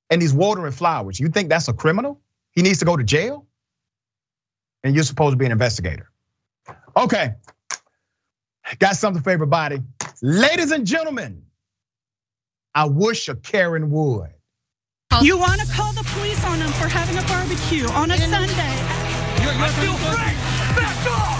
And 0.09 0.23
he's 0.23 0.33
watering 0.33 0.73
flowers. 0.73 1.19
You 1.19 1.29
think 1.29 1.49
that's 1.49 1.67
a 1.67 1.73
criminal? 1.73 2.21
He 2.53 2.63
needs 2.63 2.79
to 2.79 2.85
go 2.85 2.97
to 2.97 3.03
jail? 3.03 3.47
And 4.85 4.95
you're 4.95 5.05
supposed 5.05 5.33
to 5.33 5.37
be 5.39 5.47
an 5.47 5.53
investigator. 5.53 6.09
Okay. 6.97 7.35
Got 8.79 8.95
something 8.97 9.23
for 9.23 9.31
everybody. 9.31 9.83
Ladies 10.23 10.71
and 10.71 10.87
gentlemen, 10.87 11.47
I 12.75 12.87
wish 12.87 13.29
a 13.29 13.35
Karen 13.35 13.91
would. 13.91 14.31
You 15.21 15.37
want 15.37 15.61
to 15.61 15.67
call 15.67 15.93
the 15.93 16.05
police 16.05 16.43
on 16.43 16.59
them 16.59 16.71
for 16.73 16.89
having 16.89 17.19
a 17.19 17.23
barbecue 17.29 17.87
on 17.91 18.11
a 18.11 18.17
Sunday. 18.17 18.73
You're, 19.45 19.53
you're 19.53 19.63
I 19.63 19.69
feel 19.77 19.93
free. 19.93 20.33
Back 20.75 21.07
off. 21.07 21.37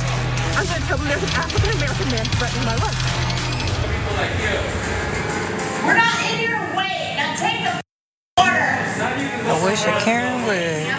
I'm 0.59 0.67
going 0.67 0.81
to 0.83 0.87
tell 0.87 0.99
them 0.99 1.09
there's 1.09 1.23
an 1.23 1.31
African 1.31 1.71
American 1.79 2.11
man 2.11 2.27
threatening 2.37 2.67
my 2.67 2.77
life. 2.77 3.01
People 3.81 4.13
like 4.21 4.37
you. 4.45 4.61
We're 5.87 5.97
not 5.97 6.21
in 6.21 6.39
here 6.39 6.55
to 6.55 6.77
wait. 6.77 7.17
Now 7.17 7.35
take 7.35 7.65
the 7.65 7.81
order. 8.37 8.69
I 9.49 9.65
wish 9.65 9.83
a 9.87 9.99
Karen 10.05 10.45
would. 10.45 10.93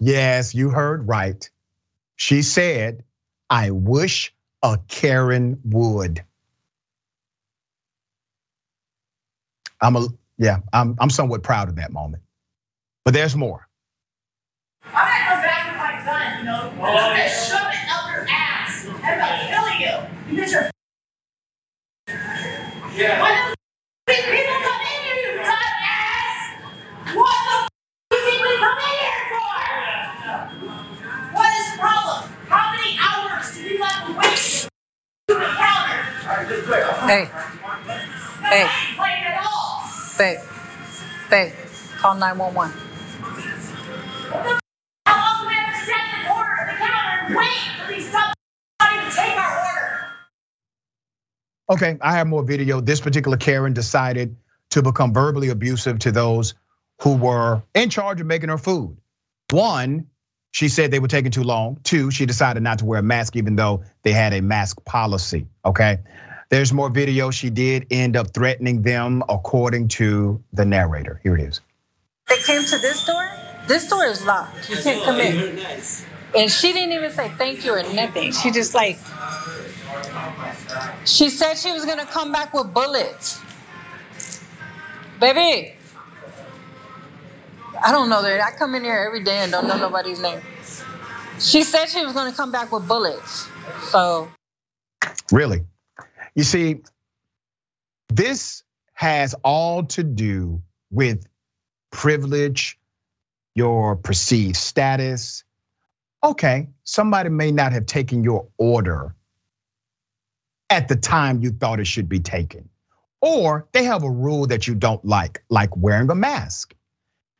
Yes, 0.00 0.56
you 0.56 0.70
heard 0.70 1.06
right. 1.06 1.48
She 2.16 2.42
said, 2.42 3.04
I 3.48 3.70
wish 3.70 4.34
a 4.60 4.78
Karen 4.88 5.60
would. 5.66 6.24
I'm 9.82 9.96
a 9.96 10.08
yeah, 10.38 10.60
I'm 10.72 10.96
I'm 11.00 11.10
somewhat 11.10 11.44
proud 11.44 11.70
of 11.70 11.76
that 11.76 11.92
moment. 11.92 12.24
But 13.04 13.14
there's 13.14 13.36
more. 13.36 13.66
I'm 14.84 14.94
gonna 14.94 15.24
come 15.28 15.42
back 15.42 15.68
with 15.68 15.78
my 15.78 16.06
gun, 16.06 16.38
you 16.40 16.44
know. 16.46 16.84
I'm 16.84 17.16
gonna 17.16 17.28
shove 17.28 17.72
it 17.72 17.92
up 17.92 18.12
your 18.12 18.26
ass. 18.30 18.86
and 18.86 19.22
I'm 19.22 19.50
gonna 19.50 19.78
kill 19.78 19.80
you 19.80 20.36
because 20.36 20.52
you're. 20.52 20.70
Yeah. 22.96 23.22
When 23.22 23.54
the 24.06 24.14
people 24.14 24.54
come 24.62 24.82
in 24.82 25.04
here, 25.04 25.36
you 25.36 25.42
cut 25.42 25.58
ass. 25.84 26.62
What 27.16 27.36
the 27.48 27.68
do 28.10 28.16
you 28.18 28.30
think 28.30 28.42
we 28.42 28.58
come 28.58 28.78
in 28.78 28.98
here 29.00 29.20
for? 29.30 30.54
What 31.34 31.60
is 31.60 31.72
the 31.72 31.78
problem? 31.78 32.30
How 32.48 32.72
many 32.76 32.98
hours 33.00 33.54
do 33.54 33.62
you 33.62 33.82
have 33.82 34.06
to 34.08 34.18
wait 34.18 34.68
to 35.28 35.34
the 35.34 35.54
counter? 35.58 36.04
Hey. 37.08 37.30
Hey. 38.42 38.68
Playing 38.96 39.24
at 39.24 39.46
all. 39.46 39.71
Babe. 40.22 40.38
Babe. 41.30 41.52
Call 41.96 42.14
911. 42.14 42.78
How 45.04 45.16
long 45.16 45.42
do 45.42 45.48
we 45.48 45.54
have 45.54 45.74
to 45.74 45.84
stand 45.84 46.22
in 46.22 46.30
order 46.30 46.60
at 46.60 46.66
the 46.70 46.78
counter 46.78 47.26
and 47.26 47.34
wait 47.36 47.58
for 47.76 47.92
these 47.92 48.12
dumb 48.12 48.32
not 48.78 48.92
even 48.94 49.10
take 49.10 49.36
our 49.36 49.58
order? 49.58 50.10
Okay, 51.70 51.98
I 52.00 52.12
have 52.12 52.28
more 52.28 52.44
video. 52.44 52.80
This 52.80 53.00
particular 53.00 53.36
Karen 53.36 53.72
decided 53.72 54.36
to 54.70 54.82
become 54.82 55.12
verbally 55.12 55.48
abusive 55.48 55.98
to 55.98 56.12
those 56.12 56.54
who 57.00 57.16
were 57.16 57.64
in 57.74 57.90
charge 57.90 58.20
of 58.20 58.28
making 58.28 58.50
her 58.50 58.58
food. 58.58 58.98
One, 59.50 60.06
she 60.52 60.68
said 60.68 60.92
they 60.92 61.00
were 61.00 61.08
taking 61.08 61.32
too 61.32 61.42
long. 61.42 61.78
Two, 61.82 62.12
she 62.12 62.26
decided 62.26 62.62
not 62.62 62.78
to 62.78 62.84
wear 62.84 63.00
a 63.00 63.02
mask 63.02 63.34
even 63.34 63.56
though 63.56 63.82
they 64.04 64.12
had 64.12 64.34
a 64.34 64.40
mask 64.40 64.84
policy. 64.84 65.48
Okay. 65.64 65.98
There's 66.52 66.70
more 66.70 66.90
video. 66.90 67.30
She 67.30 67.48
did 67.48 67.86
end 67.90 68.14
up 68.14 68.34
threatening 68.34 68.82
them, 68.82 69.22
according 69.30 69.88
to 69.88 70.38
the 70.52 70.66
narrator. 70.66 71.18
Here 71.22 71.34
it 71.34 71.40
is. 71.40 71.62
They 72.28 72.36
came 72.36 72.62
to 72.62 72.76
this 72.76 73.06
door. 73.06 73.26
This 73.66 73.88
door 73.88 74.04
is 74.04 74.22
locked. 74.26 74.68
You 74.68 74.76
can't 74.76 75.02
come 75.02 75.18
in. 75.18 75.58
And 76.36 76.50
she 76.50 76.74
didn't 76.74 76.92
even 76.92 77.10
say 77.10 77.30
thank 77.38 77.64
you 77.64 77.72
or 77.72 77.82
nothing. 77.94 78.32
She 78.32 78.50
just 78.50 78.74
like, 78.74 78.98
she 81.06 81.30
said 81.30 81.54
she 81.54 81.72
was 81.72 81.86
gonna 81.86 82.04
come 82.04 82.32
back 82.32 82.52
with 82.52 82.74
bullets. 82.74 83.40
Baby, 85.20 85.72
I 87.82 87.92
don't 87.92 88.10
know 88.10 88.20
that. 88.20 88.42
I 88.42 88.50
come 88.58 88.74
in 88.74 88.84
here 88.84 89.06
every 89.06 89.24
day 89.24 89.38
and 89.38 89.50
don't 89.50 89.66
know 89.66 89.78
nobody's 89.78 90.20
name. 90.20 90.42
She 91.40 91.62
said 91.62 91.86
she 91.86 92.04
was 92.04 92.12
gonna 92.12 92.34
come 92.34 92.52
back 92.52 92.70
with 92.70 92.86
bullets. 92.86 93.48
So. 93.84 94.28
Really? 95.32 95.64
You 96.34 96.44
see, 96.44 96.82
this 98.08 98.62
has 98.94 99.34
all 99.42 99.84
to 99.84 100.02
do 100.02 100.62
with 100.90 101.26
privilege, 101.90 102.78
your 103.54 103.96
perceived 103.96 104.56
status. 104.56 105.44
Okay, 106.24 106.68
somebody 106.84 107.28
may 107.28 107.50
not 107.50 107.72
have 107.72 107.86
taken 107.86 108.24
your 108.24 108.48
order 108.56 109.14
at 110.70 110.88
the 110.88 110.96
time 110.96 111.42
you 111.42 111.50
thought 111.50 111.80
it 111.80 111.86
should 111.86 112.08
be 112.08 112.20
taken. 112.20 112.68
Or 113.20 113.68
they 113.72 113.84
have 113.84 114.02
a 114.02 114.10
rule 114.10 114.46
that 114.46 114.66
you 114.66 114.74
don't 114.74 115.04
like, 115.04 115.44
like 115.50 115.76
wearing 115.76 116.10
a 116.10 116.14
mask. 116.14 116.74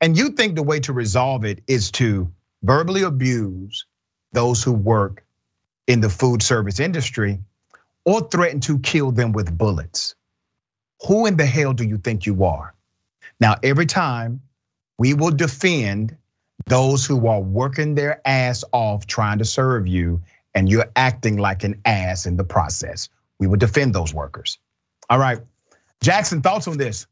And 0.00 0.16
you 0.16 0.31
think 0.31 0.55
the 0.55 0.62
way 0.62 0.81
to 0.81 0.92
resolve 0.92 1.44
it 1.44 1.62
is 1.66 1.92
to 1.92 2.33
verbally 2.62 3.02
abuse 3.02 3.87
those 4.33 4.62
who 4.62 4.72
work 4.72 5.24
in 5.87 6.00
the 6.00 6.11
food 6.11 6.42
service 6.42 6.78
industry 6.78 7.40
or 8.05 8.21
threaten 8.21 8.61
to 8.61 8.79
kill 8.79 9.12
them 9.12 9.33
with 9.33 9.57
bullets. 9.57 10.15
Who 11.07 11.27
in 11.27 11.37
the 11.37 11.47
hell 11.47 11.73
do 11.73 11.85
you 11.85 11.99
think 11.99 12.27
you 12.27 12.45
are? 12.45 12.75
Now, 13.41 13.57
every 13.62 13.87
time 13.87 14.41
we 14.99 15.15
will 15.15 15.31
defend 15.31 16.17
those 16.67 17.05
who 17.05 17.27
are 17.27 17.41
working 17.41 17.95
their 17.95 18.21
ass 18.25 18.65
off 18.73 19.07
trying 19.07 19.38
to 19.38 19.45
serve 19.45 19.87
you, 19.87 20.23
and 20.55 20.69
you're 20.69 20.91
acting 20.95 21.38
like 21.38 21.65
an 21.65 21.81
ass 21.85 22.27
in 22.27 22.37
the 22.37 22.45
process. 22.45 23.09
We 23.38 23.47
will 23.47 23.57
defend 23.57 23.95
those 23.95 24.15
workers. 24.15 24.59
All 25.09 25.19
right. 25.19 25.41
Jackson, 26.03 26.43
thoughts 26.43 26.69
on 26.69 26.77
this? 26.77 27.07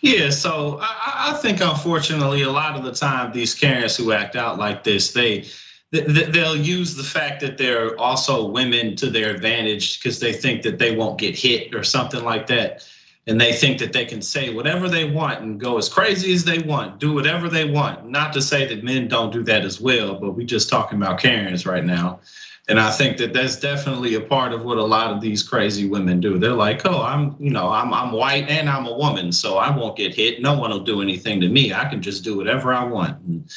Yeah, 0.00 0.30
so 0.30 0.78
I, 0.80 1.38
think 1.40 1.60
unfortunately, 1.60 2.42
a 2.42 2.50
lot 2.50 2.76
of 2.76 2.84
the 2.84 2.92
time, 2.92 3.32
these 3.32 3.54
Karens 3.54 3.96
who 3.96 4.12
act 4.12 4.36
out 4.36 4.58
like 4.58 4.84
this, 4.84 5.12
they 5.12 5.46
they'll 5.90 6.56
use 6.56 6.96
the 6.96 7.02
fact 7.02 7.40
that 7.40 7.58
they're 7.58 7.98
also 7.98 8.48
women 8.48 8.96
to 8.96 9.08
their 9.08 9.30
advantage 9.30 9.98
because 9.98 10.18
they 10.18 10.32
think 10.32 10.62
that 10.62 10.78
they 10.78 10.94
won't 10.96 11.18
get 11.18 11.38
hit 11.38 11.74
or 11.74 11.84
something 11.84 12.24
like 12.24 12.48
that 12.48 12.86
and 13.26 13.40
they 13.40 13.52
think 13.52 13.78
that 13.78 13.92
they 13.92 14.04
can 14.04 14.22
say 14.22 14.54
whatever 14.54 14.88
they 14.88 15.04
want 15.04 15.40
and 15.40 15.58
go 15.58 15.78
as 15.78 15.88
crazy 15.88 16.32
as 16.32 16.44
they 16.44 16.60
want, 16.60 17.00
do 17.00 17.12
whatever 17.12 17.48
they 17.48 17.64
want. 17.64 18.08
Not 18.08 18.32
to 18.34 18.42
say 18.42 18.66
that 18.66 18.84
men 18.84 19.08
don't 19.08 19.32
do 19.32 19.42
that 19.44 19.64
as 19.64 19.80
well, 19.80 20.14
but 20.14 20.32
we're 20.32 20.46
just 20.46 20.68
talking 20.68 21.00
about 21.02 21.18
Karens 21.18 21.66
right 21.66 21.84
now. 21.84 22.20
And 22.68 22.80
I 22.80 22.90
think 22.90 23.16
that 23.18 23.32
that's 23.32 23.58
definitely 23.58 24.14
a 24.14 24.20
part 24.20 24.52
of 24.52 24.64
what 24.64 24.78
a 24.78 24.84
lot 24.84 25.12
of 25.12 25.20
these 25.20 25.42
crazy 25.42 25.88
women 25.88 26.20
do. 26.20 26.36
They're 26.38 26.50
like, 26.52 26.84
"Oh, 26.84 27.00
I'm, 27.00 27.36
you 27.38 27.50
know, 27.50 27.68
I'm 27.70 27.94
I'm 27.94 28.10
white 28.10 28.48
and 28.48 28.68
I'm 28.68 28.86
a 28.86 28.96
woman, 28.96 29.30
so 29.30 29.56
I 29.56 29.76
won't 29.76 29.96
get 29.96 30.16
hit. 30.16 30.42
No 30.42 30.58
one 30.58 30.70
will 30.70 30.80
do 30.80 31.00
anything 31.00 31.40
to 31.42 31.48
me. 31.48 31.72
I 31.72 31.88
can 31.88 32.02
just 32.02 32.24
do 32.24 32.36
whatever 32.36 32.74
I 32.74 32.82
want." 32.82 33.22
And 33.22 33.48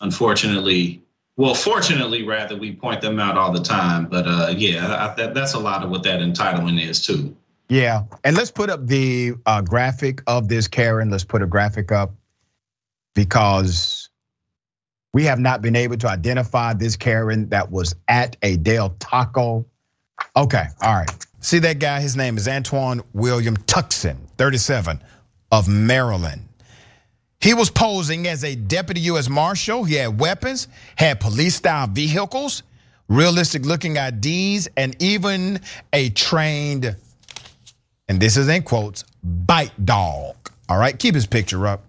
unfortunately, 0.00 1.05
well, 1.36 1.54
fortunately, 1.54 2.22
rather, 2.22 2.56
we 2.56 2.74
point 2.74 3.02
them 3.02 3.20
out 3.20 3.36
all 3.36 3.52
the 3.52 3.62
time. 3.62 4.06
But 4.06 4.26
uh, 4.26 4.54
yeah, 4.56 5.10
I, 5.10 5.14
that, 5.16 5.34
that's 5.34 5.54
a 5.54 5.58
lot 5.58 5.82
of 5.82 5.90
what 5.90 6.02
that 6.04 6.20
entitlement 6.20 6.82
is 6.82 7.02
too. 7.02 7.36
Yeah, 7.68 8.04
and 8.24 8.36
let's 8.36 8.50
put 8.50 8.70
up 8.70 8.86
the 8.86 9.34
uh, 9.44 9.60
graphic 9.60 10.22
of 10.26 10.48
this 10.48 10.68
Karen. 10.68 11.10
Let's 11.10 11.24
put 11.24 11.42
a 11.42 11.46
graphic 11.46 11.90
up 11.92 12.14
because 13.14 14.08
we 15.12 15.24
have 15.24 15.40
not 15.40 15.62
been 15.62 15.76
able 15.76 15.96
to 15.98 16.08
identify 16.08 16.74
this 16.74 16.96
Karen 16.96 17.48
that 17.48 17.70
was 17.70 17.94
at 18.06 18.36
a 18.42 18.56
Del 18.56 18.90
Taco. 18.98 19.66
Okay, 20.36 20.66
all 20.80 20.94
right. 20.94 21.26
See 21.40 21.58
that 21.60 21.78
guy? 21.78 22.00
His 22.00 22.16
name 22.16 22.36
is 22.36 22.48
Antoine 22.48 23.02
William 23.12 23.56
Tuckson, 23.56 24.28
37, 24.38 25.02
of 25.50 25.68
Maryland. 25.68 26.45
He 27.46 27.54
was 27.54 27.70
posing 27.70 28.26
as 28.26 28.42
a 28.42 28.56
deputy 28.56 29.02
US 29.02 29.28
Marshal. 29.28 29.84
He 29.84 29.94
had 29.94 30.18
weapons, 30.18 30.66
had 30.96 31.20
police 31.20 31.54
style 31.54 31.86
vehicles, 31.86 32.64
realistic 33.06 33.64
looking 33.64 33.98
IDs, 33.98 34.66
and 34.76 35.00
even 35.00 35.60
a 35.92 36.10
trained 36.10 36.96
and 38.08 38.20
this 38.20 38.36
is 38.36 38.48
in 38.48 38.64
quotes, 38.64 39.04
bite 39.22 39.84
dog. 39.84 40.34
All 40.68 40.76
right, 40.76 40.98
keep 40.98 41.14
his 41.14 41.24
picture 41.24 41.68
up. 41.68 41.84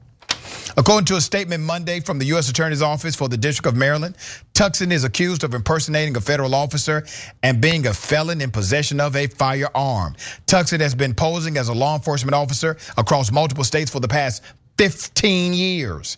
According 0.78 1.06
to 1.06 1.16
a 1.16 1.22
statement 1.22 1.64
Monday 1.64 2.02
from 2.02 2.20
the 2.20 2.26
U.S. 2.26 2.50
Attorney's 2.52 2.84
Office 2.84 3.16
for 3.16 3.28
the 3.28 3.38
District 3.38 3.66
of 3.66 3.76
Maryland, 3.76 4.16
Tuckson 4.54 4.92
is 4.92 5.06
accused 5.06 5.44
of 5.44 5.56
impersonating 5.56 6.16
a 6.18 6.22
federal 6.22 6.54
officer 6.54 7.04
and 7.42 7.60
being 7.60 7.88
a 7.88 7.94
felon 7.96 8.42
in 8.42 8.52
possession 8.52 9.00
of 9.00 9.16
a 9.16 9.26
firearm. 9.26 10.16
Tuckson 10.46 10.80
has 10.82 10.94
been 10.94 11.16
posing 11.16 11.58
as 11.58 11.70
a 11.70 11.74
law 11.74 11.96
enforcement 11.96 12.36
officer 12.36 12.78
across 12.96 13.32
multiple 13.32 13.64
states 13.64 13.90
for 13.90 14.00
the 14.00 14.08
past 14.08 14.44
15 14.78 15.54
years. 15.54 16.18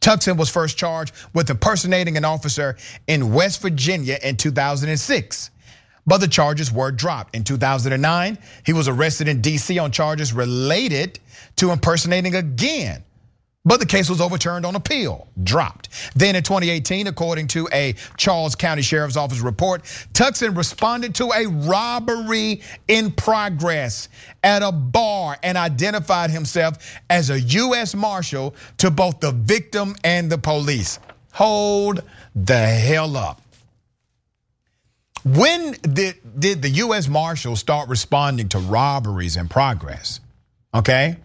Tuckson 0.00 0.36
was 0.36 0.48
first 0.48 0.78
charged 0.78 1.14
with 1.34 1.50
impersonating 1.50 2.16
an 2.16 2.24
officer 2.24 2.76
in 3.06 3.32
West 3.32 3.60
Virginia 3.60 4.18
in 4.22 4.36
2006 4.36 5.50
but 6.06 6.18
the 6.18 6.28
charges 6.28 6.72
were 6.72 6.90
dropped. 6.90 7.36
In 7.36 7.44
2009, 7.44 8.38
he 8.64 8.72
was 8.72 8.88
arrested 8.88 9.28
in 9.28 9.42
DC 9.42 9.80
on 9.80 9.92
charges 9.92 10.32
related 10.32 11.20
to 11.56 11.70
impersonating 11.70 12.34
again. 12.34 13.04
But 13.62 13.78
the 13.78 13.86
case 13.86 14.08
was 14.08 14.22
overturned 14.22 14.64
on 14.64 14.74
appeal, 14.74 15.28
dropped. 15.42 15.90
Then 16.16 16.34
in 16.34 16.42
2018, 16.42 17.06
according 17.06 17.48
to 17.48 17.68
a 17.72 17.94
Charles 18.16 18.54
County 18.54 18.80
Sheriff's 18.80 19.18
Office 19.18 19.40
report, 19.40 19.82
Tuckson 20.14 20.54
responded 20.54 21.14
to 21.16 21.30
a 21.32 21.46
robbery 21.46 22.62
in 22.88 23.12
progress 23.12 24.08
at 24.42 24.62
a 24.62 24.72
bar 24.72 25.36
and 25.42 25.58
identified 25.58 26.30
himself 26.30 26.78
as 27.10 27.28
a 27.28 27.38
U.S. 27.38 27.94
Marshal 27.94 28.54
to 28.78 28.90
both 28.90 29.20
the 29.20 29.32
victim 29.32 29.94
and 30.04 30.32
the 30.32 30.38
police. 30.38 30.98
Hold 31.32 32.02
the 32.34 32.66
hell 32.66 33.14
up. 33.14 33.42
When 35.22 35.72
did, 35.72 36.16
did 36.38 36.62
the 36.62 36.70
US 36.70 37.06
Marshal 37.06 37.56
start 37.56 37.90
responding 37.90 38.48
to 38.50 38.58
robberies 38.58 39.36
in 39.36 39.48
progress? 39.48 40.20
Okay, 40.72 41.16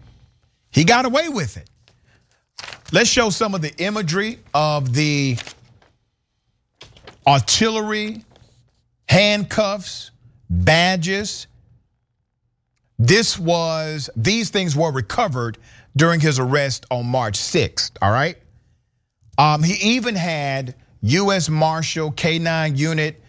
he 0.70 0.84
got 0.84 1.06
away 1.06 1.30
with 1.30 1.56
it. 1.56 1.70
Let's 2.92 3.10
show 3.10 3.30
some 3.30 3.54
of 3.54 3.62
the 3.62 3.74
imagery 3.78 4.38
of 4.54 4.94
the 4.94 5.38
artillery, 7.26 8.24
handcuffs, 9.08 10.12
badges. 10.48 11.48
This 12.96 13.36
was, 13.36 14.08
these 14.14 14.50
things 14.50 14.76
were 14.76 14.92
recovered 14.92 15.58
during 15.96 16.20
his 16.20 16.38
arrest 16.38 16.86
on 16.90 17.06
March 17.06 17.36
6th, 17.38 17.90
all 18.00 18.12
right? 18.12 18.36
Um, 19.36 19.64
he 19.64 19.94
even 19.94 20.14
had 20.14 20.76
US 21.02 21.48
Marshal 21.48 22.12
K9 22.12 22.78
unit 22.78 23.20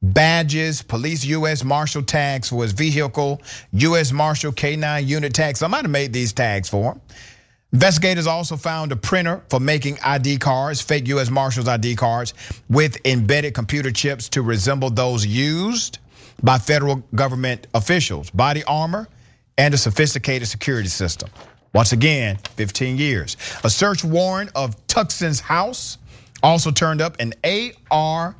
badges, 0.00 0.80
police 0.80 1.24
US 1.24 1.64
Marshal 1.64 2.02
tags 2.04 2.50
for 2.50 2.62
his 2.62 2.72
vehicle, 2.72 3.42
US 3.72 4.12
Marshal 4.12 4.52
K9 4.52 5.06
unit 5.06 5.34
tags. 5.34 5.58
Somebody 5.58 5.88
made 5.88 6.12
these 6.12 6.32
tags 6.32 6.68
for 6.68 6.92
him. 6.92 7.00
Investigators 7.72 8.26
also 8.26 8.56
found 8.56 8.92
a 8.92 8.96
printer 8.96 9.42
for 9.48 9.58
making 9.58 9.98
ID 10.04 10.36
cards, 10.36 10.82
fake 10.82 11.08
US 11.08 11.30
Marshals 11.30 11.68
ID 11.68 11.96
cards, 11.96 12.34
with 12.68 12.98
embedded 13.06 13.54
computer 13.54 13.90
chips 13.90 14.28
to 14.30 14.42
resemble 14.42 14.90
those 14.90 15.24
used 15.24 15.98
by 16.42 16.58
federal 16.58 16.96
government 17.14 17.66
officials, 17.74 18.28
body 18.30 18.62
armor, 18.64 19.08
and 19.56 19.72
a 19.72 19.78
sophisticated 19.78 20.48
security 20.48 20.88
system. 20.88 21.30
Once 21.72 21.92
again, 21.92 22.36
15 22.56 22.98
years. 22.98 23.38
A 23.64 23.70
search 23.70 24.04
warrant 24.04 24.50
of 24.54 24.86
Tuckson's 24.86 25.40
house 25.40 25.96
also 26.42 26.70
turned 26.70 27.00
up 27.00 27.16
an 27.20 27.32
AR 27.90 28.36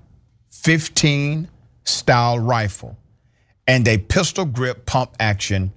15 0.50 1.48
style 1.84 2.38
rifle 2.38 2.98
and 3.66 3.88
a 3.88 3.96
pistol 3.96 4.44
grip 4.44 4.84
pump 4.84 5.14
action 5.18 5.72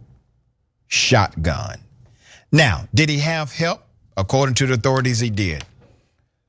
shotgun. 0.87 1.79
Now, 2.55 2.87
did 2.93 3.09
he 3.09 3.19
have 3.19 3.51
help? 3.51 3.81
According 4.15 4.55
to 4.55 4.65
the 4.65 4.75
authorities, 4.75 5.19
he 5.19 5.29
did. 5.29 5.65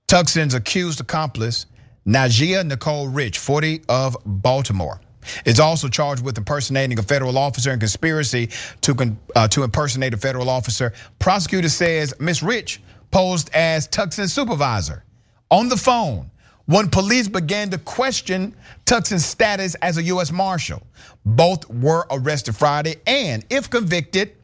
Tuckson's 0.06 0.54
accused 0.54 1.00
accomplice, 1.00 1.66
Najia 2.06 2.64
Nicole 2.64 3.08
Rich, 3.08 3.38
40 3.40 3.82
of 3.88 4.16
Baltimore, 4.24 5.00
is 5.44 5.58
also 5.58 5.88
charged 5.88 6.24
with 6.24 6.38
impersonating 6.38 6.96
a 7.00 7.02
federal 7.02 7.36
officer 7.36 7.72
and 7.72 7.80
conspiracy 7.80 8.50
to, 8.82 9.16
uh, 9.34 9.48
to 9.48 9.64
impersonate 9.64 10.14
a 10.14 10.16
federal 10.16 10.48
officer. 10.48 10.92
Prosecutor 11.18 11.68
says 11.68 12.14
Miss 12.20 12.40
Rich 12.40 12.80
posed 13.10 13.50
as 13.52 13.88
Tuckson's 13.88 14.32
supervisor 14.32 15.02
on 15.50 15.68
the 15.68 15.76
phone 15.76 16.30
when 16.66 16.88
police 16.88 17.26
began 17.26 17.68
to 17.70 17.78
question 17.78 18.54
Tuckson's 18.84 19.24
status 19.24 19.74
as 19.82 19.98
a 19.98 20.04
U.S. 20.04 20.30
Marshal. 20.30 20.86
Both 21.24 21.68
were 21.68 22.06
arrested 22.12 22.54
Friday, 22.54 22.94
and 23.08 23.44
if 23.50 23.68
convicted, 23.68 24.36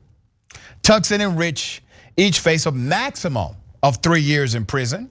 Tuckson 0.83 1.21
and 1.21 1.39
Rich 1.39 1.83
each 2.17 2.41
face 2.41 2.67
a 2.67 2.73
maximum 2.73 3.55
of 3.83 3.99
three 3.99 4.21
years 4.21 4.55
in 4.55 4.67
prison 4.67 5.11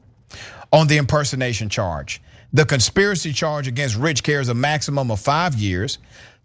on 0.72 0.88
the 0.88 0.98
impersonation 0.98 1.70
charge. 1.70 2.22
The 2.54 2.66
conspiracy 2.66 3.32
charge 3.32 3.68
against 3.68 3.96
Rich 3.96 4.24
carries 4.24 4.50
a 4.50 4.54
maximum 4.54 5.10
of 5.12 5.20
five 5.20 5.56
years. 5.56 6.00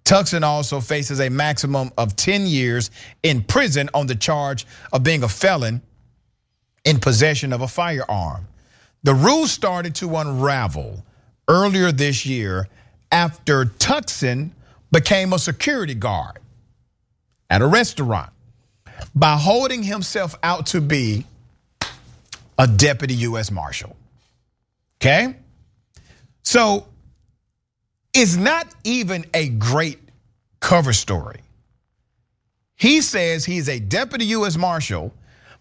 Tuckson 0.05 0.45
also 0.45 0.81
faces 0.81 1.21
a 1.21 1.29
maximum 1.29 1.91
of 1.99 2.15
10 2.15 2.47
years 2.47 2.91
in 3.25 3.43
prison 3.43 3.91
on 3.93 4.07
the 4.07 4.15
charge 4.15 4.67
of 4.93 5.03
being 5.03 5.25
a 5.25 5.29
felon 5.29 5.83
in 6.85 7.01
possession 7.01 7.53
of 7.53 7.61
a 7.61 7.69
firearm. 7.69 8.47
The 9.03 9.15
rules 9.15 9.51
started 9.51 9.97
to 9.97 10.17
unravel 10.17 11.05
earlier 11.49 11.91
this 11.91 12.25
year 12.25 12.69
after 13.11 13.65
Tuckson 13.65 14.55
became 14.93 15.33
a 15.33 15.39
security 15.39 15.95
guard 15.95 16.39
at 17.51 17.63
a 17.63 17.67
restaurant 17.67 18.31
by 19.15 19.37
holding 19.37 19.83
himself 19.83 20.35
out 20.43 20.67
to 20.67 20.81
be 20.81 21.25
a 22.59 22.67
deputy 22.67 23.15
US 23.15 23.51
Marshal. 23.51 23.97
Okay? 25.01 25.37
So 26.43 26.87
it's 28.15 28.37
not 28.37 28.67
even 28.85 29.25
a 29.35 29.49
great 29.49 29.99
cover 30.61 30.93
story. 30.93 31.41
He 32.77 33.01
says 33.01 33.45
he's 33.45 33.69
a 33.69 33.79
deputy 33.79 34.27
US 34.27 34.57
Marshal, 34.57 35.13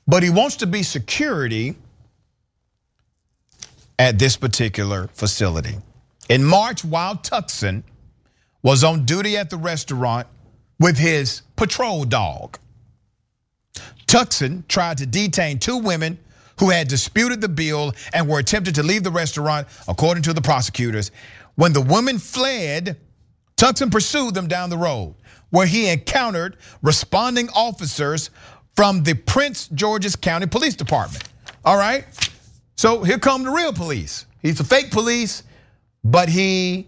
but 0.07 0.23
he 0.23 0.29
wants 0.29 0.57
to 0.57 0.67
be 0.67 0.83
security 0.83 1.75
at 3.97 4.19
this 4.19 4.35
particular 4.35 5.07
facility. 5.13 5.77
In 6.29 6.43
March, 6.43 6.83
while 6.83 7.15
Tuckson 7.15 7.83
was 8.61 8.83
on 8.83 9.05
duty 9.05 9.37
at 9.37 9.49
the 9.49 9.57
restaurant 9.57 10.27
with 10.79 10.97
his 10.97 11.41
patrol 11.55 12.03
dog, 12.03 12.57
Tuckson 14.07 14.63
tried 14.67 14.97
to 14.99 15.05
detain 15.05 15.59
two 15.59 15.77
women 15.77 16.17
who 16.59 16.69
had 16.69 16.87
disputed 16.87 17.41
the 17.41 17.49
bill 17.49 17.93
and 18.13 18.27
were 18.27 18.39
attempted 18.39 18.75
to 18.75 18.83
leave 18.83 19.03
the 19.03 19.11
restaurant, 19.11 19.67
according 19.87 20.23
to 20.23 20.33
the 20.33 20.41
prosecutors. 20.41 21.11
When 21.55 21.73
the 21.73 21.81
women 21.81 22.17
fled, 22.17 22.97
Tuckson 23.57 23.89
pursued 23.89 24.33
them 24.33 24.47
down 24.47 24.69
the 24.69 24.77
road, 24.77 25.15
where 25.49 25.65
he 25.65 25.89
encountered 25.89 26.57
responding 26.81 27.49
officers 27.49 28.29
from 28.75 29.03
the 29.03 29.13
Prince 29.13 29.67
George's 29.69 30.15
County 30.15 30.47
Police 30.47 30.75
Department. 30.75 31.23
All 31.63 31.77
right, 31.77 32.05
so 32.75 33.03
here 33.03 33.17
come 33.17 33.43
the 33.43 33.51
real 33.51 33.73
police. 33.73 34.25
He's 34.41 34.59
a 34.59 34.63
fake 34.63 34.91
police, 34.91 35.43
but 36.03 36.29
he 36.29 36.87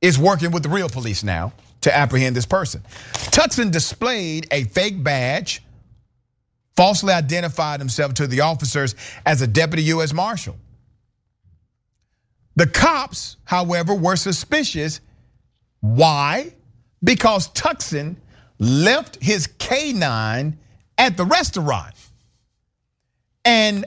is 0.00 0.18
working 0.18 0.50
with 0.50 0.62
the 0.62 0.68
real 0.68 0.88
police 0.88 1.22
now 1.24 1.52
to 1.80 1.94
apprehend 1.94 2.36
this 2.36 2.46
person. 2.46 2.82
Tuckson 3.12 3.70
displayed 3.70 4.46
a 4.50 4.64
fake 4.64 5.02
badge 5.02 5.62
falsely 6.76 7.12
identified 7.12 7.80
himself 7.80 8.14
to 8.14 8.26
the 8.26 8.40
officers 8.40 8.94
as 9.26 9.42
a 9.42 9.46
deputy 9.46 9.84
US 9.84 10.12
Marshal. 10.12 10.56
The 12.56 12.66
cops, 12.66 13.36
however, 13.44 13.94
were 13.94 14.16
suspicious. 14.16 15.00
Why? 15.80 16.52
Because 17.02 17.48
Tuckson 17.48 18.20
left 18.58 19.22
his 19.22 19.46
K9 19.46 20.54
at 20.98 21.16
the 21.16 21.24
restaurant. 21.24 21.94
And 23.44 23.86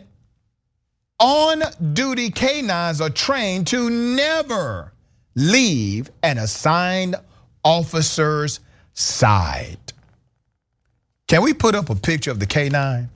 on 1.19 1.61
duty 1.93 2.31
K9s 2.31 2.99
are 2.99 3.09
trained 3.09 3.67
to 3.67 3.89
never 3.89 4.93
leave 5.35 6.09
an 6.23 6.37
assigned 6.37 7.15
officer's 7.63 8.59
side. 8.93 9.82
Can 11.33 11.41
we 11.41 11.51
put 11.51 11.73
up 11.73 11.89
a 11.89 11.95
picture 11.95 12.29
of 12.29 12.39
the 12.39 12.45
K9? 12.45 13.07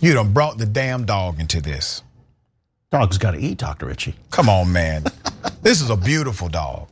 You 0.00 0.12
done 0.12 0.32
brought 0.32 0.58
the 0.58 0.66
damn 0.66 1.04
dog 1.04 1.38
into 1.38 1.60
this. 1.60 2.02
Dog's 2.90 3.16
got 3.16 3.30
to 3.30 3.38
eat, 3.38 3.58
Dr. 3.58 3.86
Richey. 3.86 4.16
Come 4.32 4.48
on, 4.48 4.72
man. 4.72 5.04
this 5.62 5.80
is 5.80 5.90
a 5.90 5.96
beautiful 5.96 6.48
dog. 6.48 6.88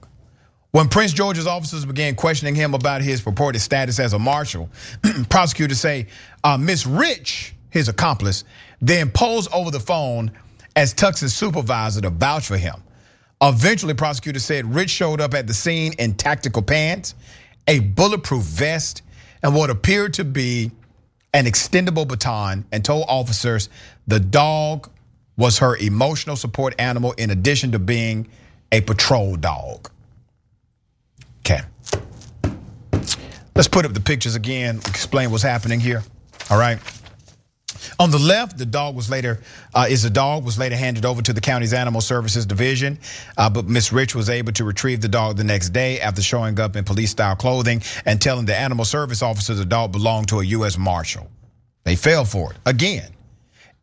When 0.70 0.88
Prince 0.88 1.12
George's 1.12 1.48
officers 1.48 1.84
began 1.84 2.14
questioning 2.14 2.54
him 2.54 2.74
about 2.74 3.02
his 3.02 3.20
purported 3.20 3.60
status 3.60 3.98
as 3.98 4.12
a 4.12 4.20
marshal, 4.20 4.70
prosecutors 5.28 5.80
say 5.80 6.06
uh, 6.44 6.56
Miss 6.56 6.86
Rich, 6.86 7.56
his 7.70 7.88
accomplice, 7.88 8.44
then 8.80 9.10
posed 9.10 9.52
over 9.52 9.72
the 9.72 9.80
phone 9.80 10.30
as 10.76 10.92
Tux's 10.92 11.34
supervisor 11.34 12.00
to 12.02 12.10
vouch 12.10 12.46
for 12.46 12.56
him. 12.56 12.84
Eventually, 13.42 13.94
prosecutors 13.94 14.44
said 14.44 14.72
Rich 14.72 14.90
showed 14.90 15.20
up 15.20 15.34
at 15.34 15.48
the 15.48 15.54
scene 15.54 15.94
in 15.94 16.14
tactical 16.14 16.62
pants, 16.62 17.16
a 17.66 17.80
bulletproof 17.80 18.42
vest, 18.42 19.02
and 19.42 19.54
what 19.54 19.70
appeared 19.70 20.14
to 20.14 20.24
be 20.24 20.70
an 21.34 21.46
extendable 21.46 22.06
baton, 22.06 22.64
and 22.72 22.84
told 22.84 23.06
officers 23.08 23.68
the 24.06 24.20
dog 24.20 24.90
was 25.36 25.58
her 25.58 25.76
emotional 25.76 26.36
support 26.36 26.74
animal 26.78 27.12
in 27.12 27.30
addition 27.30 27.72
to 27.72 27.78
being 27.78 28.28
a 28.70 28.80
patrol 28.80 29.36
dog. 29.36 29.90
Okay. 31.40 31.62
Let's 33.54 33.68
put 33.68 33.84
up 33.84 33.92
the 33.92 34.00
pictures 34.00 34.34
again, 34.34 34.78
explain 34.78 35.30
what's 35.30 35.42
happening 35.42 35.80
here. 35.80 36.02
All 36.50 36.58
right. 36.58 36.78
On 37.98 38.10
the 38.10 38.18
left, 38.18 38.58
the 38.58 38.66
dog 38.66 38.94
was 38.94 39.10
later 39.10 39.40
uh, 39.74 39.86
is 39.88 40.02
the 40.02 40.10
dog 40.10 40.44
was 40.44 40.58
later 40.58 40.76
handed 40.76 41.04
over 41.04 41.22
to 41.22 41.32
the 41.32 41.40
county's 41.40 41.72
animal 41.72 42.00
services 42.00 42.46
division, 42.46 42.98
uh, 43.36 43.48
but 43.50 43.66
Miss 43.66 43.92
Rich 43.92 44.14
was 44.14 44.28
able 44.30 44.52
to 44.52 44.64
retrieve 44.64 45.00
the 45.00 45.08
dog 45.08 45.36
the 45.36 45.44
next 45.44 45.70
day 45.70 46.00
after 46.00 46.22
showing 46.22 46.58
up 46.60 46.76
in 46.76 46.84
police 46.84 47.10
style 47.10 47.36
clothing 47.36 47.82
and 48.04 48.20
telling 48.20 48.46
the 48.46 48.56
animal 48.56 48.84
service 48.84 49.22
officer 49.22 49.54
the 49.54 49.64
dog 49.64 49.92
belonged 49.92 50.28
to 50.28 50.40
a 50.40 50.44
U.S. 50.44 50.78
Marshal. 50.78 51.30
They 51.84 51.96
fell 51.96 52.24
for 52.24 52.52
it 52.52 52.58
again. 52.66 53.12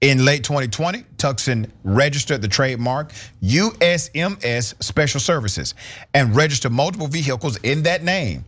In 0.01 0.23
late 0.23 0.45
2020, 0.45 1.03
Tuckson 1.17 1.71
registered 1.83 2.41
the 2.41 2.47
trademark 2.47 3.11
USMS 3.43 4.81
Special 4.81 5.19
Services 5.19 5.75
and 6.13 6.33
registered 6.33 6.71
multiple 6.71 7.07
vehicles 7.07 7.57
in 7.57 7.83
that 7.83 8.01
name. 8.01 8.45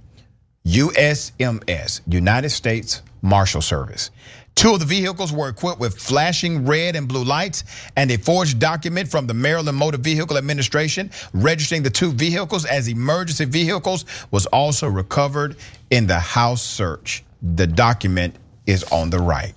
USMS, 0.65 2.01
United 2.07 2.51
States 2.51 3.01
Marshal 3.21 3.61
Service. 3.61 4.11
Two 4.55 4.73
of 4.73 4.79
the 4.79 4.85
vehicles 4.85 5.31
were 5.31 5.49
equipped 5.49 5.79
with 5.79 5.97
flashing 5.97 6.65
red 6.65 6.95
and 6.95 7.07
blue 7.07 7.23
lights, 7.23 7.63
and 7.95 8.11
a 8.11 8.17
forged 8.17 8.59
document 8.59 9.09
from 9.09 9.25
the 9.27 9.33
Maryland 9.33 9.77
Motor 9.77 9.97
Vehicle 9.97 10.37
Administration 10.37 11.09
registering 11.33 11.83
the 11.83 11.89
two 11.89 12.11
vehicles 12.11 12.65
as 12.65 12.87
emergency 12.87 13.45
vehicles 13.45 14.05
was 14.29 14.45
also 14.47 14.87
recovered 14.87 15.55
in 15.89 16.05
the 16.05 16.19
house 16.19 16.61
search. 16.61 17.23
The 17.41 17.65
document 17.65 18.35
is 18.67 18.83
on 18.91 19.09
the 19.09 19.19
right. 19.19 19.53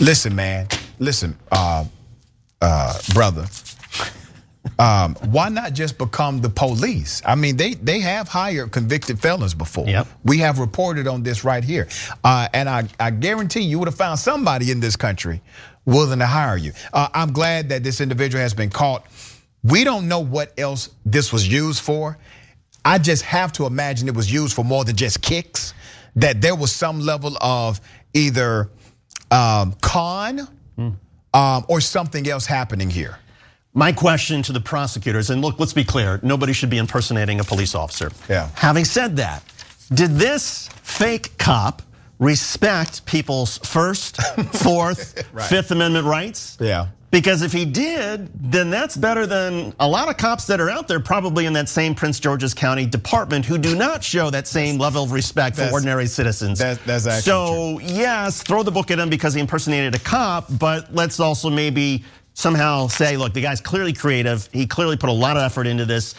Listen, 0.00 0.34
man. 0.34 0.66
Listen, 0.98 1.38
uh, 1.52 1.84
uh, 2.60 2.98
brother. 3.12 3.46
Um, 4.82 5.14
why 5.30 5.48
not 5.48 5.74
just 5.74 5.96
become 5.96 6.40
the 6.40 6.48
police? 6.48 7.22
I 7.24 7.36
mean, 7.36 7.56
they 7.56 7.74
they 7.74 8.00
have 8.00 8.26
hired 8.26 8.72
convicted 8.72 9.20
felons 9.20 9.54
before. 9.54 9.86
Yep. 9.86 10.08
We 10.24 10.38
have 10.38 10.58
reported 10.58 11.06
on 11.06 11.22
this 11.22 11.44
right 11.44 11.62
here, 11.62 11.86
uh, 12.24 12.48
and 12.52 12.68
I, 12.68 12.88
I 12.98 13.10
guarantee 13.10 13.60
you 13.60 13.78
would 13.78 13.86
have 13.86 13.94
found 13.94 14.18
somebody 14.18 14.72
in 14.72 14.80
this 14.80 14.96
country 14.96 15.40
willing 15.84 16.18
to 16.18 16.26
hire 16.26 16.56
you. 16.56 16.72
Uh, 16.92 17.08
I'm 17.14 17.32
glad 17.32 17.68
that 17.68 17.84
this 17.84 18.00
individual 18.00 18.42
has 18.42 18.54
been 18.54 18.70
caught. 18.70 19.06
We 19.62 19.84
don't 19.84 20.08
know 20.08 20.18
what 20.18 20.52
else 20.58 20.90
this 21.06 21.32
was 21.32 21.46
used 21.46 21.82
for. 21.82 22.18
I 22.84 22.98
just 22.98 23.22
have 23.22 23.52
to 23.52 23.66
imagine 23.66 24.08
it 24.08 24.16
was 24.16 24.32
used 24.32 24.56
for 24.56 24.64
more 24.64 24.84
than 24.84 24.96
just 24.96 25.22
kicks. 25.22 25.74
That 26.16 26.40
there 26.40 26.56
was 26.56 26.72
some 26.72 26.98
level 27.00 27.36
of 27.40 27.80
either 28.14 28.68
um, 29.30 29.74
con 29.80 30.48
um, 31.32 31.64
or 31.68 31.80
something 31.80 32.28
else 32.28 32.46
happening 32.46 32.90
here. 32.90 33.18
My 33.74 33.90
question 33.92 34.42
to 34.42 34.52
the 34.52 34.60
prosecutors, 34.60 35.30
and 35.30 35.40
look, 35.40 35.58
let's 35.58 35.72
be 35.72 35.84
clear, 35.84 36.20
nobody 36.22 36.52
should 36.52 36.68
be 36.68 36.76
impersonating 36.78 37.40
a 37.40 37.44
police 37.44 37.74
officer. 37.74 38.10
Yeah. 38.28 38.50
Having 38.54 38.84
said 38.84 39.16
that, 39.16 39.42
did 39.94 40.10
this 40.16 40.68
fake 40.82 41.36
cop 41.38 41.80
respect 42.18 43.04
people's 43.06 43.58
first, 43.58 44.20
fourth, 44.62 45.24
Right. 45.32 45.46
fifth 45.48 45.70
amendment 45.70 46.06
rights? 46.06 46.58
Yeah. 46.60 46.88
Because 47.10 47.42
if 47.42 47.52
he 47.52 47.64
did, 47.66 48.30
then 48.50 48.70
that's 48.70 48.96
better 48.96 49.26
than 49.26 49.74
a 49.80 49.86
lot 49.88 50.08
of 50.08 50.16
cops 50.16 50.46
that 50.46 50.60
are 50.60 50.70
out 50.70 50.88
there, 50.88 50.98
probably 51.00 51.44
in 51.44 51.52
that 51.54 51.68
same 51.68 51.94
Prince 51.94 52.18
George's 52.20 52.54
County 52.54 52.86
department, 52.86 53.44
who 53.44 53.58
do 53.58 53.74
not 53.74 54.02
show 54.02 54.30
that 54.30 54.46
same 54.48 54.78
level 54.78 55.02
of 55.04 55.12
respect 55.12 55.56
for 55.56 55.68
ordinary 55.70 56.06
citizens. 56.06 56.58
that- 56.58 56.82
that's 56.86 57.06
actually 57.06 57.22
so 57.22 57.78
yes, 57.80 58.42
throw 58.42 58.62
the 58.62 58.70
book 58.70 58.90
at 58.90 58.98
him 58.98 59.08
because 59.10 59.32
he 59.34 59.40
impersonated 59.40 59.94
a 59.94 59.98
cop, 59.98 60.46
but 60.58 60.94
let's 60.94 61.20
also 61.20 61.50
maybe 61.50 62.02
somehow 62.34 62.86
say, 62.88 63.16
look, 63.16 63.34
the 63.34 63.40
guy's 63.40 63.60
clearly 63.60 63.92
creative. 63.92 64.48
He 64.52 64.66
clearly 64.66 64.96
put 64.96 65.08
a 65.10 65.12
lot 65.14 65.36
of 65.36 65.42
effort 65.42 65.66
into 65.66 65.84
this. 65.84 66.14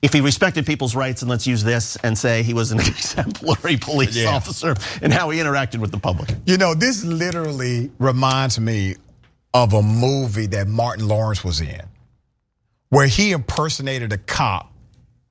if 0.00 0.12
he 0.12 0.20
respected 0.20 0.64
people's 0.64 0.94
rights, 0.94 1.22
and 1.22 1.30
let's 1.30 1.46
use 1.46 1.64
this 1.64 1.96
and 1.96 2.16
say 2.16 2.42
he 2.42 2.54
was 2.54 2.70
an 2.70 2.80
exemplary 2.86 3.76
police 3.76 4.16
yeah. 4.16 4.30
officer 4.30 4.74
and 5.02 5.12
how 5.12 5.30
he 5.30 5.40
interacted 5.40 5.80
with 5.80 5.90
the 5.90 5.98
public. 5.98 6.30
You 6.46 6.56
know, 6.56 6.74
this 6.74 7.04
literally 7.04 7.90
reminds 7.98 8.60
me 8.60 8.96
of 9.54 9.72
a 9.72 9.82
movie 9.82 10.46
that 10.46 10.68
Martin 10.68 11.08
Lawrence 11.08 11.42
was 11.42 11.60
in, 11.60 11.82
where 12.90 13.06
he 13.06 13.32
impersonated 13.32 14.12
a 14.12 14.18
cop. 14.18 14.72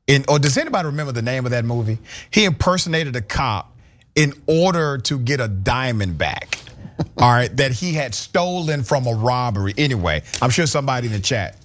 In, 0.07 0.25
or 0.27 0.39
does 0.39 0.57
anybody 0.57 0.85
remember 0.87 1.11
the 1.11 1.21
name 1.21 1.45
of 1.45 1.51
that 1.51 1.65
movie? 1.65 1.97
He 2.31 2.45
impersonated 2.45 3.15
a 3.15 3.21
cop 3.21 3.73
in 4.15 4.33
order 4.47 4.97
to 4.97 5.19
get 5.19 5.39
a 5.39 5.47
diamond 5.47 6.17
back. 6.17 6.59
all 7.17 7.31
right, 7.31 7.55
that 7.57 7.71
he 7.71 7.93
had 7.93 8.15
stolen 8.15 8.83
from 8.83 9.07
a 9.07 9.13
robbery. 9.13 9.73
Anyway, 9.77 10.23
I'm 10.41 10.49
sure 10.49 10.65
somebody 10.65 11.07
in 11.07 11.13
the 11.13 11.19
chat. 11.19 11.57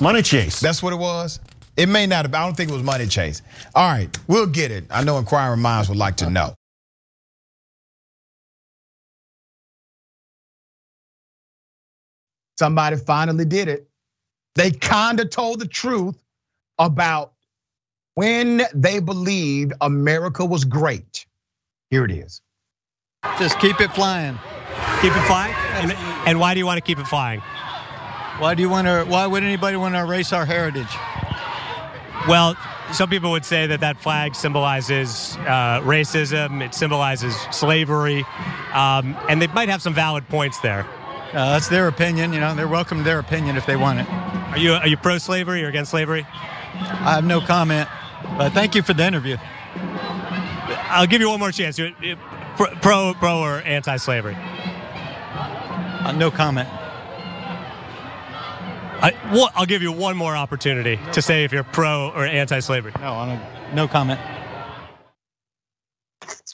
Money 0.00 0.22
chase. 0.22 0.60
That's 0.60 0.82
what 0.82 0.92
it 0.92 0.98
was. 0.98 1.40
It 1.76 1.88
may 1.88 2.06
not 2.06 2.24
have, 2.24 2.34
I 2.34 2.44
don't 2.44 2.56
think 2.56 2.70
it 2.70 2.74
was 2.74 2.82
money 2.82 3.06
chase. 3.06 3.42
All 3.74 3.90
right, 3.90 4.16
we'll 4.28 4.46
get 4.46 4.70
it. 4.70 4.84
I 4.90 5.04
know 5.04 5.18
inquiring 5.18 5.60
minds 5.60 5.88
would 5.88 5.98
like 5.98 6.16
to 6.16 6.30
know. 6.30 6.54
Somebody 12.58 12.96
finally 12.96 13.46
did 13.46 13.68
it. 13.68 13.88
They 14.54 14.70
kind 14.70 15.20
of 15.20 15.30
told 15.30 15.60
the 15.60 15.66
truth 15.66 16.22
about 16.78 17.32
when 18.14 18.62
they 18.74 19.00
believed 19.00 19.72
America 19.80 20.44
was 20.44 20.64
great. 20.64 21.26
Here 21.90 22.04
it 22.04 22.10
is. 22.10 22.42
Just 23.40 23.58
keep 23.58 23.80
it 23.80 23.90
flying. 23.92 24.38
Keep 25.00 25.16
it 25.16 25.26
flying? 25.26 25.54
And, 25.74 25.92
and 26.26 26.40
why 26.40 26.52
do 26.52 26.58
you 26.60 26.66
want 26.66 26.76
to 26.76 26.82
keep 26.82 26.98
it 26.98 27.06
flying? 27.06 27.40
Why 28.38 28.54
do 28.54 28.62
you 28.62 28.68
want 28.68 28.86
to? 28.86 29.04
Why 29.08 29.26
would 29.26 29.42
anybody 29.42 29.76
want 29.76 29.94
to 29.94 30.00
erase 30.00 30.32
our 30.32 30.44
heritage? 30.44 30.88
Well, 32.28 32.54
some 32.92 33.08
people 33.08 33.30
would 33.30 33.46
say 33.46 33.66
that 33.66 33.80
that 33.80 33.98
flag 33.98 34.34
symbolizes 34.34 35.36
uh, 35.40 35.80
racism. 35.82 36.62
It 36.62 36.74
symbolizes 36.74 37.34
slavery, 37.50 38.24
um, 38.74 39.16
and 39.28 39.40
they 39.40 39.46
might 39.48 39.70
have 39.70 39.80
some 39.80 39.94
valid 39.94 40.28
points 40.28 40.60
there. 40.60 40.86
Uh, 41.32 41.52
that's 41.52 41.68
their 41.68 41.88
opinion. 41.88 42.32
You 42.32 42.40
know, 42.40 42.54
they're 42.54 42.68
welcome 42.68 42.98
to 42.98 43.04
their 43.04 43.18
opinion 43.18 43.56
if 43.56 43.64
they 43.64 43.76
want 43.76 44.00
it. 44.00 44.08
Are 44.08 44.58
you 44.58 44.72
are 44.72 44.88
you 44.88 44.96
pro-slavery 44.96 45.62
or 45.64 45.68
against 45.68 45.90
slavery? 45.90 46.26
I 46.74 47.14
have 47.14 47.24
no 47.24 47.40
comment. 47.40 47.88
But 48.36 48.52
thank 48.52 48.74
you 48.74 48.82
for 48.82 48.92
the 48.92 49.06
interview. 49.06 49.36
I'll 50.92 51.06
give 51.06 51.20
you 51.20 51.30
one 51.30 51.38
more 51.38 51.52
chance. 51.52 51.78
Pro, 52.60 53.14
pro 53.14 53.38
or 53.40 53.62
anti-slavery? 53.62 54.36
Uh, 54.36 56.12
no 56.18 56.30
comment. 56.30 56.68
I, 59.02 59.14
will 59.32 59.64
give 59.64 59.80
you 59.80 59.92
one 59.92 60.14
more 60.14 60.36
opportunity 60.36 61.00
to 61.12 61.22
say 61.22 61.44
if 61.44 61.52
you're 61.52 61.64
pro 61.64 62.10
or 62.10 62.26
anti-slavery. 62.26 62.92
No, 63.00 63.40
no 63.72 63.88
comment. 63.88 64.20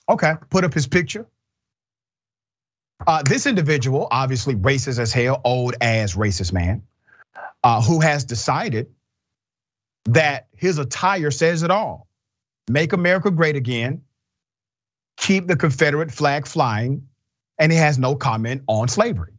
Okay, 0.08 0.34
put 0.48 0.62
up 0.62 0.72
his 0.72 0.86
picture. 0.86 1.26
Uh, 3.04 3.24
this 3.24 3.46
individual, 3.46 4.06
obviously 4.08 4.54
racist 4.54 5.00
as 5.00 5.12
hell, 5.12 5.40
old 5.44 5.74
as 5.80 6.14
racist 6.14 6.52
man, 6.52 6.84
uh, 7.64 7.82
who 7.82 7.98
has 7.98 8.24
decided 8.24 8.92
that 10.04 10.46
his 10.54 10.78
attire 10.78 11.32
says 11.32 11.64
it 11.64 11.72
all. 11.72 12.06
Make 12.70 12.92
America 12.92 13.32
great 13.32 13.56
again. 13.56 14.02
Keep 15.16 15.46
the 15.46 15.56
Confederate 15.56 16.12
flag 16.12 16.46
flying, 16.46 17.08
and 17.58 17.72
he 17.72 17.78
has 17.78 17.98
no 17.98 18.16
comment 18.16 18.62
on 18.66 18.88
slavery. 18.88 19.34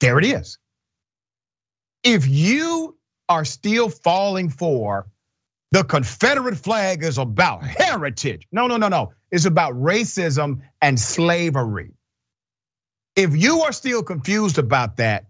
There 0.00 0.18
it 0.18 0.24
is 0.24 0.58
if 2.02 2.26
you 2.26 2.96
are 3.28 3.44
still 3.44 3.88
falling 3.88 4.48
for 4.48 5.06
the 5.72 5.84
Confederate 5.84 6.56
flag 6.56 7.04
is 7.04 7.18
about 7.18 7.62
heritage. 7.62 8.46
No, 8.50 8.66
no, 8.66 8.76
no, 8.76 8.88
no. 8.88 9.12
It's 9.30 9.44
about 9.44 9.74
racism 9.74 10.62
and 10.82 10.98
slavery. 10.98 11.92
If 13.14 13.36
you 13.36 13.62
are 13.62 13.72
still 13.72 14.02
confused 14.02 14.58
about 14.58 14.96
that, 14.96 15.26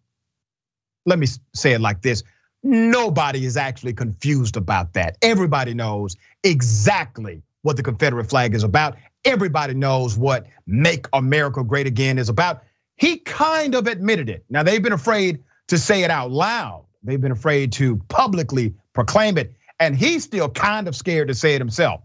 let 1.05 1.19
me 1.19 1.27
say 1.55 1.73
it 1.73 1.81
like 1.81 2.03
this 2.03 2.23
nobody 2.63 3.45
is 3.45 3.57
actually 3.57 3.95
confused 3.95 4.57
about 4.57 4.93
that. 4.95 5.17
Everybody 5.23 5.73
knows 5.73 6.17
exactly 6.45 7.43
what 7.63 7.77
the 7.77 7.83
Confederate 7.83 8.29
flag 8.29 8.55
is 8.55 8.63
about. 8.63 8.97
Everybody 9.25 9.75
knows 9.75 10.17
what 10.17 10.47
Make 10.67 11.07
America 11.13 11.63
Great 11.63 11.87
Again 11.87 12.19
is 12.19 12.29
about. 12.29 12.63
He 12.97 13.19
kind 13.19 13.75
of 13.75 13.87
admitted 13.87 14.29
it. 14.29 14.45
Now, 14.49 14.63
they've 14.63 14.83
been 14.83 14.93
afraid 14.93 15.43
to 15.69 15.79
say 15.79 16.03
it 16.03 16.11
out 16.11 16.31
loud. 16.31 16.87
They've 17.03 17.21
been 17.21 17.33
afraid 17.33 17.73
to 17.73 17.97
publicly 18.09 18.75
proclaim 18.93 19.39
it. 19.39 19.55
And 19.79 19.97
he's 19.97 20.25
still 20.25 20.49
kind 20.49 20.89
of 20.89 20.95
scared 20.95 21.29
to 21.29 21.35
say 21.35 21.55
it 21.55 21.61
himself. 21.61 22.03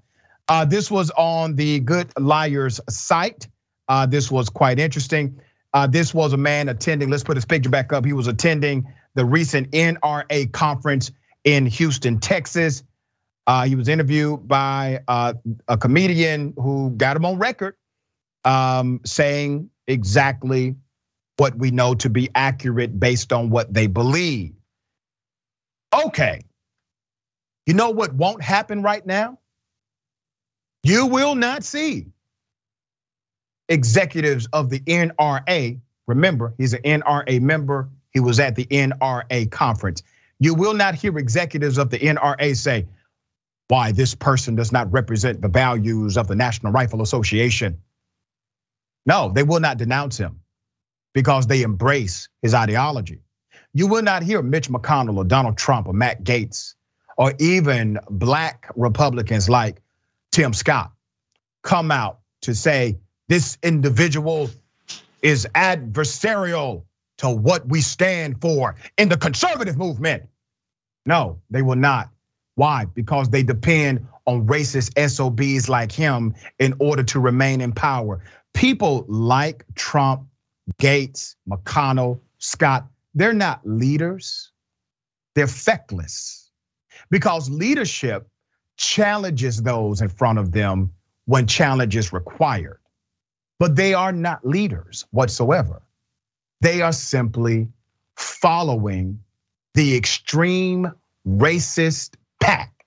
Uh, 0.47 0.65
this 0.65 0.89
was 0.89 1.11
on 1.11 1.55
the 1.55 1.79
Good 1.79 2.11
Liars 2.17 2.79
site. 2.89 3.47
Uh, 3.87 4.05
this 4.05 4.31
was 4.31 4.49
quite 4.49 4.79
interesting. 4.79 5.41
Uh, 5.73 5.87
this 5.87 6.13
was 6.13 6.31
a 6.31 6.37
man 6.37 6.69
attending, 6.69 7.09
let's 7.09 7.23
put 7.23 7.35
his 7.35 7.45
picture 7.45 7.69
back 7.69 7.91
up. 7.91 8.05
He 8.05 8.13
was 8.13 8.27
attending 8.27 8.93
the 9.15 9.25
recent 9.25 9.71
NRA 9.71 10.51
conference 10.51 11.11
in 11.43 11.65
Houston, 11.65 12.19
Texas. 12.19 12.83
He 13.65 13.75
was 13.75 13.87
interviewed 13.87 14.47
by 14.47 15.01
a 15.07 15.77
comedian 15.77 16.53
who 16.57 16.91
got 16.91 17.15
him 17.15 17.25
on 17.25 17.37
record 17.37 17.75
um, 18.45 19.01
saying 19.03 19.69
exactly 19.87 20.75
what 21.37 21.57
we 21.57 21.71
know 21.71 21.95
to 21.95 22.09
be 22.09 22.29
accurate 22.33 22.97
based 22.97 23.33
on 23.33 23.49
what 23.49 23.73
they 23.73 23.87
believe. 23.87 24.53
Okay, 25.93 26.41
you 27.65 27.73
know 27.73 27.89
what 27.89 28.13
won't 28.13 28.41
happen 28.41 28.81
right 28.81 29.05
now? 29.05 29.39
You 30.83 31.07
will 31.07 31.35
not 31.35 31.63
see 31.63 32.07
executives 33.67 34.47
of 34.53 34.69
the 34.69 34.79
NRA. 34.81 35.79
Remember, 36.07 36.53
he's 36.57 36.73
an 36.73 36.81
NRA 36.83 37.41
member. 37.41 37.89
He 38.11 38.19
was 38.19 38.39
at 38.39 38.55
the 38.55 38.65
NRA 38.65 39.49
conference. 39.49 40.03
You 40.39 40.53
will 40.53 40.73
not 40.73 40.95
hear 40.95 41.17
executives 41.17 41.77
of 41.77 41.89
the 41.89 41.97
NRA 41.97 42.55
say, 42.55 42.87
why 43.67 43.91
this 43.91 44.15
person 44.15 44.55
does 44.55 44.71
not 44.71 44.91
represent 44.91 45.41
the 45.41 45.47
values 45.47 46.17
of 46.17 46.27
the 46.27 46.35
National 46.35 46.71
Rifle 46.71 47.01
Association. 47.01 47.81
No, 49.05 49.31
they 49.33 49.43
will 49.43 49.59
not 49.59 49.77
denounce 49.77 50.17
him 50.17 50.41
because 51.13 51.47
they 51.47 51.61
embrace 51.61 52.29
his 52.41 52.53
ideology. 52.53 53.21
You 53.73 53.87
will 53.87 54.03
not 54.03 54.23
hear 54.23 54.41
Mitch 54.41 54.69
McConnell 54.69 55.17
or 55.17 55.25
Donald 55.25 55.57
Trump 55.57 55.87
or 55.87 55.93
Matt 55.93 56.23
Gaetz 56.23 56.75
or 57.17 57.33
even 57.39 57.99
black 58.09 58.71
Republicans 58.75 59.49
like 59.49 59.81
Tim 60.31 60.53
Scott 60.53 60.91
come 61.63 61.91
out 61.91 62.19
to 62.41 62.53
say 62.53 62.99
this 63.27 63.57
individual 63.63 64.49
is 65.21 65.47
adversarial 65.55 66.83
to 67.17 67.29
what 67.29 67.67
we 67.67 67.81
stand 67.81 68.41
for 68.41 68.75
in 68.97 69.09
the 69.09 69.17
conservative 69.17 69.77
movement. 69.77 70.23
No, 71.05 71.41
they 71.49 71.61
will 71.61 71.75
not. 71.75 72.09
Why? 72.55 72.85
Because 72.85 73.29
they 73.29 73.43
depend 73.43 74.07
on 74.25 74.47
racist 74.47 74.97
SOBs 74.97 75.69
like 75.69 75.91
him 75.91 76.35
in 76.57 76.75
order 76.79 77.03
to 77.03 77.19
remain 77.19 77.61
in 77.61 77.73
power. 77.73 78.23
People 78.53 79.05
like 79.07 79.65
Trump 79.75 80.27
Gaetz, 80.79 81.35
McConnell, 81.47 82.21
Scott, 82.39 82.87
they're 83.13 83.33
not 83.33 83.61
leaders, 83.65 84.51
they're 85.35 85.47
feckless. 85.47 86.49
Because 87.09 87.49
leadership 87.49 88.27
challenges 88.77 89.61
those 89.61 90.01
in 90.01 90.09
front 90.09 90.39
of 90.39 90.51
them 90.51 90.93
when 91.25 91.47
challenge 91.47 91.95
is 91.95 92.13
required. 92.13 92.79
But 93.59 93.75
they 93.75 93.93
are 93.93 94.11
not 94.11 94.45
leaders 94.45 95.05
whatsoever. 95.11 95.81
They 96.61 96.81
are 96.81 96.91
simply 96.91 97.69
following 98.15 99.19
the 99.73 99.95
extreme 99.95 100.91
racist 101.27 102.15
pack 102.45 102.85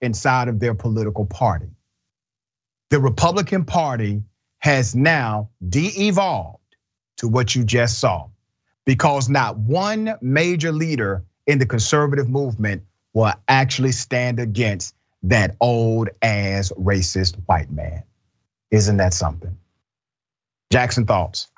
inside 0.00 0.48
of 0.48 0.58
their 0.58 0.74
political 0.74 1.24
party. 1.26 1.68
The 2.90 2.98
Republican 2.98 3.64
Party 3.64 4.22
has 4.58 4.94
now 4.94 5.50
de-evolved 5.66 6.58
to 7.18 7.28
what 7.28 7.54
you 7.54 7.64
just 7.64 7.98
saw 7.98 8.28
because 8.84 9.28
not 9.28 9.56
one 9.56 10.16
major 10.20 10.72
leader 10.72 11.24
in 11.46 11.58
the 11.58 11.66
conservative 11.66 12.28
movement 12.28 12.82
will 13.12 13.32
actually 13.46 13.92
stand 13.92 14.40
against 14.40 14.94
that 15.22 15.56
old 15.60 16.08
ass 16.20 16.72
racist 16.78 17.36
white 17.46 17.70
man. 17.70 18.02
Isn't 18.70 18.96
that 18.96 19.14
something? 19.14 19.56
Jackson 20.70 21.06
thoughts. 21.06 21.48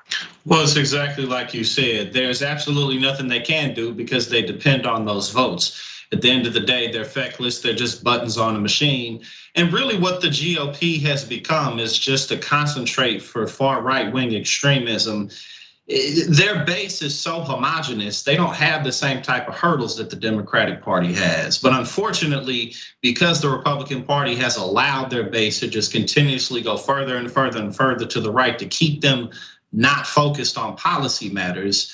Well, 0.45 0.63
it's 0.63 0.75
exactly 0.75 1.25
like 1.25 1.53
you 1.53 1.63
said. 1.63 2.13
There's 2.13 2.41
absolutely 2.41 2.99
nothing 2.99 3.27
they 3.27 3.41
can 3.41 3.73
do 3.73 3.93
because 3.93 4.29
they 4.29 4.43
depend 4.43 4.85
on 4.85 5.05
those 5.05 5.31
votes. 5.31 5.98
At 6.11 6.21
the 6.21 6.31
end 6.31 6.47
of 6.47 6.53
the 6.53 6.59
day, 6.59 6.91
they're 6.91 7.05
feckless. 7.05 7.61
They're 7.61 7.75
just 7.75 8.03
buttons 8.03 8.37
on 8.37 8.55
a 8.55 8.59
machine. 8.59 9.21
And 9.55 9.71
really, 9.71 9.97
what 9.97 10.21
the 10.21 10.29
GOP 10.29 11.01
has 11.03 11.23
become 11.23 11.79
is 11.79 11.97
just 11.97 12.29
to 12.29 12.37
concentrate 12.37 13.21
for 13.21 13.45
far 13.47 13.81
right 13.81 14.11
wing 14.11 14.35
extremism 14.35 15.29
their 15.89 16.65
base 16.65 17.01
is 17.01 17.19
so 17.19 17.41
homogenous, 17.41 18.21
they 18.21 18.35
don't 18.35 18.53
have 18.53 18.83
the 18.83 18.91
same 18.91 19.23
type 19.23 19.47
of 19.47 19.55
hurdles 19.55 19.97
that 19.97 20.11
the 20.11 20.15
Democratic 20.15 20.83
Party 20.83 21.13
has. 21.13 21.57
But 21.57 21.73
unfortunately, 21.73 22.75
because 23.01 23.41
the 23.41 23.49
Republican 23.49 24.03
Party 24.03 24.35
has 24.35 24.57
allowed 24.57 25.09
their 25.09 25.23
base 25.23 25.61
to 25.61 25.67
just 25.67 25.91
continuously 25.91 26.61
go 26.61 26.77
further 26.77 27.17
and 27.17 27.31
further 27.31 27.59
and 27.59 27.75
further 27.75 28.05
to 28.05 28.21
the 28.21 28.31
right 28.31 28.59
to 28.59 28.67
keep 28.67 29.01
them 29.01 29.31
not 29.71 30.05
focused 30.05 30.59
on 30.59 30.77
policy 30.77 31.29
matters, 31.29 31.91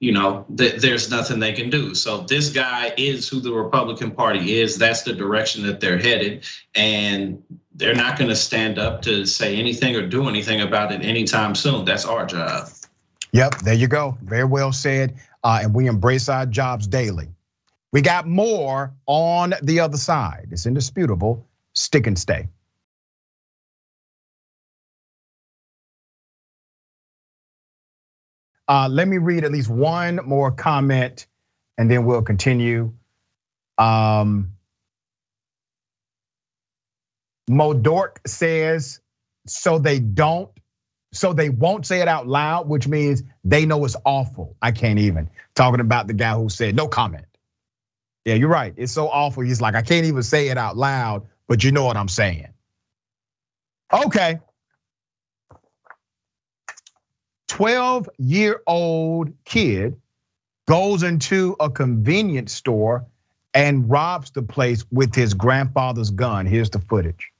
you 0.00 0.12
know, 0.12 0.46
there's 0.48 1.10
nothing 1.10 1.40
they 1.40 1.52
can 1.52 1.70
do. 1.70 1.94
So 1.94 2.18
this 2.18 2.50
guy 2.50 2.92
is 2.96 3.28
who 3.28 3.40
the 3.40 3.52
Republican 3.52 4.12
Party 4.12 4.60
is. 4.60 4.78
That's 4.78 5.02
the 5.02 5.12
direction 5.12 5.66
that 5.66 5.80
they're 5.80 5.98
headed. 5.98 6.44
And 6.74 7.42
they're 7.74 7.96
not 7.96 8.16
going 8.16 8.28
to 8.30 8.36
stand 8.36 8.78
up 8.78 9.02
to 9.02 9.26
say 9.26 9.56
anything 9.56 9.96
or 9.96 10.06
do 10.06 10.28
anything 10.28 10.60
about 10.60 10.92
it 10.92 11.02
anytime 11.02 11.56
soon. 11.56 11.84
That's 11.84 12.04
our 12.04 12.26
job. 12.26 12.68
Yep, 13.32 13.58
there 13.58 13.74
you 13.74 13.88
go. 13.88 14.16
Very 14.22 14.44
well 14.44 14.72
said. 14.72 15.16
Uh, 15.42 15.60
and 15.62 15.74
we 15.74 15.86
embrace 15.86 16.28
our 16.28 16.46
jobs 16.46 16.86
daily. 16.86 17.28
We 17.92 18.00
got 18.00 18.26
more 18.26 18.94
on 19.06 19.54
the 19.62 19.80
other 19.80 19.96
side. 19.96 20.48
It's 20.52 20.66
indisputable. 20.66 21.46
Stick 21.72 22.06
and 22.06 22.18
stay. 22.18 22.48
Let 28.90 29.08
me 29.08 29.18
read 29.18 29.44
at 29.44 29.52
least 29.52 29.70
one 29.70 30.20
more 30.24 30.50
comment 30.50 31.26
and 31.78 31.90
then 31.90 32.04
we'll 32.04 32.22
continue. 32.22 32.92
Um, 33.78 34.54
Modork 37.48 38.18
says, 38.26 39.00
so 39.46 39.78
they 39.78 40.00
don't, 40.00 40.50
so 41.12 41.32
they 41.32 41.48
won't 41.48 41.86
say 41.86 42.02
it 42.02 42.08
out 42.08 42.26
loud, 42.26 42.68
which 42.68 42.86
means 42.88 43.22
they 43.44 43.66
know 43.66 43.84
it's 43.84 43.96
awful. 44.04 44.56
I 44.60 44.72
can't 44.72 44.98
even. 44.98 45.30
Talking 45.54 45.80
about 45.80 46.06
the 46.06 46.14
guy 46.14 46.34
who 46.34 46.48
said 46.50 46.76
no 46.76 46.88
comment. 46.88 47.24
Yeah, 48.24 48.34
you're 48.34 48.50
right. 48.50 48.74
It's 48.76 48.92
so 48.92 49.08
awful. 49.08 49.42
He's 49.42 49.60
like, 49.60 49.74
I 49.74 49.82
can't 49.82 50.06
even 50.06 50.22
say 50.22 50.48
it 50.48 50.58
out 50.58 50.76
loud, 50.76 51.26
but 51.46 51.64
you 51.64 51.72
know 51.72 51.84
what 51.84 51.96
I'm 51.96 52.08
saying. 52.08 52.48
Okay. 53.92 54.40
12 57.48 58.08
year 58.18 58.62
old 58.66 59.32
kid 59.44 60.00
goes 60.66 61.02
into 61.02 61.56
a 61.58 61.70
convenience 61.70 62.52
store 62.52 63.06
and 63.54 63.90
robs 63.90 64.30
the 64.30 64.42
place 64.42 64.84
with 64.92 65.14
his 65.14 65.34
grandfather's 65.34 66.10
gun. 66.10 66.46
Here's 66.46 66.70
the 66.70 66.80
footage. 66.80 67.32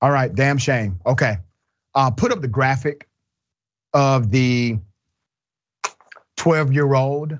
All 0.00 0.10
right, 0.10 0.34
damn 0.34 0.58
shame. 0.58 1.00
Okay. 1.04 1.38
Uh, 1.94 2.10
put 2.10 2.32
up 2.32 2.40
the 2.40 2.48
graphic 2.48 3.08
of 3.92 4.30
the 4.30 4.78
12 6.36 6.72
year 6.72 6.94
old 6.94 7.38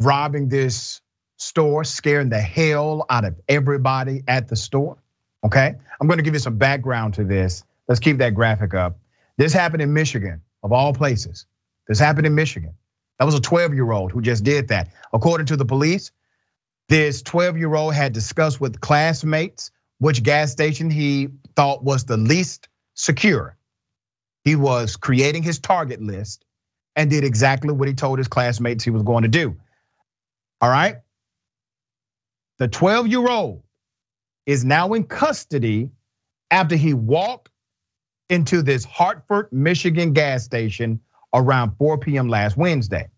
robbing 0.00 0.48
this 0.48 1.00
store, 1.36 1.84
scaring 1.84 2.28
the 2.28 2.40
hell 2.40 3.06
out 3.08 3.24
of 3.24 3.36
everybody 3.48 4.22
at 4.28 4.48
the 4.48 4.56
store. 4.56 4.98
Okay. 5.44 5.74
I'm 6.00 6.06
going 6.06 6.18
to 6.18 6.24
give 6.24 6.34
you 6.34 6.40
some 6.40 6.58
background 6.58 7.14
to 7.14 7.24
this. 7.24 7.64
Let's 7.86 8.00
keep 8.00 8.18
that 8.18 8.34
graphic 8.34 8.74
up. 8.74 8.98
This 9.36 9.52
happened 9.52 9.82
in 9.82 9.92
Michigan, 9.94 10.42
of 10.62 10.72
all 10.72 10.92
places. 10.92 11.46
This 11.86 11.98
happened 11.98 12.26
in 12.26 12.34
Michigan. 12.34 12.74
That 13.18 13.24
was 13.24 13.34
a 13.34 13.40
12 13.40 13.74
year 13.74 13.90
old 13.90 14.12
who 14.12 14.20
just 14.20 14.44
did 14.44 14.68
that. 14.68 14.90
According 15.12 15.46
to 15.46 15.56
the 15.56 15.64
police, 15.64 16.12
this 16.88 17.22
12 17.22 17.56
year 17.56 17.74
old 17.74 17.94
had 17.94 18.12
discussed 18.12 18.60
with 18.60 18.80
classmates 18.80 19.70
which 19.98 20.22
gas 20.22 20.52
station 20.52 20.90
he 20.90 21.28
thought 21.56 21.84
was 21.84 22.04
the 22.04 22.16
least 22.16 22.68
secure. 22.94 23.56
He 24.44 24.56
was 24.56 24.96
creating 24.96 25.42
his 25.42 25.58
target 25.58 26.00
list 26.00 26.44
and 26.96 27.10
did 27.10 27.24
exactly 27.24 27.72
what 27.72 27.88
he 27.88 27.94
told 27.94 28.18
his 28.18 28.28
classmates 28.28 28.84
he 28.84 28.90
was 28.90 29.02
going 29.02 29.22
to 29.22 29.28
do. 29.28 29.56
All 30.60 30.70
right. 30.70 30.96
The 32.58 32.68
12 32.68 33.08
year 33.08 33.28
old 33.28 33.62
is 34.46 34.64
now 34.64 34.94
in 34.94 35.04
custody 35.04 35.90
after 36.50 36.76
he 36.76 36.94
walked 36.94 37.50
into 38.30 38.62
this 38.62 38.84
Hartford, 38.84 39.48
Michigan 39.52 40.12
gas 40.12 40.44
station 40.44 41.00
around 41.32 41.76
4 41.78 41.98
p.m. 41.98 42.28
last 42.28 42.56
Wednesday. 42.56 43.08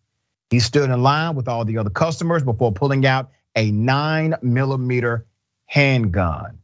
He 0.50 0.60
stood 0.60 0.90
in 0.90 1.02
line 1.02 1.36
with 1.36 1.48
all 1.48 1.64
the 1.64 1.78
other 1.78 1.90
customers 1.90 2.42
before 2.42 2.72
pulling 2.72 3.06
out 3.06 3.30
a 3.54 3.70
nine 3.70 4.34
millimeter 4.42 5.26
handgun. 5.66 6.58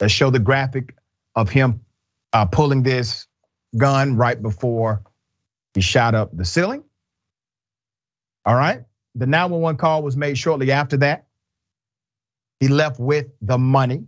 Let's 0.00 0.12
show 0.12 0.30
the 0.30 0.38
graphic 0.38 0.94
of 1.34 1.48
him 1.48 1.80
uh, 2.32 2.46
pulling 2.46 2.82
this 2.82 3.26
gun 3.76 4.16
right 4.16 4.40
before 4.40 5.02
he 5.74 5.80
shot 5.80 6.14
up 6.14 6.36
the 6.36 6.44
ceiling. 6.44 6.84
All 8.44 8.54
right. 8.54 8.84
The 9.14 9.26
911 9.26 9.78
call 9.78 10.02
was 10.02 10.16
made 10.16 10.36
shortly 10.36 10.72
after 10.72 10.98
that. 10.98 11.26
He 12.60 12.68
left 12.68 12.98
with 12.98 13.26
the 13.40 13.58
money. 13.58 14.06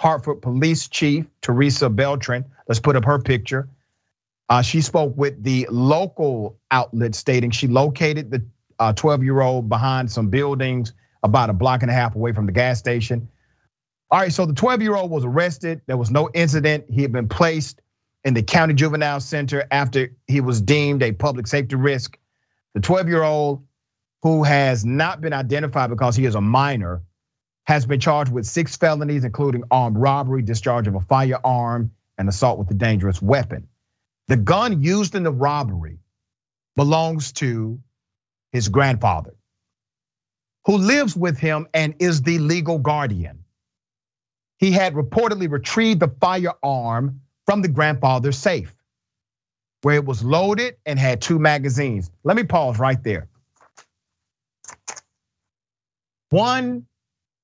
Hartford 0.00 0.42
Police 0.42 0.88
Chief 0.88 1.26
Teresa 1.40 1.88
Beltran, 1.88 2.46
let's 2.68 2.80
put 2.80 2.96
up 2.96 3.04
her 3.04 3.20
picture. 3.20 3.68
Uh, 4.48 4.62
she 4.62 4.80
spoke 4.80 5.16
with 5.16 5.42
the 5.42 5.68
local 5.70 6.58
outlet 6.70 7.14
stating 7.14 7.50
she 7.50 7.68
located 7.68 8.30
the 8.30 8.92
12 8.94 9.22
year 9.22 9.40
old 9.40 9.68
behind 9.68 10.10
some 10.10 10.28
buildings 10.28 10.92
about 11.22 11.48
a 11.48 11.52
block 11.52 11.82
and 11.82 11.90
a 11.90 11.94
half 11.94 12.14
away 12.14 12.32
from 12.32 12.46
the 12.46 12.52
gas 12.52 12.78
station. 12.78 13.28
All 14.14 14.20
right, 14.20 14.32
so 14.32 14.46
the 14.46 14.54
12 14.54 14.80
year 14.80 14.94
old 14.94 15.10
was 15.10 15.24
arrested. 15.24 15.80
There 15.86 15.96
was 15.96 16.08
no 16.08 16.30
incident. 16.32 16.84
He 16.88 17.02
had 17.02 17.10
been 17.10 17.28
placed 17.28 17.80
in 18.22 18.32
the 18.32 18.44
county 18.44 18.72
juvenile 18.72 19.18
center 19.18 19.66
after 19.72 20.14
he 20.28 20.40
was 20.40 20.60
deemed 20.62 21.02
a 21.02 21.10
public 21.10 21.48
safety 21.48 21.74
risk. 21.74 22.16
The 22.74 22.80
12 22.80 23.08
year 23.08 23.24
old, 23.24 23.66
who 24.22 24.44
has 24.44 24.84
not 24.84 25.20
been 25.20 25.32
identified 25.32 25.90
because 25.90 26.14
he 26.14 26.26
is 26.26 26.36
a 26.36 26.40
minor, 26.40 27.02
has 27.64 27.86
been 27.86 27.98
charged 27.98 28.30
with 28.30 28.46
six 28.46 28.76
felonies, 28.76 29.24
including 29.24 29.64
armed 29.68 29.98
robbery, 29.98 30.42
discharge 30.42 30.86
of 30.86 30.94
a 30.94 31.00
firearm, 31.00 31.90
and 32.16 32.28
assault 32.28 32.60
with 32.60 32.70
a 32.70 32.74
dangerous 32.74 33.20
weapon. 33.20 33.66
The 34.28 34.36
gun 34.36 34.80
used 34.80 35.16
in 35.16 35.24
the 35.24 35.32
robbery 35.32 35.98
belongs 36.76 37.32
to 37.32 37.80
his 38.52 38.68
grandfather, 38.68 39.34
who 40.66 40.78
lives 40.78 41.16
with 41.16 41.36
him 41.36 41.66
and 41.74 41.96
is 41.98 42.22
the 42.22 42.38
legal 42.38 42.78
guardian 42.78 43.43
he 44.64 44.72
had 44.72 44.94
reportedly 44.94 45.50
retrieved 45.50 46.00
the 46.00 46.08
firearm 46.08 47.20
from 47.44 47.60
the 47.60 47.68
grandfather's 47.68 48.38
safe, 48.38 48.74
where 49.82 49.96
it 49.96 50.06
was 50.06 50.24
loaded 50.24 50.76
and 50.86 50.98
had 50.98 51.20
two 51.20 51.38
magazines. 51.38 52.10
Let 52.22 52.34
me 52.34 52.44
pause 52.44 52.78
right 52.78 53.02
there. 53.04 53.28
One 56.30 56.86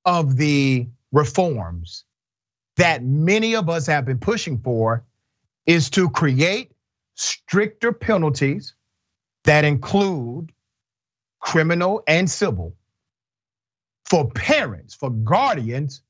of 0.06 0.34
the 0.38 0.88
reforms 1.12 2.06
that 2.76 3.04
many 3.04 3.54
of 3.54 3.68
us 3.68 3.86
have 3.86 4.06
been 4.06 4.18
pushing 4.18 4.58
for 4.58 5.04
is 5.66 5.90
to 5.90 6.08
create 6.08 6.72
stricter 7.16 7.92
penalties 7.92 8.74
that 9.44 9.66
include 9.66 10.52
criminal 11.38 12.02
and 12.06 12.30
civil 12.30 12.74
for 14.06 14.30
parents, 14.30 14.94
for 14.94 15.10
guardians 15.10 16.00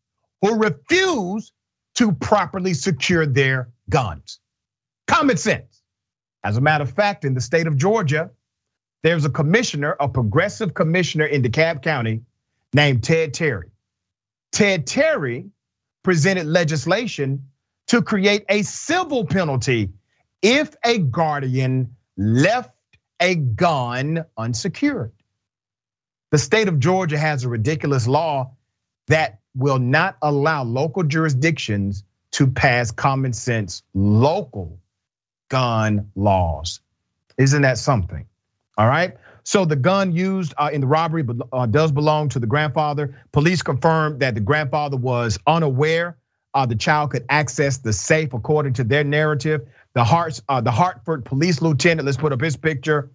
who 0.41 0.57
refuse 0.57 1.53
to 1.97 2.12
properly 2.12 2.74
secure 2.74 3.26
their 3.26 3.70
guns. 3.88 4.41
Common 5.07 5.36
sense. 5.36 5.82
As 6.43 6.57
a 6.57 6.61
matter 6.61 6.84
of 6.84 6.93
fact, 6.93 7.24
in 7.24 7.34
the 7.34 7.41
state 7.41 7.66
of 7.66 7.76
Georgia, 7.76 8.30
there's 9.03 9.24
a 9.24 9.30
commissioner, 9.30 9.97
a 9.99 10.09
progressive 10.09 10.74
commissioner 10.74 11.26
in 11.26 11.43
DeKalb 11.43 11.82
County 11.82 12.22
named 12.72 13.05
Ted 13.05 13.34
Terry. 13.34 13.70
Ted 14.53 14.86
Terry 14.86 15.51
presented 16.03 16.47
legislation 16.47 17.49
to 17.88 18.03
create 18.03 18.45
a 18.49 18.62
civil 18.62 19.26
penalty 19.26 19.91
if 20.43 20.74
a 20.84 20.99
guardian 20.99 21.97
left 22.16 22.70
a 23.20 23.34
gun 23.34 24.24
unsecured. 24.36 25.12
The 26.30 26.38
state 26.38 26.68
of 26.68 26.78
Georgia 26.78 27.18
has 27.18 27.45
a 27.45 27.49
ridiculous 27.49 28.07
law 28.07 28.55
that 29.11 29.39
will 29.55 29.79
not 29.79 30.17
allow 30.23 30.65
local 30.65 31.03
jurisdictions 31.03 32.05
to 32.33 32.47
pass 32.49 32.91
common 32.91 33.33
sense 33.33 33.83
local 33.95 34.81
gun 35.49 36.11
laws. 36.15 36.81
Isn't 37.37 37.63
that 37.63 37.79
something? 37.79 38.27
All 38.77 38.87
right. 38.87 39.17
So 39.43 39.65
the 39.65 39.77
gun 39.77 40.13
used 40.13 40.55
uh, 40.57 40.71
in 40.73 40.81
the 40.81 40.87
robbery 40.87 41.25
uh, 41.53 41.67
does 41.67 41.93
belong 41.93 42.31
to 42.31 42.39
the 42.39 42.47
grandfather. 42.47 43.17
Police 43.33 43.63
confirmed 43.63 44.21
that 44.21 44.35
the 44.35 44.41
grandfather 44.41 44.97
was 44.97 45.39
unaware 45.47 46.17
uh, 46.53 46.67
the 46.67 46.75
child 46.75 47.11
could 47.11 47.25
access 47.29 47.79
the 47.79 47.93
safe 47.93 48.33
according 48.33 48.75
to 48.75 48.85
their 48.85 49.05
narrative. 49.05 49.69
The 49.95 50.05
Hartford 50.05 51.25
police 51.25 51.63
lieutenant, 51.63 52.07
let's 52.07 52.17
put 52.17 52.33
up 52.33 52.41
his 52.41 52.57
picture. 52.57 53.11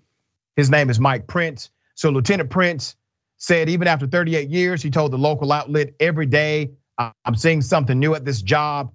His 0.55 0.69
name 0.69 0.89
is 0.89 0.99
Mike 0.99 1.27
Prince. 1.27 1.69
So 1.95 2.09
Lieutenant 2.09 2.49
Prince 2.49 2.95
said 3.37 3.69
even 3.69 3.87
after 3.87 4.07
38 4.07 4.49
years, 4.49 4.81
he 4.81 4.89
told 4.91 5.11
the 5.11 5.17
local 5.17 5.51
outlet 5.51 5.93
every 5.99 6.25
day, 6.25 6.71
I'm 6.97 7.35
seeing 7.35 7.61
something 7.61 7.99
new 7.99 8.15
at 8.15 8.25
this 8.25 8.41
job. 8.41 8.93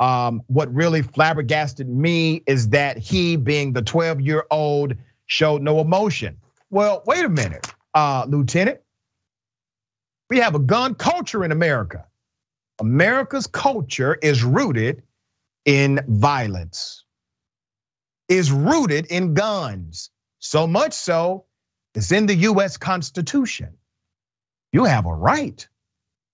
Um, 0.00 0.42
what 0.46 0.72
really 0.72 1.02
flabbergasted 1.02 1.88
me 1.88 2.42
is 2.46 2.70
that 2.70 2.98
he, 2.98 3.36
being 3.36 3.72
the 3.72 3.82
12 3.82 4.20
year 4.20 4.44
old, 4.50 4.94
showed 5.26 5.62
no 5.62 5.80
emotion. 5.80 6.38
Well, 6.70 7.02
wait 7.06 7.24
a 7.24 7.28
minute, 7.28 7.66
uh, 7.94 8.26
Lieutenant. 8.28 8.80
We 10.30 10.38
have 10.38 10.54
a 10.54 10.60
gun 10.60 10.94
culture 10.94 11.44
in 11.44 11.52
America. 11.52 12.06
America's 12.80 13.46
culture 13.46 14.14
is 14.14 14.44
rooted 14.44 15.02
in 15.64 16.00
violence, 16.08 17.04
is 18.28 18.52
rooted 18.52 19.06
in 19.06 19.34
guns. 19.34 20.10
So 20.40 20.66
much 20.66 20.94
so, 20.94 21.46
it's 21.98 22.12
in 22.12 22.26
the 22.26 22.34
US 22.34 22.76
Constitution. 22.76 23.76
You 24.72 24.84
have 24.84 25.06
a 25.06 25.12
right 25.12 25.68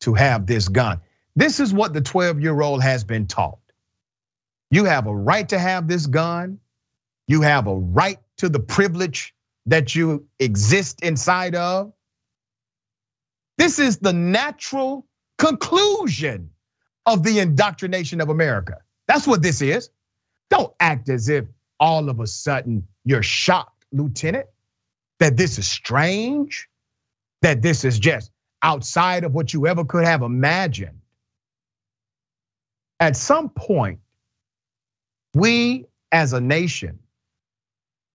to 0.01 0.12
have 0.12 0.47
this 0.47 0.69
gun. 0.69 1.01
This 1.35 1.59
is 1.59 1.73
what 1.73 1.95
the 1.95 2.03
12 2.03 2.41
year 2.41 2.61
old 2.61 2.83
has 2.83 3.03
been 3.03 3.27
taught. 3.27 3.59
You 4.71 4.85
have 4.85 5.07
a 5.07 5.15
right 5.15 5.49
to 5.49 5.59
have 5.59 5.89
this 5.89 6.07
gun. 6.07 6.61
You 7.27 7.41
have 7.41 7.67
a 7.67 7.75
right 7.75 8.19
to 8.39 8.51
the 8.51 8.61
privilege 8.61 9.35
that 9.65 9.95
you 9.95 10.27
exist 10.39 11.03
inside 11.03 11.55
of. 11.55 11.95
This 13.57 13.79
is 13.79 13.97
the 13.97 14.12
natural 14.12 15.07
conclusion 15.39 16.51
of 17.07 17.23
the 17.23 17.39
indoctrination 17.39 18.21
of 18.21 18.29
America. 18.29 18.83
That's 19.09 19.27
what 19.27 19.41
this 19.41 19.62
is. 19.62 19.89
Don't 20.51 20.75
act 20.79 21.09
as 21.09 21.31
if 21.31 21.47
all 21.81 22.11
of 22.11 22.21
a 22.21 22.27
sudden 22.27 22.87
you're 23.03 23.23
shocked, 23.23 23.87
Lieutenant, 23.93 24.47
that 25.25 25.39
this 25.39 25.59
is 25.59 25.66
strange, 25.66 26.68
that 27.41 27.62
this 27.62 27.87
is 27.87 27.99
just 27.99 28.31
outside 28.61 29.25
of 29.25 29.33
what 29.33 29.55
you 29.55 29.66
ever 29.66 29.83
could 29.83 30.05
have 30.05 30.20
imagined. 30.20 31.01
At 33.01 33.16
some 33.16 33.49
point, 33.49 34.01
we 35.33 35.87
as 36.12 36.35
a 36.35 36.43
nation 36.43 36.99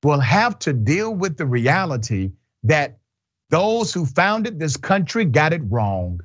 will 0.04 0.20
have 0.20 0.60
to 0.60 0.72
deal 0.72 1.12
with 1.12 1.36
the 1.36 1.48
reality 1.48 2.34
that 2.66 3.00
those 3.50 3.92
who 3.92 4.06
founded 4.06 4.60
this 4.60 4.78
country 4.78 5.26
got 5.26 5.52
it 5.52 5.64
wrong. 5.68 6.22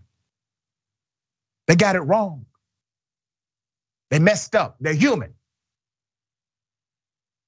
They 1.66 1.76
got 1.76 1.96
it 1.96 2.02
wrong. 2.02 2.44
They 4.10 4.18
messed 4.18 4.54
up. 4.54 4.76
They're 4.82 4.92
human. 4.92 5.32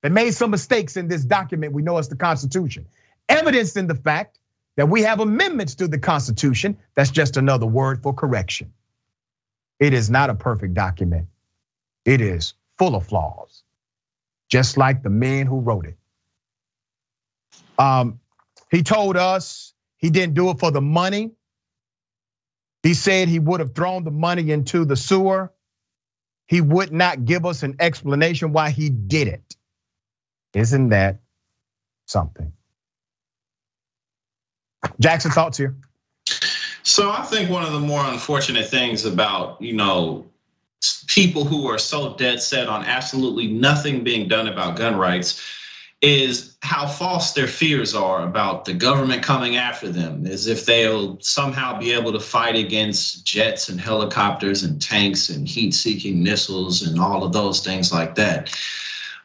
They 0.02 0.08
made 0.08 0.32
some 0.32 0.50
mistakes 0.50 0.96
in 0.96 1.08
this 1.08 1.22
document 1.22 1.74
we 1.74 1.82
know 1.82 1.98
as 1.98 2.08
the 2.08 2.16
Constitution. 2.16 2.86
Evidenced 3.28 3.76
in 3.76 3.86
the 3.86 3.94
fact 3.94 4.38
that 4.76 4.88
we 4.88 5.02
have 5.02 5.20
amendments 5.20 5.76
to 5.76 5.88
the 5.88 5.98
Constitution. 5.98 6.78
That's 6.94 7.10
just 7.10 7.36
another 7.36 7.66
word 7.66 8.02
for 8.02 8.14
correction. 8.14 8.72
It 9.78 9.92
is 9.94 10.08
not 10.10 10.30
a 10.30 10.34
perfect 10.34 10.74
document. 10.74 11.28
It 12.04 12.20
is 12.20 12.54
full 12.78 12.94
of 12.94 13.06
flaws, 13.06 13.62
just 14.48 14.76
like 14.76 15.02
the 15.02 15.10
men 15.10 15.46
who 15.46 15.60
wrote 15.60 15.86
it. 15.86 15.96
Um, 17.78 18.20
he 18.70 18.82
told 18.82 19.16
us 19.16 19.74
he 19.98 20.10
didn't 20.10 20.34
do 20.34 20.50
it 20.50 20.58
for 20.58 20.70
the 20.70 20.80
money. 20.80 21.32
He 22.82 22.94
said 22.94 23.28
he 23.28 23.38
would 23.38 23.60
have 23.60 23.74
thrown 23.74 24.04
the 24.04 24.10
money 24.10 24.50
into 24.50 24.84
the 24.84 24.96
sewer. 24.96 25.52
He 26.46 26.60
would 26.60 26.92
not 26.92 27.24
give 27.24 27.44
us 27.44 27.62
an 27.64 27.76
explanation 27.80 28.52
why 28.52 28.70
he 28.70 28.88
did 28.90 29.28
it. 29.28 29.56
Isn't 30.54 30.90
that 30.90 31.20
something? 32.06 32.52
Jackson, 35.00 35.30
thoughts 35.30 35.58
here? 35.58 35.74
So 36.82 37.10
I 37.10 37.22
think 37.22 37.50
one 37.50 37.64
of 37.64 37.72
the 37.72 37.80
more 37.80 38.04
unfortunate 38.04 38.68
things 38.68 39.04
about, 39.04 39.60
you 39.60 39.72
know, 39.72 40.26
people 41.06 41.44
who 41.44 41.68
are 41.68 41.78
so 41.78 42.14
dead 42.14 42.40
set 42.40 42.68
on 42.68 42.84
absolutely 42.84 43.48
nothing 43.48 44.04
being 44.04 44.28
done 44.28 44.46
about 44.48 44.76
gun 44.76 44.96
rights 44.96 45.42
is 46.02 46.56
how 46.62 46.86
false 46.86 47.32
their 47.32 47.46
fears 47.46 47.94
are 47.94 48.22
about 48.24 48.66
the 48.66 48.74
government 48.74 49.22
coming 49.22 49.56
after 49.56 49.88
them, 49.88 50.26
as 50.26 50.46
if 50.46 50.66
they'll 50.66 51.18
somehow 51.20 51.78
be 51.78 51.92
able 51.92 52.12
to 52.12 52.20
fight 52.20 52.54
against 52.54 53.24
jets 53.24 53.68
and 53.70 53.80
helicopters 53.80 54.62
and 54.62 54.80
tanks 54.80 55.30
and 55.30 55.48
heat 55.48 55.72
seeking 55.72 56.22
missiles 56.22 56.82
and 56.82 57.00
all 57.00 57.24
of 57.24 57.32
those 57.32 57.60
things 57.60 57.92
like 57.92 58.16
that. 58.16 58.54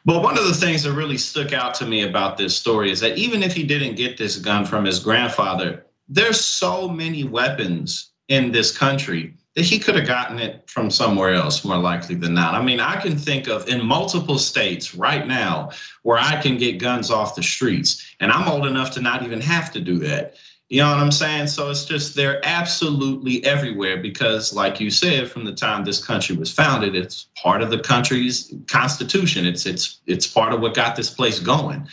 But 0.04 0.22
one 0.22 0.36
of 0.36 0.44
the 0.44 0.54
things 0.54 0.82
that 0.82 0.92
really 0.92 1.18
stuck 1.18 1.52
out 1.52 1.74
to 1.74 1.86
me 1.86 2.02
about 2.02 2.36
this 2.36 2.56
story 2.56 2.90
is 2.90 3.00
that 3.00 3.16
even 3.16 3.42
if 3.42 3.54
he 3.54 3.62
didn't 3.62 3.94
get 3.94 4.18
this 4.18 4.36
gun 4.36 4.64
from 4.64 4.84
his 4.84 4.98
grandfather, 4.98 5.86
there's 6.08 6.40
so 6.40 6.88
many 6.88 7.24
weapons 7.24 8.10
in 8.28 8.50
this 8.50 8.76
country 8.76 9.34
that 9.54 9.64
he 9.64 9.78
could 9.78 9.94
have 9.94 10.06
gotten 10.06 10.38
it 10.38 10.68
from 10.68 10.90
somewhere 10.90 11.34
else 11.34 11.64
more 11.64 11.76
likely 11.78 12.14
than 12.14 12.34
not. 12.34 12.54
I 12.54 12.62
mean, 12.62 12.80
I 12.80 12.96
can 13.00 13.16
think 13.16 13.48
of 13.48 13.68
in 13.68 13.84
multiple 13.84 14.38
states 14.38 14.94
right 14.94 15.26
now 15.26 15.70
where 16.02 16.18
I 16.18 16.40
can 16.40 16.56
get 16.56 16.80
guns 16.80 17.10
off 17.10 17.34
the 17.34 17.42
streets, 17.42 18.14
and 18.18 18.32
I'm 18.32 18.48
old 18.48 18.66
enough 18.66 18.92
to 18.92 19.00
not 19.00 19.22
even 19.22 19.40
have 19.42 19.72
to 19.72 19.80
do 19.80 19.98
that. 19.98 20.34
You 20.72 20.78
know 20.78 20.88
what 20.88 21.00
I'm 21.00 21.12
saying? 21.12 21.48
So 21.48 21.68
it's 21.68 21.84
just 21.84 22.16
they're 22.16 22.40
absolutely 22.42 23.44
everywhere 23.44 23.98
because, 23.98 24.54
like 24.54 24.80
you 24.80 24.88
said, 24.88 25.30
from 25.30 25.44
the 25.44 25.52
time 25.52 25.84
this 25.84 26.02
country 26.02 26.34
was 26.34 26.50
founded, 26.50 26.96
it's 26.96 27.26
part 27.36 27.60
of 27.60 27.68
the 27.68 27.78
country's 27.78 28.54
constitution. 28.68 29.44
It's 29.44 29.66
it's 29.66 30.00
it's 30.06 30.26
part 30.26 30.54
of 30.54 30.62
what 30.62 30.72
got 30.72 30.96
this 30.96 31.10
place 31.10 31.40
going. 31.40 31.88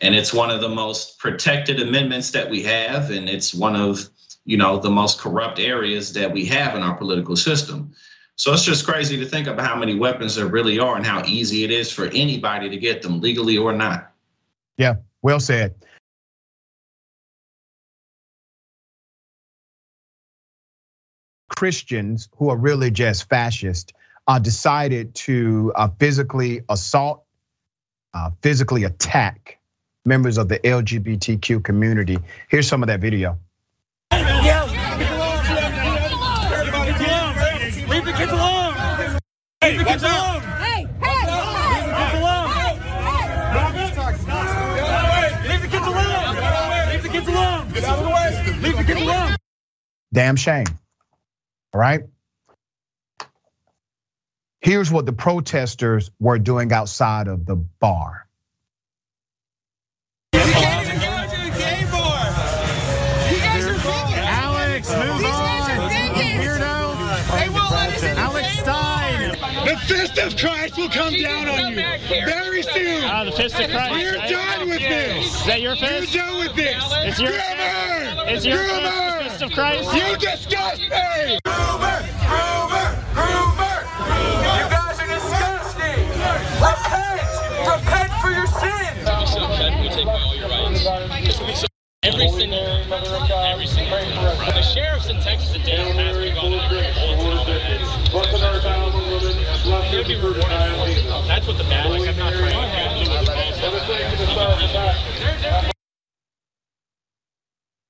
And 0.00 0.12
it's 0.12 0.34
one 0.34 0.50
of 0.50 0.60
the 0.60 0.68
most 0.68 1.20
protected 1.20 1.80
amendments 1.80 2.32
that 2.32 2.50
we 2.50 2.64
have, 2.64 3.12
and 3.12 3.28
it's 3.28 3.54
one 3.54 3.76
of 3.76 4.10
you 4.44 4.56
know 4.56 4.80
the 4.80 4.90
most 4.90 5.20
corrupt 5.20 5.60
areas 5.60 6.14
that 6.14 6.32
we 6.32 6.46
have 6.46 6.74
in 6.74 6.82
our 6.82 6.96
political 6.96 7.36
system. 7.36 7.92
So 8.34 8.52
it's 8.52 8.64
just 8.64 8.88
crazy 8.88 9.18
to 9.18 9.24
think 9.24 9.46
about 9.46 9.64
how 9.64 9.76
many 9.76 9.94
weapons 9.94 10.34
there 10.34 10.46
really 10.46 10.80
are 10.80 10.96
and 10.96 11.06
how 11.06 11.24
easy 11.26 11.62
it 11.62 11.70
is 11.70 11.92
for 11.92 12.06
anybody 12.06 12.70
to 12.70 12.76
get 12.76 13.02
them 13.02 13.20
legally 13.20 13.56
or 13.56 13.72
not. 13.72 14.10
Yeah, 14.78 14.96
well 15.22 15.38
said. 15.38 15.76
Christians 21.56 22.28
who 22.36 22.50
are 22.50 22.56
really 22.56 22.90
just 22.90 23.28
fascist 23.28 23.94
uh, 24.28 24.38
decided 24.38 25.14
to 25.14 25.72
uh, 25.74 25.88
physically 25.98 26.60
assault, 26.68 27.24
uh, 28.14 28.30
physically 28.42 28.84
attack 28.84 29.58
members 30.04 30.38
of 30.38 30.48
the 30.48 30.58
LGBTQ 30.58 31.64
community. 31.64 32.18
Here's 32.48 32.68
some 32.68 32.82
of 32.82 32.88
that 32.88 33.00
video. 33.00 33.38
Damn 50.12 50.36
shame. 50.36 50.66
All 51.76 51.80
right. 51.80 52.00
Here's 54.62 54.90
what 54.90 55.04
the 55.04 55.12
protesters 55.12 56.10
were 56.18 56.38
doing 56.38 56.72
outside 56.72 57.28
of 57.28 57.44
the 57.44 57.56
bar. 57.56 58.26
Alex, 60.32 60.96
move 64.90 65.24
on! 65.26 65.70
Alex 68.16 68.48
Stein! 68.58 69.32
The 69.66 69.76
fist 69.86 70.16
of 70.16 70.34
Christ 70.38 70.78
will 70.78 70.88
come 70.88 71.12
down 71.12 71.46
on 71.46 71.72
you 71.72 71.76
very 72.24 72.62
soon. 72.62 73.04
Ah, 73.04 73.24
the 73.24 73.32
fist 73.32 73.60
of 73.60 73.70
Christ. 73.70 73.92
We're 73.92 74.16
right? 74.16 74.30
done 74.30 74.68
with 74.70 74.78
this. 74.78 75.40
Is 75.40 75.44
that 75.46 75.60
your 75.60 75.76
fist? 75.76 76.14
We're 76.14 76.22
done 76.22 76.38
with 76.38 76.56
this. 76.56 76.82
It's 77.04 77.20
your 77.20 77.32
Groomer! 77.32 78.24
It's 78.28 78.46
your 78.46 78.56
fist, 78.56 78.70
Groomer! 78.70 79.18
the 79.18 79.24
fist 79.28 79.42
of 79.42 79.50
Christ. 79.52 79.94
You 79.94 80.16
disgust 80.16 80.80
me! 80.80 81.38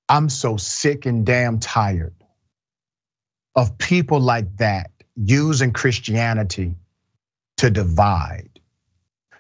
I'm 0.09 0.29
so 0.29 0.57
sick 0.57 1.07
and 1.07 1.27
damn 1.27 1.59
tired 1.59 2.15
of 3.55 3.79
people 3.79 4.21
like 4.21 4.57
that 4.59 4.91
using 5.17 5.73
Christianity 5.73 6.75
to 7.59 7.71
divide, 7.71 8.61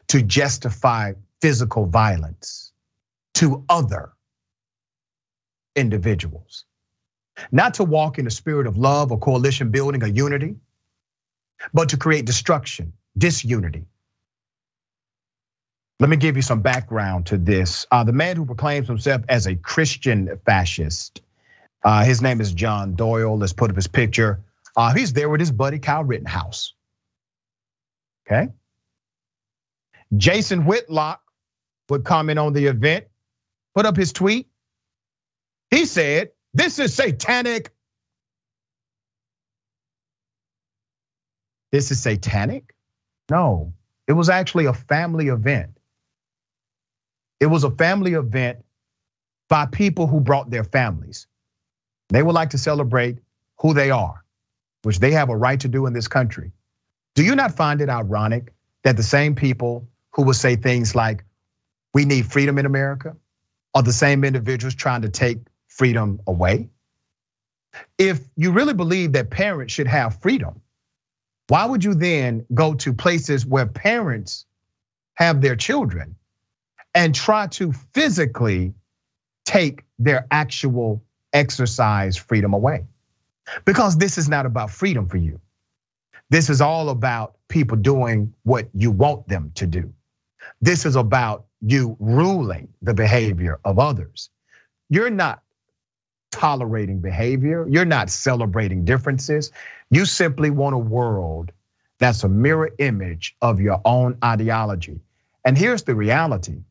to 0.08 0.22
justify 0.22 1.14
physical 1.40 1.86
violence 1.86 2.72
to 3.34 3.64
other 3.68 4.12
individuals. 5.76 6.64
Not 7.52 7.74
to 7.74 7.84
walk 7.84 8.18
in 8.18 8.26
a 8.26 8.30
spirit 8.30 8.66
of 8.66 8.78
love 8.78 9.12
or 9.12 9.18
coalition 9.18 9.70
building 9.70 10.02
or 10.02 10.06
unity, 10.08 10.56
but 11.72 11.90
to 11.90 11.98
create 11.98 12.24
destruction, 12.24 12.94
disunity. 13.16 13.84
Let 15.98 16.10
me 16.10 16.16
give 16.16 16.36
you 16.36 16.42
some 16.42 16.60
background 16.60 17.26
to 17.26 17.38
this. 17.38 17.86
Uh, 17.90 18.04
the 18.04 18.12
man 18.12 18.36
who 18.36 18.44
proclaims 18.44 18.86
himself 18.86 19.22
as 19.28 19.46
a 19.46 19.56
Christian 19.56 20.38
fascist, 20.44 21.22
uh, 21.82 22.04
his 22.04 22.20
name 22.20 22.40
is 22.40 22.52
John 22.52 22.96
Doyle. 22.96 23.38
Let's 23.38 23.54
put 23.54 23.70
up 23.70 23.76
his 23.76 23.86
picture. 23.86 24.40
Uh, 24.76 24.92
he's 24.92 25.14
there 25.14 25.30
with 25.30 25.40
his 25.40 25.50
buddy 25.50 25.78
Kyle 25.78 26.04
Rittenhouse. 26.04 26.74
Okay. 28.26 28.48
Jason 30.14 30.66
Whitlock 30.66 31.22
would 31.88 32.04
comment 32.04 32.38
on 32.38 32.52
the 32.52 32.66
event, 32.66 33.06
put 33.74 33.86
up 33.86 33.96
his 33.96 34.12
tweet. 34.12 34.48
He 35.70 35.86
said, 35.86 36.30
This 36.52 36.78
is 36.78 36.94
satanic. 36.94 37.72
This 41.72 41.90
is 41.90 42.00
satanic? 42.02 42.74
No, 43.30 43.74
it 44.06 44.12
was 44.12 44.28
actually 44.28 44.66
a 44.66 44.72
family 44.72 45.28
event. 45.28 45.75
It 47.40 47.46
was 47.46 47.64
a 47.64 47.70
family 47.70 48.14
event 48.14 48.64
by 49.48 49.66
people 49.66 50.06
who 50.06 50.20
brought 50.20 50.50
their 50.50 50.64
families. 50.64 51.26
They 52.08 52.22
would 52.22 52.34
like 52.34 52.50
to 52.50 52.58
celebrate 52.58 53.18
who 53.58 53.74
they 53.74 53.90
are, 53.90 54.24
which 54.82 54.98
they 54.98 55.12
have 55.12 55.28
a 55.28 55.36
right 55.36 55.60
to 55.60 55.68
do 55.68 55.86
in 55.86 55.92
this 55.92 56.08
country. 56.08 56.52
Do 57.14 57.24
you 57.24 57.34
not 57.34 57.56
find 57.56 57.80
it 57.80 57.88
ironic 57.88 58.52
that 58.84 58.96
the 58.96 59.02
same 59.02 59.34
people 59.34 59.88
who 60.12 60.22
will 60.22 60.34
say 60.34 60.56
things 60.56 60.94
like, 60.94 61.24
we 61.92 62.04
need 62.04 62.26
freedom 62.26 62.58
in 62.58 62.66
America, 62.66 63.16
are 63.74 63.82
the 63.82 63.92
same 63.92 64.24
individuals 64.24 64.74
trying 64.74 65.02
to 65.02 65.08
take 65.08 65.38
freedom 65.68 66.20
away? 66.26 66.68
If 67.98 68.20
you 68.36 68.52
really 68.52 68.74
believe 68.74 69.12
that 69.12 69.30
parents 69.30 69.72
should 69.74 69.86
have 69.86 70.20
freedom, 70.20 70.62
why 71.48 71.66
would 71.66 71.84
you 71.84 71.94
then 71.94 72.46
go 72.52 72.74
to 72.74 72.92
places 72.92 73.46
where 73.46 73.66
parents 73.66 74.46
have 75.14 75.40
their 75.40 75.56
children 75.56 76.16
and 76.96 77.14
try 77.14 77.48
to 77.48 77.72
physically 77.94 78.74
take 79.44 79.84
their 79.98 80.26
actual 80.30 81.04
exercise 81.32 82.16
freedom 82.16 82.54
away. 82.54 82.86
Because 83.66 83.98
this 83.98 84.18
is 84.18 84.28
not 84.28 84.46
about 84.46 84.70
freedom 84.70 85.08
for 85.08 85.18
you. 85.18 85.40
This 86.30 86.50
is 86.50 86.62
all 86.62 86.88
about 86.88 87.36
people 87.48 87.76
doing 87.76 88.34
what 88.44 88.68
you 88.74 88.90
want 88.90 89.28
them 89.28 89.52
to 89.56 89.66
do. 89.66 89.92
This 90.62 90.86
is 90.86 90.96
about 90.96 91.46
you 91.60 91.96
ruling 92.00 92.68
the 92.82 92.94
behavior 92.94 93.60
of 93.64 93.78
others. 93.78 94.30
You're 94.88 95.10
not 95.10 95.42
tolerating 96.32 97.00
behavior, 97.00 97.66
you're 97.68 97.84
not 97.84 98.10
celebrating 98.10 98.84
differences. 98.84 99.52
You 99.90 100.06
simply 100.06 100.50
want 100.50 100.74
a 100.74 100.78
world 100.78 101.52
that's 101.98 102.24
a 102.24 102.28
mirror 102.28 102.70
image 102.78 103.36
of 103.42 103.60
your 103.60 103.80
own 103.84 104.18
ideology. 104.24 105.00
And 105.44 105.58
here's 105.58 105.84
the 105.84 105.94
reality 105.94 106.62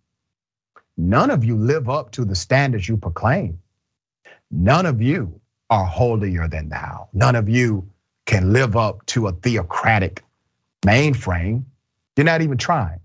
None 0.98 1.32
of 1.32 1.44
you 1.44 1.58
live 1.58 1.90
up 1.90 2.12
to 2.12 2.26
the 2.26 2.36
standards 2.36 2.88
you 2.88 2.98
proclaim. 2.98 3.60
None 4.50 4.86
of 4.86 5.02
you 5.02 5.42
are 5.70 5.86
holier 5.86 6.48
than 6.48 6.70
thou. 6.70 7.10
None 7.14 7.36
of 7.36 7.50
you 7.50 7.90
can 8.26 8.54
live 8.54 8.78
up 8.78 9.06
to 9.08 9.28
a 9.28 9.34
theocratic 9.34 10.24
mainframe. 10.86 11.66
You're 12.16 12.26
not 12.26 12.42
even 12.42 12.58
trying. 12.58 13.00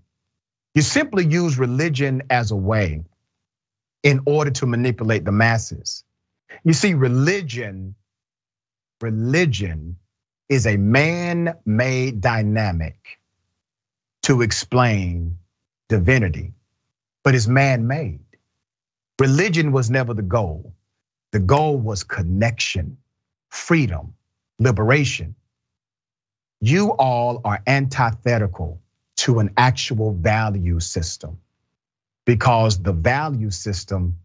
You 0.73 0.81
simply 0.81 1.25
use 1.25 1.57
religion 1.57 2.23
as 2.29 2.51
a 2.51 2.55
way 2.55 3.03
in 4.03 4.21
order 4.25 4.51
to 4.51 4.65
manipulate 4.65 5.25
the 5.25 5.31
masses. 5.31 6.03
You 6.63 6.73
see, 6.73 6.93
religion, 6.93 7.95
religion 9.01 9.97
is 10.47 10.65
a 10.65 10.77
man 10.77 11.55
made 11.65 12.21
dynamic 12.21 13.19
to 14.23 14.41
explain 14.41 15.37
divinity 15.89 16.53
but 17.23 17.35
it's 17.35 17.47
man 17.47 17.87
made. 17.87 18.21
Religion 19.19 19.71
was 19.71 19.89
never 19.89 20.13
the 20.13 20.21
goal. 20.23 20.73
The 21.31 21.39
goal 21.39 21.77
was 21.77 22.03
connection, 22.03 22.97
freedom, 23.49 24.15
liberation. 24.59 25.35
You 26.61 26.91
all 26.91 27.41
are 27.45 27.61
antithetical 27.67 28.81
to 29.17 29.39
an 29.39 29.51
actual 29.57 30.13
value 30.13 30.79
system 30.79 31.39
because 32.25 32.81
the 32.81 32.93
value 32.93 33.51
system 33.51 34.17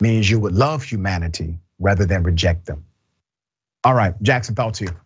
means 0.00 0.30
you 0.30 0.40
would 0.40 0.54
love 0.54 0.82
humanity 0.82 1.58
rather 1.78 2.06
than 2.06 2.22
reject 2.24 2.66
them. 2.66 2.84
All 3.84 3.94
right, 3.94 4.14
Jackson, 4.22 4.54
thoughts 4.54 4.78
here. 4.78 4.96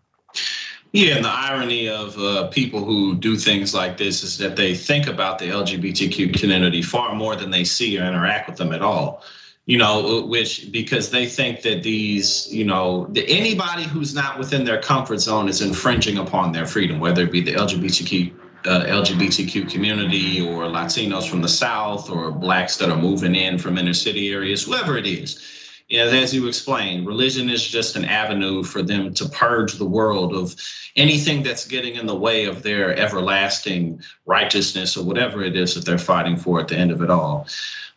Yeah, 0.93 1.17
and 1.17 1.25
the 1.25 1.31
irony 1.31 1.89
of 1.89 2.19
uh, 2.19 2.49
people 2.49 2.85
who 2.85 3.17
do 3.17 3.37
things 3.37 3.75
like 3.75 3.97
this 3.97 4.23
is 4.23 4.39
that 4.39 4.57
they 4.57 4.75
think 4.75 5.07
about 5.07 5.39
the 5.39 5.47
LGBTQ 5.47 6.39
community 6.39 6.83
far 6.83 7.15
more 7.15 7.35
than 7.35 7.51
they 7.51 7.65
see 7.65 7.99
or 7.99 8.05
interact 8.05 8.51
with 8.51 8.59
them 8.59 8.73
at 8.73 8.83
all. 8.83 9.25
You 9.65 9.79
know, 9.79 10.27
which 10.27 10.71
because 10.71 11.11
they 11.11 11.27
think 11.27 11.63
that 11.63 11.83
these, 11.83 12.53
you 12.53 12.65
know, 12.65 13.11
anybody 13.15 13.85
who's 13.85 14.13
not 14.13 14.39
within 14.39 14.65
their 14.65 14.83
comfort 14.83 15.19
zone 15.19 15.49
is 15.49 15.63
infringing 15.63 16.19
upon 16.19 16.53
their 16.53 16.67
freedom, 16.67 16.99
whether 17.01 17.23
it 17.23 17.33
be 17.33 17.41
the 17.41 17.53
LGBTQ 17.53 18.35
uh, 18.67 18.85
LGBTQ 18.85 19.71
community 19.71 20.41
or 20.41 20.65
Latinos 20.65 21.29
from 21.29 21.43
the 21.43 21.49
South 21.49 22.11
or 22.11 22.31
blacks 22.33 22.77
that 22.77 22.91
are 22.91 22.99
moving 22.99 23.35
in 23.35 23.59
from 23.59 23.79
inner 23.79 23.95
city 23.95 24.31
areas, 24.31 24.65
whoever 24.65 24.99
it 24.99 25.07
is 25.07 25.62
yeah, 25.93 26.05
as 26.05 26.35
you 26.35 26.49
explained, 26.49 27.07
religion 27.07 27.51
is 27.51 27.69
just 27.69 27.97
an 27.97 28.07
avenue 28.07 28.63
for 28.63 28.81
them 28.81 29.13
to 29.13 29.29
purge 29.29 29.75
the 29.75 29.85
world 29.85 30.35
of 30.35 30.57
anything 30.97 31.43
that's 31.43 31.67
getting 31.67 31.97
in 31.97 32.07
the 32.07 32.17
way 32.17 32.47
of 32.47 32.63
their 32.63 32.97
everlasting 32.97 34.03
righteousness 34.25 34.97
or 34.97 35.05
whatever 35.05 35.43
it 35.43 35.55
is 35.55 35.75
that 35.75 35.85
they're 35.85 35.99
fighting 35.99 36.39
for 36.39 36.61
at 36.61 36.69
the 36.69 36.77
end 36.77 36.93
of 36.93 37.03
it 37.03 37.11
all. 37.11 37.47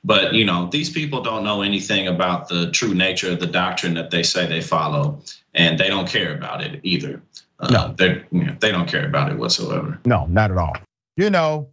But 0.03 0.33
you 0.33 0.43
know, 0.43 0.67
these 0.69 0.89
people 0.89 1.21
don't 1.21 1.45
know 1.45 1.61
anything 1.61 2.09
about 2.09 2.49
the 2.49 2.69
true 2.69 2.93
nature 2.93 3.31
of 3.31 3.39
the 3.39 3.47
doctrine 3.47 3.93
that 3.93 4.11
they 4.11 4.23
say 4.23 4.45
they 4.45 4.59
follow, 4.59 5.21
and 5.53 5.79
they 5.79 5.87
don't 5.87 6.09
care 6.09 6.35
about 6.35 6.61
it 6.61 6.81
either. 6.83 7.21
Uh, 7.61 7.71
no, 7.71 7.93
they 7.97 8.25
you 8.29 8.43
know, 8.43 8.57
they 8.59 8.73
don't 8.73 8.89
care 8.89 9.07
about 9.07 9.31
it 9.31 9.37
whatsoever. 9.37 10.01
No, 10.03 10.25
not 10.25 10.51
at 10.51 10.57
all. 10.57 10.75
You 11.15 11.29
know, 11.29 11.69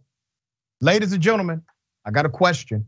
ladies 0.79 1.11
and 1.11 1.21
gentlemen, 1.21 1.63
I 2.05 2.11
got 2.11 2.25
a 2.25 2.29
question. 2.29 2.87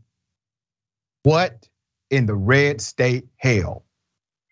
What 1.22 1.68
in 2.10 2.26
the 2.26 2.34
red 2.34 2.80
state 2.80 3.26
hell. 3.36 3.84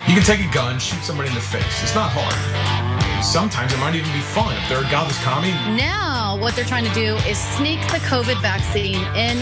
You 0.07 0.14
can 0.14 0.22
take 0.22 0.40
a 0.40 0.52
gun, 0.52 0.78
shoot 0.78 1.02
somebody 1.02 1.28
in 1.28 1.34
the 1.34 1.40
face. 1.40 1.82
It's 1.82 1.94
not 1.94 2.11
hard. 2.12 3.24
Sometimes 3.24 3.72
it 3.72 3.78
might 3.78 3.94
even 3.94 4.12
be 4.12 4.20
fun 4.20 4.55
if 4.57 4.68
they're 4.68 4.84
a 4.84 4.90
godless 4.90 5.22
commie. 5.24 5.52
Now, 5.76 6.36
what 6.40 6.55
they're 6.55 6.64
trying 6.64 6.84
to 6.84 6.92
do 6.92 7.16
is 7.28 7.38
sneak 7.38 7.80
the 7.88 7.98
COVID 8.05 8.40
vaccine 8.42 9.00
in 9.16 9.38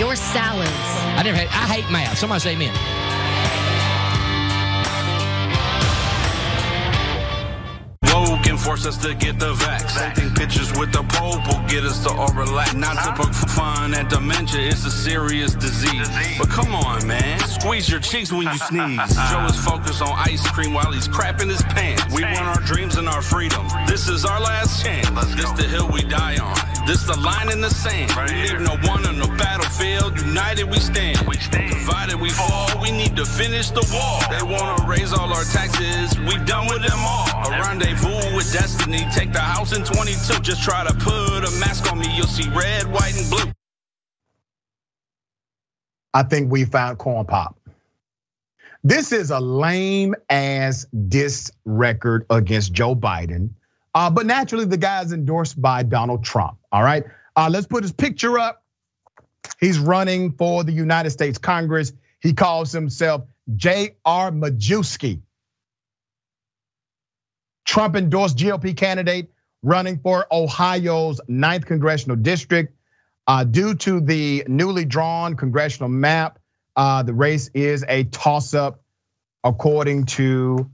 your 0.00 0.16
salads. 0.16 0.70
I 1.16 1.22
never 1.22 1.38
had, 1.38 1.48
I 1.48 1.72
hate 1.72 1.90
math. 1.90 2.18
Somebody 2.18 2.40
say 2.40 2.52
amen. 2.54 3.11
Force 8.82 8.96
us 8.96 9.02
to 9.04 9.14
get 9.14 9.38
the 9.38 9.52
vax. 9.54 10.14
Taking 10.14 10.34
pictures 10.34 10.72
with 10.78 10.92
the 10.92 11.02
Pope 11.02 11.46
will 11.46 11.68
get 11.68 11.84
us 11.84 12.02
to 12.04 12.10
all 12.10 12.32
relax. 12.34 12.74
Not 12.74 12.96
to 13.04 13.22
poke 13.22 13.34
fun 13.50 13.94
at 13.94 14.08
dementia, 14.08 14.60
it's 14.68 14.84
a 14.84 14.90
serious 14.90 15.54
disease. 15.54 16.08
But 16.38 16.48
come 16.48 16.74
on, 16.74 17.06
man, 17.06 17.38
squeeze 17.40 17.88
your 17.88 18.00
cheeks 18.00 18.32
when 18.32 18.42
you 18.42 18.58
sneeze. 18.58 18.98
Joe 19.30 19.46
is 19.46 19.56
focused 19.64 20.02
on 20.02 20.12
ice 20.18 20.46
cream 20.50 20.72
while 20.72 20.90
he's 20.92 21.08
crapping 21.08 21.48
his 21.48 21.62
pants. 21.62 22.12
We 22.14 22.22
want 22.22 22.46
our 22.46 22.60
dreams 22.60 22.96
and 22.96 23.08
our 23.08 23.22
freedom. 23.22 23.66
This 23.86 24.08
is 24.08 24.24
our 24.24 24.40
last 24.40 24.82
chance. 24.82 25.08
This 25.34 25.52
the 25.52 25.64
hill 25.64 25.88
we 25.88 26.02
die 26.02 26.38
on. 26.38 26.56
This 26.86 27.04
the 27.04 27.16
line 27.18 27.50
in 27.50 27.60
the 27.60 27.70
sand. 27.70 28.10
We 28.16 28.42
leave 28.42 28.60
no 28.60 28.76
one 28.88 29.06
in 29.06 29.18
the 29.18 29.28
battlefield. 29.72 30.20
United 30.20 30.64
we 30.64 30.78
stand. 30.78 31.18
Divided 31.18 32.20
we 32.20 32.30
fall. 32.30 32.68
We 32.80 32.90
need 32.90 33.16
to 33.16 33.24
finish 33.24 33.70
the 33.70 33.86
wall. 33.92 34.20
They 34.30 34.42
wanna 34.42 34.86
raise 34.86 35.12
all 35.12 35.32
our 35.32 35.44
taxes. 35.44 36.18
We 36.20 36.36
done 36.44 36.66
with 36.66 36.82
them 36.82 36.98
all. 37.00 37.28
A 37.46 37.50
rendezvous 37.60 38.36
with 38.36 38.52
destiny. 38.52 39.04
Take 39.12 39.32
the 39.32 39.40
house 39.40 39.76
in 39.76 39.84
22. 39.84 40.40
Just 40.40 40.62
try 40.62 40.84
to 40.84 40.94
put 40.94 41.44
a 41.44 41.50
mask 41.60 41.90
on 41.90 41.98
me. 41.98 42.06
You'll 42.16 42.26
see 42.26 42.48
red, 42.50 42.86
white, 42.86 43.16
and 43.16 43.30
blue. 43.30 43.52
I 46.14 46.22
think 46.22 46.50
we 46.50 46.64
found 46.64 46.98
corn 46.98 47.26
pop. 47.26 47.58
This 48.84 49.12
is 49.12 49.30
a 49.30 49.40
lame 49.40 50.14
ass 50.28 50.86
diss 51.08 51.50
record 51.64 52.26
against 52.30 52.72
Joe 52.72 52.96
Biden. 52.96 53.50
Uh, 53.94 54.10
but 54.10 54.26
naturally, 54.26 54.64
the 54.64 54.76
guy 54.76 55.02
is 55.02 55.12
endorsed 55.12 55.60
by 55.60 55.82
Donald 55.82 56.24
Trump. 56.24 56.58
All 56.72 56.82
right. 56.82 57.04
Uh, 57.36 57.48
let's 57.50 57.66
put 57.66 57.82
his 57.82 57.92
picture 57.92 58.38
up. 58.38 58.61
He's 59.60 59.78
running 59.78 60.32
for 60.32 60.64
the 60.64 60.72
United 60.72 61.10
States 61.10 61.38
Congress. 61.38 61.92
He 62.20 62.32
calls 62.32 62.72
himself 62.72 63.22
J.R. 63.54 64.30
Majewski. 64.30 65.20
Trump 67.64 67.96
endorsed 67.96 68.36
GOP 68.36 68.76
candidate 68.76 69.30
running 69.62 69.98
for 69.98 70.26
Ohio's 70.30 71.20
9th 71.28 71.66
congressional 71.66 72.16
district. 72.16 72.76
Uh, 73.26 73.44
due 73.44 73.74
to 73.74 74.00
the 74.00 74.44
newly 74.48 74.84
drawn 74.84 75.36
congressional 75.36 75.88
map, 75.88 76.40
uh, 76.74 77.02
the 77.02 77.14
race 77.14 77.50
is 77.54 77.84
a 77.88 78.04
toss 78.04 78.54
up, 78.54 78.82
according 79.44 80.06
to 80.06 80.70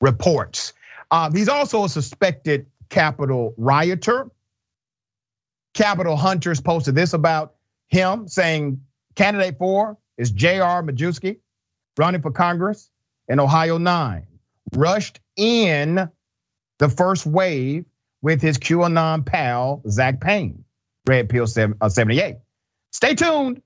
reports. 0.00 0.74
Um, 1.10 1.34
he's 1.34 1.48
also 1.48 1.84
a 1.84 1.88
suspected 1.88 2.66
Capitol 2.88 3.54
rioter. 3.56 4.30
Capitol 5.74 6.16
Hunters 6.16 6.60
posted 6.60 6.94
this 6.94 7.12
about 7.12 7.55
him, 7.88 8.28
saying 8.28 8.82
candidate 9.14 9.58
four 9.58 9.98
is 10.18 10.30
J.R. 10.30 10.82
Majewski, 10.82 11.38
running 11.96 12.22
for 12.22 12.30
Congress 12.30 12.90
in 13.28 13.40
Ohio 13.40 13.78
9, 13.78 14.26
rushed 14.74 15.20
in 15.36 16.10
the 16.78 16.88
first 16.88 17.26
wave 17.26 17.84
with 18.22 18.42
his 18.42 18.58
QAnon 18.58 19.24
pal, 19.24 19.82
Zach 19.88 20.20
Payne, 20.20 20.64
Red 21.06 21.28
Pill 21.28 21.46
78. 21.46 22.36
Stay 22.92 23.14
tuned. 23.14 23.62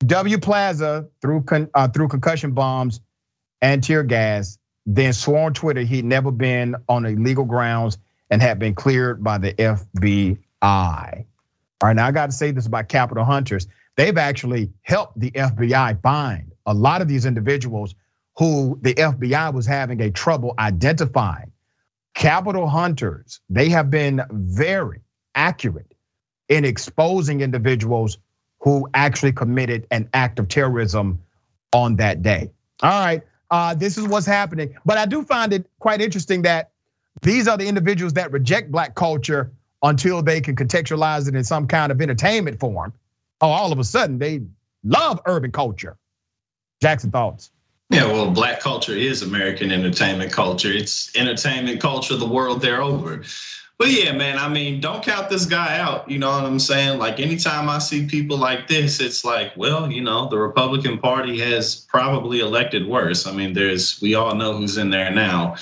W 0.00 0.38
Plaza 0.38 1.08
through, 1.20 1.44
uh, 1.74 1.88
concussion 1.88 2.52
bombs 2.52 3.00
and 3.60 3.82
tear 3.82 4.04
gas, 4.04 4.58
then 4.86 5.12
swore 5.12 5.46
on 5.46 5.54
Twitter 5.54 5.80
he'd 5.80 6.04
never 6.04 6.30
been 6.30 6.76
on 6.88 7.04
illegal 7.04 7.44
grounds 7.44 7.98
and 8.30 8.40
had 8.40 8.58
been 8.58 8.74
cleared 8.74 9.22
by 9.22 9.38
the 9.38 9.52
FBI. 9.52 11.24
All 11.80 11.88
right, 11.88 11.96
now 11.96 12.06
I 12.06 12.12
got 12.12 12.26
to 12.26 12.36
say 12.36 12.50
this 12.50 12.66
about 12.66 12.88
Capitol 12.88 13.24
Hunters. 13.24 13.68
They've 13.96 14.16
actually 14.16 14.70
helped 14.82 15.18
the 15.18 15.30
FBI 15.30 16.00
find 16.02 16.52
a 16.66 16.74
lot 16.74 17.02
of 17.02 17.08
these 17.08 17.24
individuals 17.24 17.94
who 18.36 18.78
the 18.82 18.94
FBI 18.94 19.52
was 19.52 19.66
having 19.66 20.00
a 20.00 20.10
trouble 20.10 20.54
identifying. 20.58 21.52
Capitol 22.14 22.68
Hunters, 22.68 23.40
they 23.48 23.68
have 23.68 23.90
been 23.90 24.22
very 24.30 25.02
accurate 25.34 25.94
in 26.48 26.64
exposing 26.64 27.40
individuals 27.40 28.18
who 28.60 28.88
actually 28.92 29.32
committed 29.32 29.86
an 29.90 30.08
act 30.12 30.38
of 30.38 30.48
terrorism 30.48 31.20
on 31.72 31.96
that 31.96 32.22
day. 32.22 32.50
All 32.82 32.90
right, 32.90 33.22
uh, 33.50 33.74
this 33.74 33.98
is 33.98 34.06
what's 34.06 34.26
happening. 34.26 34.74
But 34.84 34.98
I 34.98 35.06
do 35.06 35.22
find 35.22 35.52
it 35.52 35.66
quite 35.78 36.00
interesting 36.00 36.42
that 36.42 36.70
these 37.22 37.48
are 37.48 37.56
the 37.56 37.66
individuals 37.66 38.14
that 38.14 38.32
reject 38.32 38.70
black 38.70 38.94
culture 38.94 39.52
until 39.82 40.22
they 40.22 40.40
can 40.40 40.56
contextualize 40.56 41.28
it 41.28 41.34
in 41.34 41.44
some 41.44 41.66
kind 41.66 41.92
of 41.92 42.00
entertainment 42.00 42.60
form. 42.60 42.92
Oh, 43.40 43.48
all 43.48 43.72
of 43.72 43.78
a 43.78 43.84
sudden 43.84 44.18
they 44.18 44.42
love 44.84 45.20
urban 45.26 45.52
culture. 45.52 45.96
Jackson 46.80 47.10
thoughts. 47.10 47.50
Yeah, 47.90 48.06
well, 48.06 48.30
black 48.30 48.60
culture 48.60 48.92
is 48.92 49.22
American 49.22 49.72
entertainment 49.72 50.32
culture. 50.32 50.70
It's 50.70 51.16
entertainment 51.16 51.80
culture 51.80 52.16
the 52.16 52.28
world 52.28 52.60
they're 52.60 52.82
over. 52.82 53.22
But 53.78 53.90
yeah, 53.90 54.10
man, 54.12 54.38
I 54.38 54.48
mean, 54.48 54.80
don't 54.80 55.04
count 55.04 55.30
this 55.30 55.46
guy 55.46 55.78
out. 55.78 56.10
You 56.10 56.18
know 56.18 56.30
what 56.30 56.44
I'm 56.44 56.58
saying? 56.58 56.98
Like 56.98 57.20
anytime 57.20 57.68
I 57.68 57.78
see 57.78 58.06
people 58.06 58.36
like 58.36 58.66
this, 58.66 59.00
it's 59.00 59.24
like, 59.24 59.56
well, 59.56 59.90
you 59.90 60.02
know, 60.02 60.28
the 60.28 60.36
Republican 60.36 60.98
Party 60.98 61.38
has 61.38 61.76
probably 61.76 62.40
elected 62.40 62.86
worse. 62.86 63.26
I 63.26 63.32
mean, 63.32 63.52
there's 63.52 64.00
we 64.02 64.16
all 64.16 64.34
know 64.34 64.56
who's 64.56 64.76
in 64.76 64.90
there 64.90 65.12
now. 65.12 65.56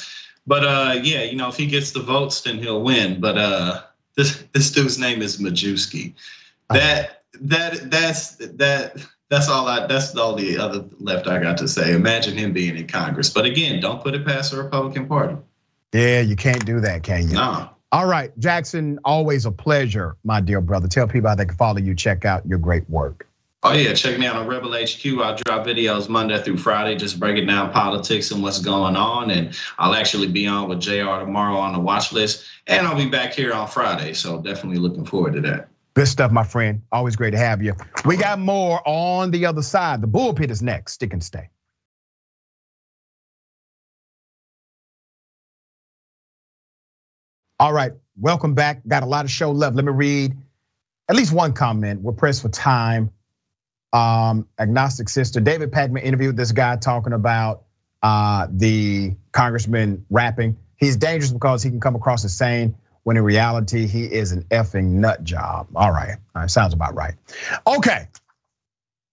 But 0.47 0.65
uh 0.65 1.01
yeah, 1.03 1.25
you 1.25 1.37
know, 1.37 1.51
if 1.51 1.57
he 1.57 1.67
gets 1.67 1.93
the 1.93 2.01
votes, 2.01 2.41
then 2.41 2.59
he'll 2.59 2.83
win. 2.83 3.21
But 3.21 3.37
uh 3.37 3.83
this 4.17 4.43
this 4.53 4.71
dude's 4.71 4.99
name 4.99 5.23
is 5.23 5.39
Majewski. 5.39 6.15
Uh-huh. 6.69 6.79
That 6.79 7.23
that 7.43 7.91
that's 7.91 8.37
that 8.37 8.97
that's 9.29 9.49
all 9.49 9.69
I 9.69 9.87
that's 9.87 10.17
all 10.17 10.35
the 10.35 10.59
other 10.59 10.85
left 10.99 11.27
I 11.27 11.39
got 11.39 11.59
to 11.59 11.69
say. 11.69 11.95
Imagine 11.95 12.37
him 12.37 12.53
being 12.53 12.77
in 12.77 12.87
Congress. 12.87 13.31
But 13.31 13.45
again, 13.45 13.81
don't 13.81 14.03
put 14.03 14.15
it 14.15 14.27
past 14.27 14.53
the 14.53 14.63
Republican 14.63 15.07
Party. 15.07 15.37
Yeah, 15.93 16.21
you 16.21 16.37
can't 16.37 16.65
do 16.65 16.81
that, 16.81 17.03
can 17.03 17.29
you? 17.29 17.35
No. 17.35 17.71
All 17.93 18.07
right, 18.07 18.37
Jackson, 18.39 18.99
always 19.05 19.47
a 19.47 19.53
pleasure, 19.53 20.17
my 20.25 20.41
dear 20.41 20.61
brother. 20.61 20.89
Tell 20.89 21.07
people 21.07 21.29
how 21.29 21.37
they 21.37 21.47
can 21.47 21.57
follow 21.57 21.79
you, 21.79 21.95
check 21.95 22.25
out 22.25 22.45
your 22.47 22.59
great 22.59 22.89
work. 22.91 23.27
Oh 23.63 23.73
yeah, 23.73 23.95
check 23.95 24.19
me 24.19 24.27
out 24.27 24.37
on 24.37 24.47
Rebel 24.47 24.73
HQ. 24.73 25.05
I'll 25.21 25.35
drop 25.35 25.67
videos 25.67 26.09
Monday 26.09 26.41
through 26.41 26.59
Friday, 26.59 26.95
just 26.95 27.19
breaking 27.19 27.47
down 27.47 27.73
politics 27.73 28.31
and 28.31 28.43
what's 28.43 28.61
going 28.61 28.97
on. 28.97 29.31
And 29.31 29.59
I'll 29.79 29.95
actually 29.95 30.29
be 30.29 30.47
on 30.47 30.69
with 30.69 30.79
Jayar 30.79 31.21
tomorrow 31.21 31.57
on 31.57 31.73
the 31.73 31.81
watch 31.81 32.13
list. 32.13 32.45
And 32.67 32.87
I'll 32.87 32.97
be 32.97 33.09
back 33.09 33.33
here 33.33 33.53
on 33.53 33.67
Friday. 33.67 34.13
So 34.13 34.41
definitely 34.41 34.79
looking 34.79 35.05
forward 35.05 35.33
to 35.35 35.41
that. 35.41 35.69
Good 35.95 36.07
stuff, 36.07 36.31
my 36.31 36.45
friend. 36.45 36.83
Always 36.93 37.17
great 37.17 37.31
to 37.31 37.39
have 37.39 37.63
you. 37.63 37.75
We 38.05 38.17
got 38.17 38.39
more 38.39 38.87
on 38.87 39.31
the 39.31 39.47
other 39.47 39.63
side. 39.63 40.03
The 40.03 40.07
bullpit 40.09 40.51
is 40.51 40.63
next. 40.63 40.93
Stick 40.93 41.13
and 41.15 41.25
stay. 41.25 41.49
All 47.59 47.73
right, 47.73 47.93
welcome 48.21 48.55
back. 48.55 48.83
Got 48.87 49.03
a 49.03 49.07
lot 49.07 49.25
of 49.25 49.31
show 49.31 49.51
left. 49.51 49.75
Let 49.75 49.87
me 49.87 49.93
read 49.93 50.37
at 51.09 51.17
least 51.17 51.33
one 51.33 51.55
comment. 51.55 52.03
We're 52.03 52.13
pressed 52.13 52.43
for 52.43 52.51
time. 52.51 53.11
Um, 53.93 54.49
agnostic 54.59 55.09
sister 55.09 55.41
David 55.41 55.71
Pakman 55.71 56.03
interviewed 56.03 56.37
this 56.37 56.53
guy 56.53 56.77
talking 56.77 57.13
about 57.13 57.63
uh, 58.03 58.47
the 58.51 59.15
congressman 59.33 60.05
rapping. 60.11 60.57
He's 60.77 60.97
dangerous 60.97 61.33
because 61.33 61.63
he 61.63 61.71
can 61.71 61.81
come 61.81 61.97
across 61.97 62.25
as 62.25 62.37
sane 62.37 62.77
when 63.05 63.17
in 63.17 63.23
reality 63.23 63.87
he 63.87 64.05
is 64.05 64.33
an 64.33 64.43
effing 64.51 64.85
nut 64.85 65.25
job. 65.25 65.69
All 65.75 65.93
right, 65.93 66.17
all 66.35 66.43
right, 66.43 66.51
sounds 66.51 66.75
about 66.75 66.95
right. 66.95 67.15
Okay, 67.67 68.09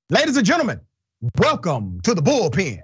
ladies 0.10 0.36
and 0.36 0.46
gentlemen, 0.46 0.82
welcome 1.38 2.02
to 2.02 2.14
the 2.14 2.22
bullpen. 2.22 2.82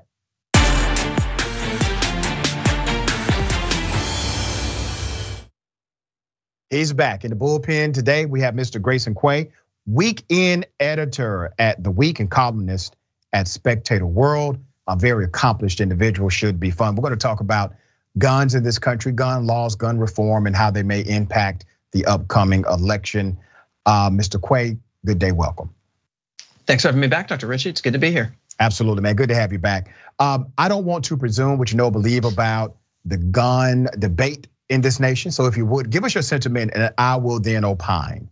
He's 6.70 6.94
back 6.94 7.24
in 7.24 7.32
the 7.32 7.36
bullpen 7.36 7.94
today. 7.94 8.28
We 8.28 8.42
have 8.42 8.54
Mr. 8.54 8.80
Grayson 8.80 9.16
Quay, 9.16 9.52
weekend 9.86 10.68
editor 10.80 11.54
at 11.58 11.84
The 11.84 11.92
Week 11.92 12.20
and 12.20 12.30
columnist 12.30 12.96
at 13.34 13.48
Spectator 13.48 14.06
World. 14.06 14.58
A 14.88 14.96
very 14.96 15.26
accomplished 15.26 15.82
individual, 15.82 16.30
should 16.30 16.60
be 16.60 16.72
fun. 16.72 16.96
We're 16.96 17.02
going 17.02 17.14
to 17.14 17.18
talk 17.18 17.42
about 17.42 17.76
guns 18.18 18.56
in 18.56 18.64
this 18.64 18.80
country, 18.80 19.12
gun 19.12 19.46
laws, 19.46 19.76
gun 19.76 20.00
reform, 20.00 20.48
and 20.48 20.56
how 20.56 20.72
they 20.72 20.84
may 20.84 21.02
impact 21.02 21.66
the 21.92 22.06
upcoming 22.06 22.66
election. 22.68 23.38
Uh, 23.86 24.10
Mr. 24.10 24.42
Quay, 24.42 24.78
good 25.06 25.20
day, 25.20 25.32
welcome. 25.32 25.74
Thanks 26.66 26.84
for 26.84 26.90
having 26.90 27.02
me 27.02 27.08
back, 27.08 27.28
Dr. 27.28 27.48
Richey. 27.48 27.70
It's 27.70 27.82
good 27.82 27.94
to 27.94 28.00
be 28.00 28.12
here. 28.12 28.36
Absolutely, 28.60 29.02
man. 29.02 29.16
Good 29.16 29.30
to 29.30 29.36
have 29.36 29.52
you 29.54 29.60
back. 29.60 29.94
Um, 30.20 30.52
I 30.58 30.68
don't 30.68 30.86
want 30.86 31.06
to 31.06 31.18
presume 31.18 31.58
what 31.58 31.72
you 31.72 31.78
know, 31.78 31.90
believe 31.90 32.26
about 32.26 32.76
the 33.06 33.18
gun 33.18 33.88
debate 33.98 34.48
in 34.68 34.82
this 34.82 35.00
nation. 35.00 35.32
So 35.32 35.46
if 35.46 35.58
you 35.58 35.66
would 35.66 35.90
give 35.90 36.04
us 36.04 36.14
your 36.14 36.22
sentiment, 36.22 36.72
and 36.76 36.94
I 36.98 37.16
will 37.16 37.40
then 37.40 37.64
opine. 37.64 38.30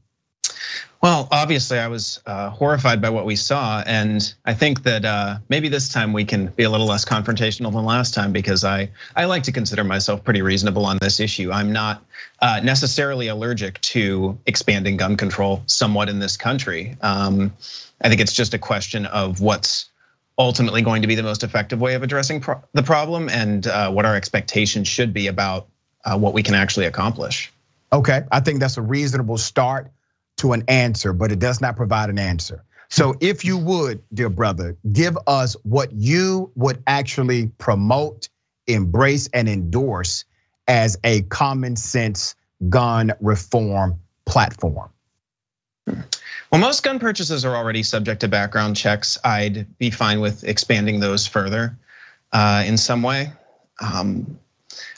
Well, 1.01 1.27
obviously, 1.31 1.77
I 1.77 1.89
was 1.89 2.21
uh, 2.25 2.49
horrified 2.49 3.01
by 3.01 3.11
what 3.11 3.25
we 3.25 3.35
saw, 3.35 3.83
and 3.85 4.33
I 4.43 4.55
think 4.55 4.81
that 4.83 5.05
uh, 5.05 5.37
maybe 5.47 5.69
this 5.69 5.89
time 5.89 6.11
we 6.11 6.25
can 6.25 6.47
be 6.47 6.63
a 6.63 6.69
little 6.71 6.87
less 6.87 7.05
confrontational 7.05 7.71
than 7.71 7.85
last 7.85 8.15
time 8.15 8.31
because 8.31 8.63
I 8.63 8.89
I 9.15 9.25
like 9.25 9.43
to 9.43 9.51
consider 9.51 9.83
myself 9.83 10.23
pretty 10.23 10.41
reasonable 10.41 10.87
on 10.87 10.97
this 10.99 11.19
issue. 11.19 11.51
I'm 11.51 11.71
not 11.71 12.03
uh, 12.41 12.61
necessarily 12.63 13.27
allergic 13.27 13.79
to 13.81 14.39
expanding 14.47 14.97
gun 14.97 15.17
control 15.17 15.61
somewhat 15.67 16.09
in 16.09 16.17
this 16.17 16.35
country. 16.35 16.97
Um, 16.99 17.53
I 18.01 18.09
think 18.09 18.19
it's 18.19 18.33
just 18.33 18.55
a 18.55 18.59
question 18.59 19.05
of 19.05 19.39
what's 19.39 19.89
ultimately 20.35 20.81
going 20.81 21.03
to 21.03 21.07
be 21.07 21.15
the 21.15 21.23
most 21.23 21.43
effective 21.43 21.79
way 21.79 21.93
of 21.93 22.01
addressing 22.01 22.41
pro- 22.41 22.63
the 22.73 22.83
problem 22.83 23.29
and 23.29 23.65
what 23.65 24.05
our 24.05 24.15
expectations 24.15 24.87
should 24.87 25.13
be 25.13 25.27
about 25.27 25.67
what 26.05 26.33
we 26.33 26.41
can 26.41 26.55
actually 26.55 26.87
accomplish. 26.87 27.51
Okay, 27.93 28.23
I 28.31 28.39
think 28.39 28.59
that's 28.59 28.77
a 28.77 28.81
reasonable 28.81 29.37
start 29.37 29.91
to 30.37 30.53
an 30.53 30.63
answer, 30.67 31.13
but 31.13 31.31
it 31.31 31.39
does 31.39 31.61
not 31.61 31.75
provide 31.75 32.09
an 32.09 32.19
answer. 32.19 32.63
So 32.89 33.15
if 33.19 33.43
you 33.43 33.57
would, 33.57 34.03
dear 34.13 34.29
brother, 34.29 34.77
give 34.89 35.17
us 35.27 35.55
what 35.63 35.91
you 35.91 36.51
would 36.55 36.81
actually 36.87 37.47
promote, 37.47 38.29
embrace, 38.65 39.27
and 39.33 39.49
endorse 39.49 40.25
as 40.67 40.97
a 41.03 41.21
common 41.21 41.75
sense 41.75 42.35
gun 42.69 43.13
reform 43.19 43.99
platform. 44.25 44.89
Well, 45.85 46.61
most 46.61 46.83
gun 46.83 46.99
purchases 46.99 47.45
are 47.45 47.55
already 47.55 47.83
subject 47.83 48.21
to 48.21 48.27
background 48.27 48.75
checks. 48.75 49.17
I'd 49.23 49.77
be 49.77 49.89
fine 49.89 50.19
with 50.21 50.43
expanding 50.43 50.99
those 50.99 51.27
further 51.27 51.77
uh, 52.31 52.63
in 52.65 52.77
some 52.77 53.03
way. 53.03 53.31
Um, 53.81 54.39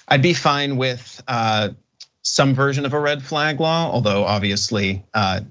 I'd 0.08 0.22
be 0.22 0.34
fine 0.34 0.78
with 0.78 1.22
uh, 1.28 1.70
some 2.22 2.54
version 2.54 2.86
of 2.86 2.94
a 2.94 3.00
red 3.00 3.24
flag 3.24 3.60
law, 3.60 3.90
although 3.92 4.24
obviously 4.24 5.04
uh, 5.14 5.42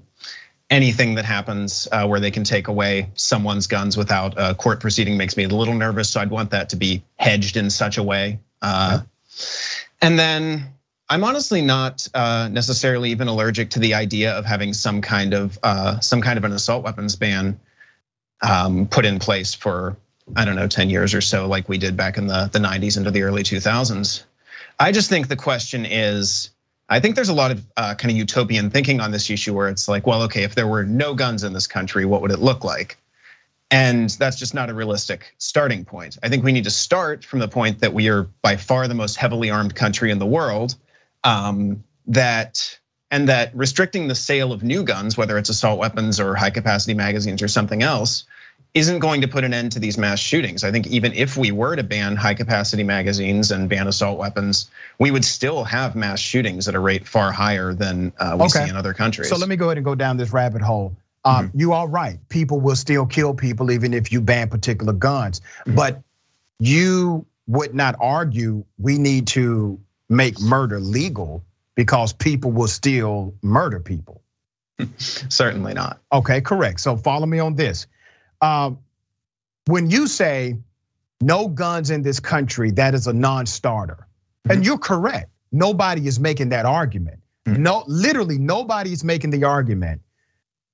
anything 0.69 1.15
that 1.15 1.25
happens 1.25 1.87
uh, 1.91 2.07
where 2.07 2.19
they 2.19 2.31
can 2.31 2.43
take 2.43 2.67
away 2.67 3.11
someone's 3.15 3.67
guns 3.67 3.97
without 3.97 4.35
a 4.37 4.53
court 4.55 4.79
proceeding 4.79 5.17
makes 5.17 5.35
me 5.35 5.43
a 5.45 5.49
little 5.49 5.73
nervous. 5.73 6.09
So 6.09 6.21
I'd 6.21 6.29
want 6.29 6.51
that 6.51 6.69
to 6.69 6.75
be 6.75 7.03
hedged 7.17 7.57
in 7.57 7.69
such 7.69 7.97
a 7.97 8.03
way. 8.03 8.39
Uh, 8.61 9.01
and 10.01 10.17
then 10.17 10.73
I'm 11.09 11.23
honestly 11.23 11.61
not 11.61 12.07
necessarily 12.13 13.11
even 13.11 13.27
allergic 13.27 13.71
to 13.71 13.79
the 13.79 13.95
idea 13.95 14.33
of 14.33 14.45
having 14.45 14.73
some 14.73 15.01
kind 15.01 15.33
of 15.33 15.57
some 16.01 16.21
kind 16.21 16.37
of 16.37 16.43
an 16.43 16.51
assault 16.51 16.83
weapons 16.83 17.15
ban 17.15 17.59
um, 18.41 18.87
put 18.87 19.05
in 19.05 19.19
place 19.19 19.53
for 19.53 19.97
I 20.35 20.45
don't 20.45 20.55
know 20.55 20.67
10 20.67 20.89
years 20.89 21.13
or 21.13 21.21
so, 21.21 21.47
like 21.47 21.67
we 21.67 21.77
did 21.77 21.97
back 21.97 22.17
in 22.17 22.27
the 22.27 22.49
the 22.51 22.59
90s 22.59 22.97
into 22.97 23.11
the 23.11 23.23
early 23.23 23.43
2000s. 23.43 24.23
I 24.79 24.91
just 24.91 25.09
think 25.09 25.27
the 25.27 25.35
question 25.35 25.85
is, 25.85 26.51
I 26.89 26.99
think 26.99 27.15
there's 27.15 27.29
a 27.29 27.33
lot 27.33 27.51
of 27.51 27.65
uh, 27.77 27.95
kind 27.95 28.11
of 28.11 28.17
utopian 28.17 28.71
thinking 28.71 28.99
on 28.99 29.11
this 29.11 29.29
issue 29.29 29.53
where 29.53 29.69
it's 29.69 29.87
like, 29.87 30.07
well, 30.07 30.23
okay, 30.23 30.43
if 30.43 30.55
there 30.55 30.67
were 30.67 30.83
no 30.83 31.13
guns 31.13 31.43
in 31.43 31.53
this 31.53 31.67
country, 31.67 32.03
what 32.05 32.21
would 32.21 32.31
it 32.31 32.39
look 32.39 32.63
like? 32.63 32.97
And 33.71 34.09
that's 34.09 34.37
just 34.37 34.55
not 34.55 34.71
a 34.71 34.73
realistic 34.73 35.35
starting 35.37 35.85
point. 35.85 36.17
I 36.23 36.29
think 36.29 36.43
we 36.43 36.51
need 36.51 36.63
to 36.63 36.71
start 36.71 37.23
from 37.23 37.39
the 37.39 37.47
point 37.47 37.79
that 37.79 37.93
we 37.93 38.09
are 38.09 38.23
by 38.41 38.57
far 38.57 38.87
the 38.87 38.95
most 38.95 39.15
heavily 39.15 39.51
armed 39.51 39.75
country 39.75 40.09
in 40.09 40.17
the 40.17 40.25
world. 40.25 40.75
Um, 41.23 41.83
that 42.07 42.79
and 43.11 43.29
that 43.29 43.55
restricting 43.55 44.07
the 44.07 44.15
sale 44.15 44.51
of 44.51 44.63
new 44.63 44.83
guns, 44.83 45.15
whether 45.15 45.37
it's 45.37 45.49
assault 45.49 45.79
weapons 45.79 46.19
or 46.19 46.33
high 46.35 46.49
capacity 46.49 46.95
magazines 46.95 47.43
or 47.43 47.47
something 47.47 47.83
else, 47.83 48.25
isn't 48.73 48.99
going 48.99 49.21
to 49.21 49.27
put 49.27 49.43
an 49.43 49.53
end 49.53 49.71
to 49.71 49.79
these 49.79 49.97
mass 49.97 50.19
shootings. 50.19 50.63
I 50.63 50.71
think 50.71 50.87
even 50.87 51.13
if 51.13 51.35
we 51.35 51.51
were 51.51 51.75
to 51.75 51.83
ban 51.83 52.15
high 52.15 52.35
capacity 52.35 52.83
magazines 52.83 53.51
and 53.51 53.67
ban 53.67 53.87
assault 53.87 54.19
weapons, 54.19 54.69
we 54.99 55.09
would 55.09 55.25
still 55.25 55.63
have 55.63 55.95
mass 55.95 56.19
shootings 56.19 56.67
at 56.67 56.75
a 56.75 56.79
rate 56.79 57.07
far 57.07 57.31
higher 57.31 57.73
than 57.73 58.13
uh, 58.19 58.35
we 58.37 58.45
okay. 58.45 58.65
see 58.65 58.69
in 58.69 58.75
other 58.75 58.93
countries. 58.93 59.29
So 59.29 59.37
let 59.37 59.49
me 59.49 59.55
go 59.55 59.65
ahead 59.65 59.77
and 59.77 59.85
go 59.85 59.95
down 59.95 60.17
this 60.17 60.31
rabbit 60.31 60.61
hole. 60.61 60.95
Um, 61.25 61.47
mm-hmm. 61.47 61.59
You 61.59 61.73
are 61.73 61.87
right. 61.87 62.19
People 62.29 62.59
will 62.59 62.75
still 62.75 63.05
kill 63.05 63.33
people 63.33 63.71
even 63.71 63.93
if 63.93 64.11
you 64.11 64.21
ban 64.21 64.49
particular 64.49 64.93
guns. 64.93 65.39
Mm-hmm. 65.39 65.75
But 65.75 66.01
you 66.59 67.25
would 67.47 67.73
not 67.73 67.95
argue 67.99 68.65
we 68.77 68.99
need 68.99 69.27
to 69.27 69.79
make 70.07 70.39
murder 70.39 70.79
legal 70.79 71.43
because 71.75 72.13
people 72.13 72.51
will 72.51 72.67
still 72.67 73.33
murder 73.41 73.79
people. 73.79 74.21
Certainly 74.97 75.73
not. 75.73 75.99
Okay, 76.11 76.41
correct. 76.41 76.79
So 76.81 76.95
follow 76.95 77.25
me 77.25 77.39
on 77.39 77.55
this. 77.55 77.87
Um, 78.41 78.79
when 79.65 79.89
you 79.89 80.07
say 80.07 80.57
no 81.21 81.47
guns 81.47 81.91
in 81.91 82.01
this 82.01 82.19
country, 82.19 82.71
that 82.71 82.93
is 82.93 83.07
a 83.07 83.13
non-starter, 83.13 84.07
mm-hmm. 84.47 84.51
and 84.51 84.65
you're 84.65 84.77
correct. 84.77 85.31
Nobody 85.51 86.07
is 86.07 86.19
making 86.19 86.49
that 86.49 86.65
argument. 86.65 87.19
Mm-hmm. 87.45 87.63
No, 87.63 87.83
literally, 87.87 88.37
nobody 88.37 88.91
is 88.91 89.03
making 89.03 89.31
the 89.31 89.45
argument 89.45 90.01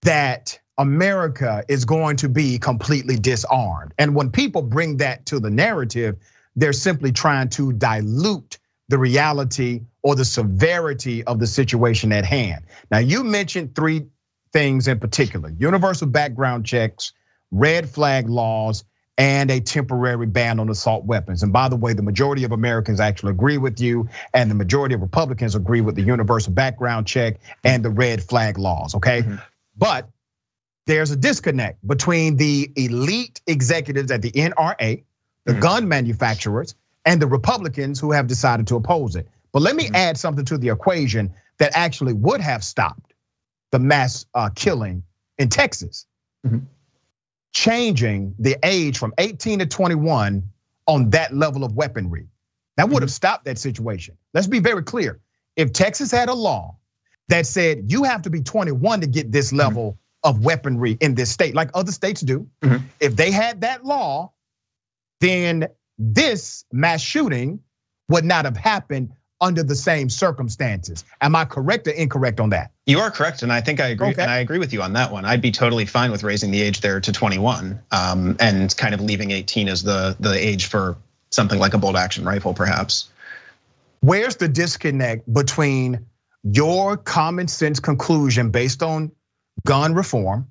that 0.04 0.60
America 0.78 1.64
is 1.68 1.86
going 1.86 2.18
to 2.18 2.30
be 2.30 2.60
completely 2.60 3.18
disarmed. 3.18 3.94
And 3.98 4.16
when 4.16 4.32
people 4.32 4.62
bring 4.62 4.98
that 4.98 5.28
to 5.28 5.40
the 5.40 5.50
narrative, 5.50 6.18
they're 6.56 6.74
simply 6.74 7.12
trying 7.12 7.50
to 7.50 7.74
dilute 7.74 8.60
the 8.88 8.98
reality 8.98 9.82
or 10.04 10.16
the 10.16 10.26
severity 10.26 11.24
of 11.24 11.40
the 11.40 11.48
situation 11.48 12.12
at 12.12 12.26
hand. 12.26 12.66
Now, 12.92 13.00
you 13.00 13.24
mentioned 13.24 13.76
three 13.76 14.08
things 14.54 14.88
in 14.88 15.00
particular 15.00 15.50
universal 15.50 16.08
background 16.08 16.66
checks, 16.66 17.14
red 17.52 17.90
flag 17.90 18.30
laws, 18.30 18.84
and 19.18 19.50
a 19.50 19.62
temporary 19.62 20.26
ban 20.26 20.60
on 20.60 20.70
assault 20.70 21.06
weapons. 21.06 21.44
And 21.44 21.54
by 21.54 21.70
the 21.70 21.76
way, 21.76 21.94
the 21.94 22.02
majority 22.02 22.44
of 22.44 22.52
Americans 22.52 23.00
actually 23.00 23.32
agree 23.32 23.58
with 23.58 23.80
you, 23.80 24.10
and 24.34 24.52
the 24.52 24.56
majority 24.56 24.96
of 24.96 25.02
Republicans 25.02 25.56
agree 25.56 25.82
with 25.82 25.96
the 25.96 26.02
universal 26.02 26.52
background 26.52 27.08
check 27.08 27.40
and 27.64 27.84
the 27.84 27.90
red 27.90 28.22
flag 28.22 28.58
laws, 28.58 28.96
okay? 28.96 29.22
Mm-hmm. 29.22 29.36
But 29.78 30.10
there's 30.86 31.12
a 31.12 31.16
disconnect 31.16 31.86
between 31.86 32.36
the 32.36 32.70
elite 32.76 33.42
executives 33.48 34.12
at 34.12 34.22
the 34.22 34.32
NRA, 34.32 35.04
the 35.46 35.52
mm-hmm. 35.52 35.62
gun 35.62 35.88
manufacturers, 35.88 36.76
and 37.06 37.22
the 37.22 37.28
Republicans 37.28 38.00
who 38.00 38.12
have 38.12 38.28
decided 38.28 38.68
to 38.68 38.76
oppose 38.76 39.16
it. 39.16 39.30
But 39.54 39.62
let 39.62 39.76
me 39.76 39.86
mm-hmm. 39.86 39.96
add 39.96 40.18
something 40.18 40.46
to 40.46 40.58
the 40.58 40.70
equation 40.70 41.34
that 41.58 41.72
actually 41.76 42.14
would 42.14 42.42
have 42.42 42.64
stopped 42.64 43.14
the 43.72 43.80
mass 43.80 44.26
uh, 44.34 44.50
killing 44.54 45.04
in 45.38 45.48
Texas. 45.50 46.06
Mm-hmm 47.56 47.66
changing 47.72 48.36
the 48.38 48.58
age 48.64 48.98
from 48.98 49.14
18 49.18 49.60
to 49.60 49.66
21 49.66 50.44
on 50.88 51.10
that 51.12 51.34
level 51.34 51.64
of 51.64 51.74
weaponry. 51.76 52.28
That 52.78 52.90
would 52.90 53.02
have 53.02 53.10
mm-hmm. 53.10 53.14
stopped 53.14 53.46
that 53.46 53.58
situation. 53.58 54.18
Let's 54.34 54.48
be 54.48 54.60
very 54.60 54.84
clear. 54.84 55.20
If 55.56 55.72
Texas 55.72 56.12
had 56.12 56.28
a 56.30 56.34
law 56.34 56.78
that 57.30 57.48
said 57.48 57.86
you 57.92 58.04
have 58.04 58.24
to 58.24 58.30
be 58.30 58.42
21 58.42 59.02
to 59.02 59.08
get 59.08 59.32
this 59.32 59.48
mm-hmm. 59.48 59.58
level 59.58 59.98
of 60.24 60.44
weaponry 60.44 60.98
in 61.00 61.16
this 61.16 61.32
state, 61.32 61.56
like 61.56 61.70
other 61.74 61.92
states 61.92 62.22
do, 62.22 62.48
mm-hmm. 62.62 62.86
if 63.00 63.16
they 63.16 63.32
had 63.32 63.62
that 63.62 63.86
law, 63.86 64.34
then 65.22 65.68
this 65.98 66.66
mass 66.72 67.02
shooting 67.02 67.62
would 68.10 68.26
not 68.26 68.46
have 68.46 68.58
happened 68.58 69.14
under 69.42 69.64
the 69.64 69.76
same 69.76 70.10
circumstances. 70.10 71.04
Am 71.22 71.36
I 71.36 71.46
correct 71.46 71.88
or 71.88 71.92
incorrect 71.92 72.40
on 72.40 72.50
that? 72.52 72.72
You 72.86 73.00
are 73.00 73.12
correct, 73.12 73.44
and 73.44 73.52
I 73.52 73.62
think 73.62 73.80
I 73.80 73.88
agree. 73.88 74.10
Okay. 74.10 74.22
And 74.22 74.32
I 74.32 74.38
agree 74.40 74.60
with 74.60 74.74
you 74.74 74.82
on 74.82 74.94
that 74.94 75.12
one. 75.12 75.26
I'd 75.26 75.42
be 75.42 75.52
totally 75.52 75.86
fine 75.86 76.12
with 76.12 76.24
raising 76.24 76.52
the 76.52 76.62
age 76.62 76.82
there 76.82 77.00
to 77.02 77.12
21, 77.12 77.82
um, 77.92 78.38
and 78.40 78.76
kind 78.78 78.94
of 78.94 79.02
leaving 79.02 79.32
18 79.32 79.68
as 79.68 79.84
the 79.84 80.16
the 80.20 80.34
age 80.34 80.68
for 80.68 80.98
something 81.32 81.60
like 81.60 81.74
a 81.74 81.78
bolt 81.78 81.96
action 81.96 82.24
rifle, 82.24 82.54
perhaps. 82.54 83.10
Where's 84.00 84.38
the 84.38 84.48
disconnect 84.48 85.32
between 85.32 86.06
your 86.44 86.96
common 86.96 87.48
sense 87.48 87.80
conclusion 87.80 88.52
based 88.52 88.84
on 88.84 89.12
gun 89.66 89.96
reform 89.96 90.48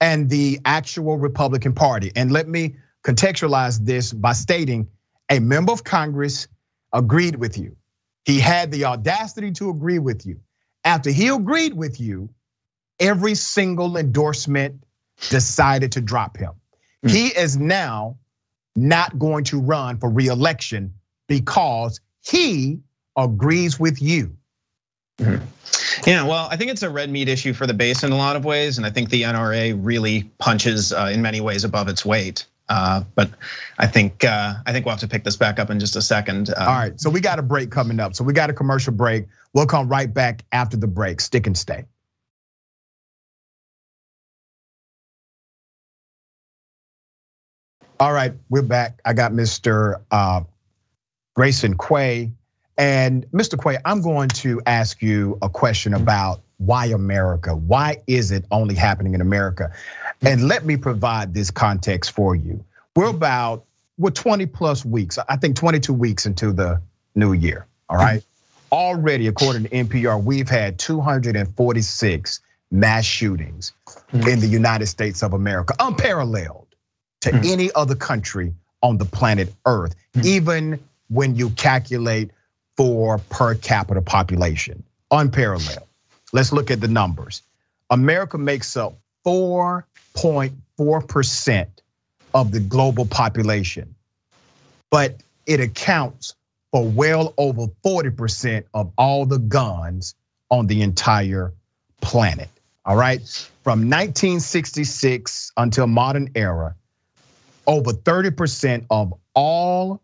and 0.00 0.28
the 0.28 0.60
actual 0.64 1.16
Republican 1.16 1.74
Party? 1.74 2.12
And 2.14 2.32
let 2.32 2.48
me 2.48 2.76
contextualize 3.04 3.78
this 3.78 4.12
by 4.12 4.32
stating 4.32 4.88
a 5.30 5.38
member 5.38 5.72
of 5.72 5.84
Congress 5.84 6.48
agreed 6.92 7.36
with 7.36 7.56
you 7.56 7.76
he 8.24 8.40
had 8.40 8.70
the 8.70 8.84
audacity 8.84 9.52
to 9.52 9.70
agree 9.70 9.98
with 9.98 10.26
you. 10.26 10.40
After 10.84 11.10
he 11.10 11.28
agreed 11.28 11.74
with 11.74 12.00
you, 12.00 12.30
every 12.98 13.34
single 13.34 13.96
endorsement 13.96 14.84
decided 15.30 15.92
to 15.92 16.00
drop 16.00 16.36
him. 16.36 16.52
Mm. 17.04 17.10
He 17.10 17.26
is 17.28 17.56
now 17.56 18.18
not 18.74 19.18
going 19.18 19.44
to 19.44 19.60
run 19.60 19.98
for 19.98 20.10
reelection 20.10 20.94
because 21.28 22.00
he 22.24 22.80
agrees 23.16 23.78
with 23.78 24.00
you. 24.00 24.36
Mm-hmm. 25.18 25.44
Yeah, 26.08 26.26
well, 26.26 26.48
I 26.50 26.56
think 26.56 26.70
it's 26.70 26.82
a 26.82 26.90
red 26.90 27.10
meat 27.10 27.28
issue 27.28 27.52
for 27.52 27.66
the 27.66 27.74
base 27.74 28.02
in 28.02 28.12
a 28.12 28.16
lot 28.16 28.36
of 28.36 28.44
ways, 28.44 28.78
and 28.78 28.86
I 28.86 28.90
think 28.90 29.10
the 29.10 29.22
NRA 29.22 29.78
really 29.78 30.24
punches 30.38 30.92
uh, 30.92 31.10
in 31.12 31.22
many 31.22 31.40
ways 31.40 31.64
above 31.64 31.88
its 31.88 32.04
weight. 32.04 32.46
Uh, 32.72 33.04
but 33.14 33.28
I 33.78 33.86
think 33.86 34.24
uh, 34.24 34.54
I 34.64 34.72
think 34.72 34.86
we'll 34.86 34.94
have 34.94 35.00
to 35.00 35.08
pick 35.08 35.24
this 35.24 35.36
back 35.36 35.58
up 35.58 35.68
in 35.68 35.78
just 35.78 35.94
a 35.94 36.00
second. 36.00 36.48
Um, 36.48 36.68
All 36.68 36.74
right, 36.74 36.98
so 36.98 37.10
we 37.10 37.20
got 37.20 37.38
a 37.38 37.42
break 37.42 37.70
coming 37.70 38.00
up. 38.00 38.14
So 38.14 38.24
we 38.24 38.32
got 38.32 38.48
a 38.48 38.54
commercial 38.54 38.94
break. 38.94 39.26
We'll 39.52 39.66
come 39.66 39.90
right 39.90 40.12
back 40.12 40.42
after 40.52 40.78
the 40.78 40.86
break. 40.86 41.20
Stick 41.20 41.46
and 41.46 41.54
stay. 41.56 41.84
All 48.00 48.12
right, 48.12 48.32
we're 48.48 48.62
back. 48.62 49.00
I 49.04 49.12
got 49.12 49.32
Mr. 49.32 50.00
Uh, 50.10 50.44
Grayson 51.34 51.76
Quay. 51.76 52.32
And 52.78 53.26
Mr. 53.32 53.62
Quay, 53.62 53.76
I'm 53.84 54.00
going 54.00 54.30
to 54.30 54.62
ask 54.64 55.02
you 55.02 55.38
a 55.42 55.50
question 55.50 55.92
about 55.92 56.40
why 56.56 56.86
America? 56.86 57.54
Why 57.54 57.98
is 58.06 58.30
it 58.30 58.46
only 58.50 58.74
happening 58.74 59.14
in 59.14 59.20
America? 59.20 59.72
And 60.22 60.48
let 60.48 60.64
me 60.64 60.78
provide 60.78 61.34
this 61.34 61.50
context 61.50 62.12
for 62.12 62.34
you. 62.34 62.64
We're 62.94 63.10
about 63.10 63.64
we're 63.98 64.10
20 64.10 64.46
plus 64.46 64.84
weeks, 64.84 65.18
I 65.28 65.36
think 65.36 65.56
22 65.56 65.92
weeks 65.92 66.26
into 66.26 66.52
the 66.52 66.80
new 67.14 67.32
year. 67.32 67.66
All 67.88 67.96
right. 67.96 68.22
Already, 68.70 69.28
according 69.28 69.64
to 69.64 69.68
NPR, 69.68 70.22
we've 70.22 70.48
had 70.48 70.78
246 70.78 72.40
mass 72.70 73.04
shootings 73.04 73.72
mm-hmm. 73.86 74.28
in 74.28 74.40
the 74.40 74.46
United 74.46 74.86
States 74.86 75.22
of 75.22 75.34
America, 75.34 75.74
unparalleled 75.78 76.68
to 77.20 77.30
mm-hmm. 77.30 77.44
any 77.44 77.70
other 77.74 77.94
country 77.94 78.54
on 78.82 78.96
the 78.96 79.04
planet 79.04 79.52
Earth, 79.66 79.94
mm-hmm. 80.14 80.26
even 80.26 80.80
when 81.08 81.36
you 81.36 81.50
calculate 81.50 82.30
for 82.76 83.18
per 83.18 83.54
capita 83.54 84.00
population. 84.00 84.82
Unparalleled. 85.10 85.86
Let's 86.32 86.52
look 86.52 86.70
at 86.70 86.80
the 86.80 86.88
numbers. 86.88 87.42
America 87.90 88.38
makes 88.38 88.74
up 88.76 88.98
4.4% 89.26 91.66
of 92.34 92.50
the 92.52 92.60
global 92.60 93.06
population, 93.06 93.94
but 94.90 95.16
it 95.46 95.60
accounts 95.60 96.34
for 96.70 96.86
well 96.86 97.34
over 97.36 97.66
40% 97.84 98.64
of 98.72 98.92
all 98.96 99.26
the 99.26 99.38
guns 99.38 100.14
on 100.50 100.66
the 100.66 100.82
entire 100.82 101.52
planet. 102.00 102.48
All 102.84 102.96
right. 102.96 103.20
From 103.62 103.90
1966 103.90 105.52
until 105.56 105.86
modern 105.86 106.30
era, 106.34 106.74
over 107.66 107.92
30% 107.92 108.86
of 108.90 109.14
all 109.34 110.00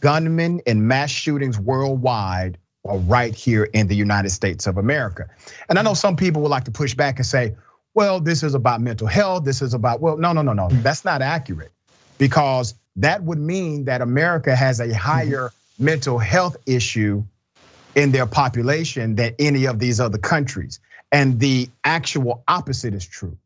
gunmen 0.00 0.60
and 0.66 0.86
mass 0.88 1.10
shootings 1.10 1.58
worldwide 1.58 2.58
are 2.84 2.98
right 2.98 3.34
here 3.34 3.64
in 3.64 3.88
the 3.88 3.96
United 3.96 4.30
States 4.30 4.66
of 4.66 4.78
America. 4.78 5.28
And 5.68 5.78
I 5.78 5.82
know 5.82 5.94
some 5.94 6.16
people 6.16 6.42
would 6.42 6.50
like 6.50 6.64
to 6.64 6.70
push 6.70 6.94
back 6.94 7.16
and 7.16 7.26
say, 7.26 7.54
well, 7.96 8.20
this 8.20 8.42
is 8.42 8.54
about 8.54 8.82
mental 8.82 9.06
health. 9.06 9.44
This 9.44 9.62
is 9.62 9.72
about, 9.72 10.02
well, 10.02 10.18
no, 10.18 10.34
no, 10.34 10.42
no, 10.42 10.52
no. 10.52 10.68
Mm-hmm. 10.68 10.82
That's 10.82 11.02
not 11.02 11.22
accurate 11.22 11.72
because 12.18 12.74
that 12.96 13.22
would 13.22 13.38
mean 13.38 13.86
that 13.86 14.02
America 14.02 14.54
has 14.54 14.80
a 14.80 14.84
mm-hmm. 14.84 14.92
higher 14.92 15.50
mental 15.78 16.18
health 16.18 16.58
issue 16.66 17.24
in 17.94 18.12
their 18.12 18.26
population 18.26 19.14
than 19.14 19.34
any 19.38 19.66
of 19.66 19.78
these 19.78 19.98
other 19.98 20.18
countries. 20.18 20.78
And 21.10 21.40
the 21.40 21.70
actual 21.82 22.44
opposite 22.46 22.92
is 22.92 23.06
true. 23.06 23.38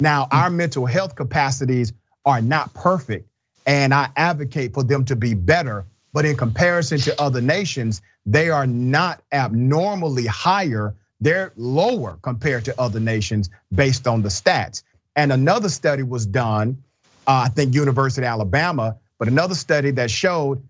Now, 0.00 0.24
mm-hmm. 0.24 0.36
our 0.36 0.48
mental 0.48 0.86
health 0.86 1.14
capacities 1.14 1.92
are 2.24 2.40
not 2.40 2.72
perfect, 2.72 3.28
and 3.66 3.92
I 3.92 4.08
advocate 4.16 4.72
for 4.72 4.82
them 4.82 5.04
to 5.06 5.16
be 5.16 5.34
better. 5.34 5.84
But 6.14 6.24
in 6.24 6.38
comparison 6.38 7.00
to 7.00 7.20
other 7.20 7.42
nations, 7.42 8.00
they 8.24 8.48
are 8.48 8.66
not 8.66 9.22
abnormally 9.30 10.24
higher. 10.24 10.94
They're 11.20 11.52
lower 11.56 12.18
compared 12.22 12.66
to 12.66 12.80
other 12.80 13.00
nations 13.00 13.50
based 13.74 14.06
on 14.06 14.22
the 14.22 14.28
stats. 14.28 14.82
And 15.14 15.32
another 15.32 15.68
study 15.68 16.02
was 16.02 16.24
done, 16.24 16.82
uh, 17.26 17.44
I 17.46 17.48
think 17.48 17.74
University 17.74 18.24
of 18.26 18.30
Alabama, 18.30 18.96
but 19.18 19.28
another 19.28 19.54
study 19.54 19.90
that 19.92 20.10
showed 20.10 20.62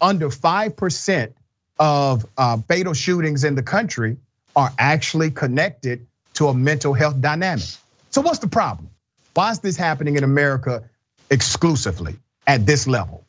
under 0.00 0.28
5% 0.28 1.32
of 1.78 2.26
uh, 2.36 2.58
fatal 2.68 2.94
shootings 2.94 3.44
in 3.44 3.54
the 3.54 3.62
country 3.62 4.16
are 4.54 4.72
actually 4.78 5.30
connected 5.30 6.06
to 6.34 6.48
a 6.48 6.54
mental 6.54 6.94
health 6.94 7.20
dynamic. 7.20 7.64
So 8.10 8.20
what's 8.20 8.38
the 8.38 8.48
problem? 8.48 8.90
Why 9.34 9.50
is 9.50 9.60
this 9.60 9.76
happening 9.76 10.16
in 10.16 10.24
America 10.24 10.84
exclusively 11.30 12.16
at 12.46 12.66
this 12.66 12.86
level? 12.86 13.24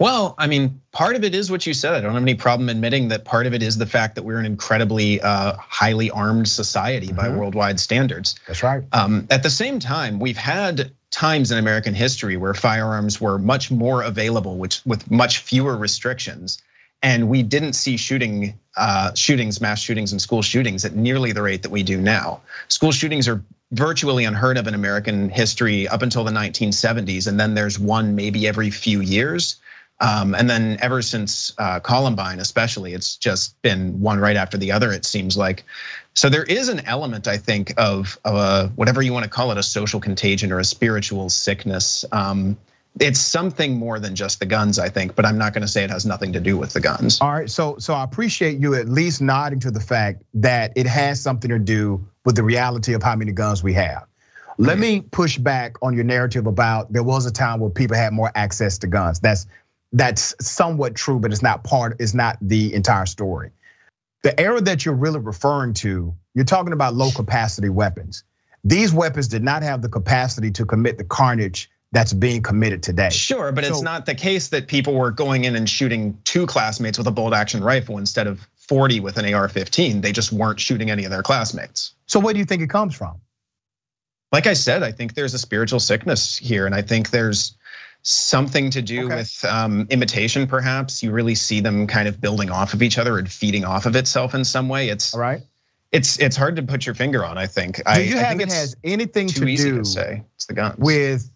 Well, 0.00 0.34
I 0.38 0.46
mean, 0.46 0.80
part 0.92 1.14
of 1.14 1.24
it 1.24 1.34
is 1.34 1.50
what 1.50 1.66
you 1.66 1.74
said. 1.74 1.92
I 1.92 2.00
don't 2.00 2.14
have 2.14 2.22
any 2.22 2.34
problem 2.34 2.70
admitting 2.70 3.08
that 3.08 3.26
part 3.26 3.46
of 3.46 3.52
it 3.52 3.62
is 3.62 3.76
the 3.76 3.84
fact 3.84 4.14
that 4.14 4.22
we're 4.22 4.38
an 4.38 4.46
incredibly 4.46 5.20
uh, 5.20 5.52
highly 5.58 6.10
armed 6.10 6.48
society 6.48 7.08
mm-hmm. 7.08 7.16
by 7.16 7.28
worldwide 7.28 7.78
standards. 7.78 8.34
That's 8.46 8.62
right. 8.62 8.82
Um, 8.92 9.28
at 9.30 9.42
the 9.42 9.50
same 9.50 9.78
time, 9.78 10.18
we've 10.18 10.38
had 10.38 10.92
times 11.10 11.52
in 11.52 11.58
American 11.58 11.92
history 11.92 12.38
where 12.38 12.54
firearms 12.54 13.20
were 13.20 13.38
much 13.38 13.70
more 13.70 14.02
available, 14.02 14.56
which 14.56 14.80
with 14.86 15.10
much 15.10 15.40
fewer 15.40 15.76
restrictions, 15.76 16.62
and 17.02 17.28
we 17.28 17.42
didn't 17.42 17.74
see 17.74 17.98
shooting, 17.98 18.58
uh, 18.78 19.12
shootings, 19.12 19.60
mass 19.60 19.80
shootings, 19.80 20.12
and 20.12 20.20
school 20.20 20.40
shootings 20.40 20.86
at 20.86 20.94
nearly 20.94 21.32
the 21.32 21.42
rate 21.42 21.64
that 21.64 21.70
we 21.70 21.82
do 21.82 22.00
now. 22.00 22.40
School 22.68 22.92
shootings 22.92 23.28
are 23.28 23.44
virtually 23.70 24.24
unheard 24.24 24.56
of 24.56 24.66
in 24.66 24.72
American 24.74 25.28
history 25.28 25.88
up 25.88 26.00
until 26.00 26.24
the 26.24 26.32
1970s, 26.32 27.26
and 27.26 27.38
then 27.38 27.52
there's 27.52 27.78
one 27.78 28.14
maybe 28.14 28.48
every 28.48 28.70
few 28.70 29.02
years. 29.02 29.56
Um, 30.00 30.34
and 30.34 30.48
then 30.48 30.78
ever 30.80 31.02
since 31.02 31.52
uh, 31.58 31.80
Columbine, 31.80 32.40
especially, 32.40 32.94
it's 32.94 33.16
just 33.16 33.60
been 33.60 34.00
one 34.00 34.18
right 34.18 34.36
after 34.36 34.56
the 34.56 34.72
other. 34.72 34.92
It 34.92 35.04
seems 35.04 35.36
like. 35.36 35.64
So 36.14 36.28
there 36.28 36.42
is 36.42 36.68
an 36.68 36.86
element, 36.86 37.28
I 37.28 37.36
think, 37.36 37.74
of, 37.76 38.18
of 38.24 38.34
a, 38.34 38.68
whatever 38.74 39.02
you 39.02 39.12
want 39.12 39.24
to 39.24 39.30
call 39.30 39.52
it, 39.52 39.58
a 39.58 39.62
social 39.62 40.00
contagion 40.00 40.52
or 40.52 40.58
a 40.58 40.64
spiritual 40.64 41.28
sickness. 41.28 42.04
Um, 42.10 42.56
it's 42.98 43.20
something 43.20 43.78
more 43.78 44.00
than 44.00 44.16
just 44.16 44.40
the 44.40 44.46
guns, 44.46 44.78
I 44.78 44.88
think, 44.88 45.14
but 45.14 45.24
I'm 45.24 45.38
not 45.38 45.52
going 45.52 45.62
to 45.62 45.68
say 45.68 45.84
it 45.84 45.90
has 45.90 46.04
nothing 46.04 46.32
to 46.32 46.40
do 46.40 46.56
with 46.56 46.72
the 46.72 46.80
guns. 46.80 47.20
All 47.20 47.30
right, 47.30 47.48
so 47.48 47.76
so 47.78 47.94
I 47.94 48.02
appreciate 48.02 48.58
you 48.58 48.74
at 48.74 48.88
least 48.88 49.20
nodding 49.20 49.60
to 49.60 49.70
the 49.70 49.80
fact 49.80 50.22
that 50.34 50.72
it 50.76 50.86
has 50.86 51.20
something 51.20 51.50
to 51.50 51.58
do 51.58 52.04
with 52.24 52.34
the 52.34 52.42
reality 52.42 52.94
of 52.94 53.02
how 53.02 53.14
many 53.14 53.32
guns 53.32 53.62
we 53.62 53.74
have. 53.74 54.06
Let 54.58 54.78
me 54.78 55.00
push 55.00 55.38
back 55.38 55.76
on 55.80 55.94
your 55.94 56.04
narrative 56.04 56.46
about 56.46 56.92
there 56.92 57.02
was 57.02 57.24
a 57.24 57.32
time 57.32 57.60
where 57.60 57.70
people 57.70 57.96
had 57.96 58.12
more 58.12 58.30
access 58.34 58.76
to 58.78 58.88
guns. 58.88 59.18
That's 59.18 59.46
that's 59.92 60.34
somewhat 60.40 60.94
true, 60.94 61.18
but 61.18 61.32
it's 61.32 61.42
not 61.42 61.64
part, 61.64 61.96
it's 62.00 62.14
not 62.14 62.38
the 62.40 62.74
entire 62.74 63.06
story. 63.06 63.50
The 64.22 64.38
era 64.38 64.60
that 64.60 64.84
you're 64.84 64.94
really 64.94 65.18
referring 65.18 65.74
to, 65.74 66.14
you're 66.34 66.44
talking 66.44 66.72
about 66.72 66.94
low 66.94 67.10
capacity 67.10 67.68
weapons. 67.68 68.24
These 68.62 68.92
weapons 68.92 69.28
did 69.28 69.42
not 69.42 69.62
have 69.62 69.82
the 69.82 69.88
capacity 69.88 70.50
to 70.52 70.66
commit 70.66 70.98
the 70.98 71.04
carnage 71.04 71.70
that's 71.92 72.12
being 72.12 72.42
committed 72.42 72.82
today. 72.82 73.08
Sure, 73.08 73.50
but 73.50 73.64
so, 73.64 73.70
it's 73.70 73.82
not 73.82 74.06
the 74.06 74.14
case 74.14 74.48
that 74.48 74.68
people 74.68 74.94
were 74.94 75.10
going 75.10 75.44
in 75.44 75.56
and 75.56 75.68
shooting 75.68 76.18
two 76.24 76.46
classmates 76.46 76.98
with 76.98 77.06
a 77.06 77.10
bolt 77.10 77.34
action 77.34 77.64
rifle 77.64 77.98
instead 77.98 78.26
of 78.26 78.46
40 78.68 79.00
with 79.00 79.16
an 79.16 79.32
AR 79.32 79.48
15. 79.48 80.00
They 80.00 80.12
just 80.12 80.32
weren't 80.32 80.60
shooting 80.60 80.90
any 80.90 81.04
of 81.04 81.10
their 81.10 81.22
classmates. 81.22 81.94
So, 82.06 82.20
where 82.20 82.32
do 82.32 82.38
you 82.38 82.44
think 82.44 82.62
it 82.62 82.70
comes 82.70 82.94
from? 82.94 83.20
Like 84.30 84.46
I 84.46 84.52
said, 84.52 84.84
I 84.84 84.92
think 84.92 85.14
there's 85.14 85.34
a 85.34 85.38
spiritual 85.38 85.80
sickness 85.80 86.36
here, 86.36 86.66
and 86.66 86.74
I 86.74 86.82
think 86.82 87.10
there's 87.10 87.56
something 88.02 88.70
to 88.70 88.82
do 88.82 89.06
okay. 89.06 89.16
with 89.16 89.44
um, 89.44 89.86
imitation, 89.90 90.46
perhaps. 90.46 91.02
You 91.02 91.12
really 91.12 91.34
see 91.34 91.60
them 91.60 91.86
kind 91.86 92.08
of 92.08 92.20
building 92.20 92.50
off 92.50 92.74
of 92.74 92.82
each 92.82 92.98
other 92.98 93.18
and 93.18 93.30
feeding 93.30 93.64
off 93.64 93.86
of 93.86 93.96
itself 93.96 94.34
in 94.34 94.44
some 94.44 94.68
way. 94.68 94.88
It's 94.88 95.14
all 95.14 95.20
right. 95.20 95.42
It's 95.92 96.18
it's 96.18 96.36
hard 96.36 96.56
to 96.56 96.62
put 96.62 96.86
your 96.86 96.94
finger 96.94 97.24
on. 97.24 97.36
I 97.36 97.46
think. 97.46 97.76
Do 97.76 97.82
I, 97.86 97.98
you 97.98 98.16
I 98.16 98.20
have 98.20 98.40
it 98.40 98.52
has 98.52 98.76
anything 98.84 99.28
to 99.28 99.40
do 99.44 99.78
to 99.78 99.84
say? 99.84 100.24
It's 100.36 100.46
the 100.46 100.54
guns 100.54 100.76
with 100.78 101.30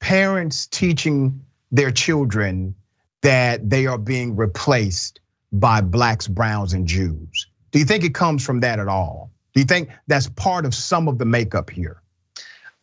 parents 0.00 0.66
teaching 0.66 1.44
their 1.70 1.90
children 1.90 2.74
that 3.22 3.68
they 3.68 3.86
are 3.86 3.98
being 3.98 4.36
replaced 4.36 5.20
by 5.52 5.80
blacks, 5.80 6.26
browns, 6.28 6.72
and 6.72 6.86
Jews. 6.86 7.46
Do 7.70 7.78
you 7.78 7.84
think 7.84 8.04
it 8.04 8.14
comes 8.14 8.44
from 8.44 8.60
that 8.60 8.78
at 8.78 8.88
all? 8.88 9.30
Do 9.54 9.60
you 9.60 9.66
think 9.66 9.90
that's 10.06 10.28
part 10.28 10.64
of 10.64 10.74
some 10.74 11.08
of 11.08 11.18
the 11.18 11.24
makeup 11.24 11.70
here? 11.70 12.00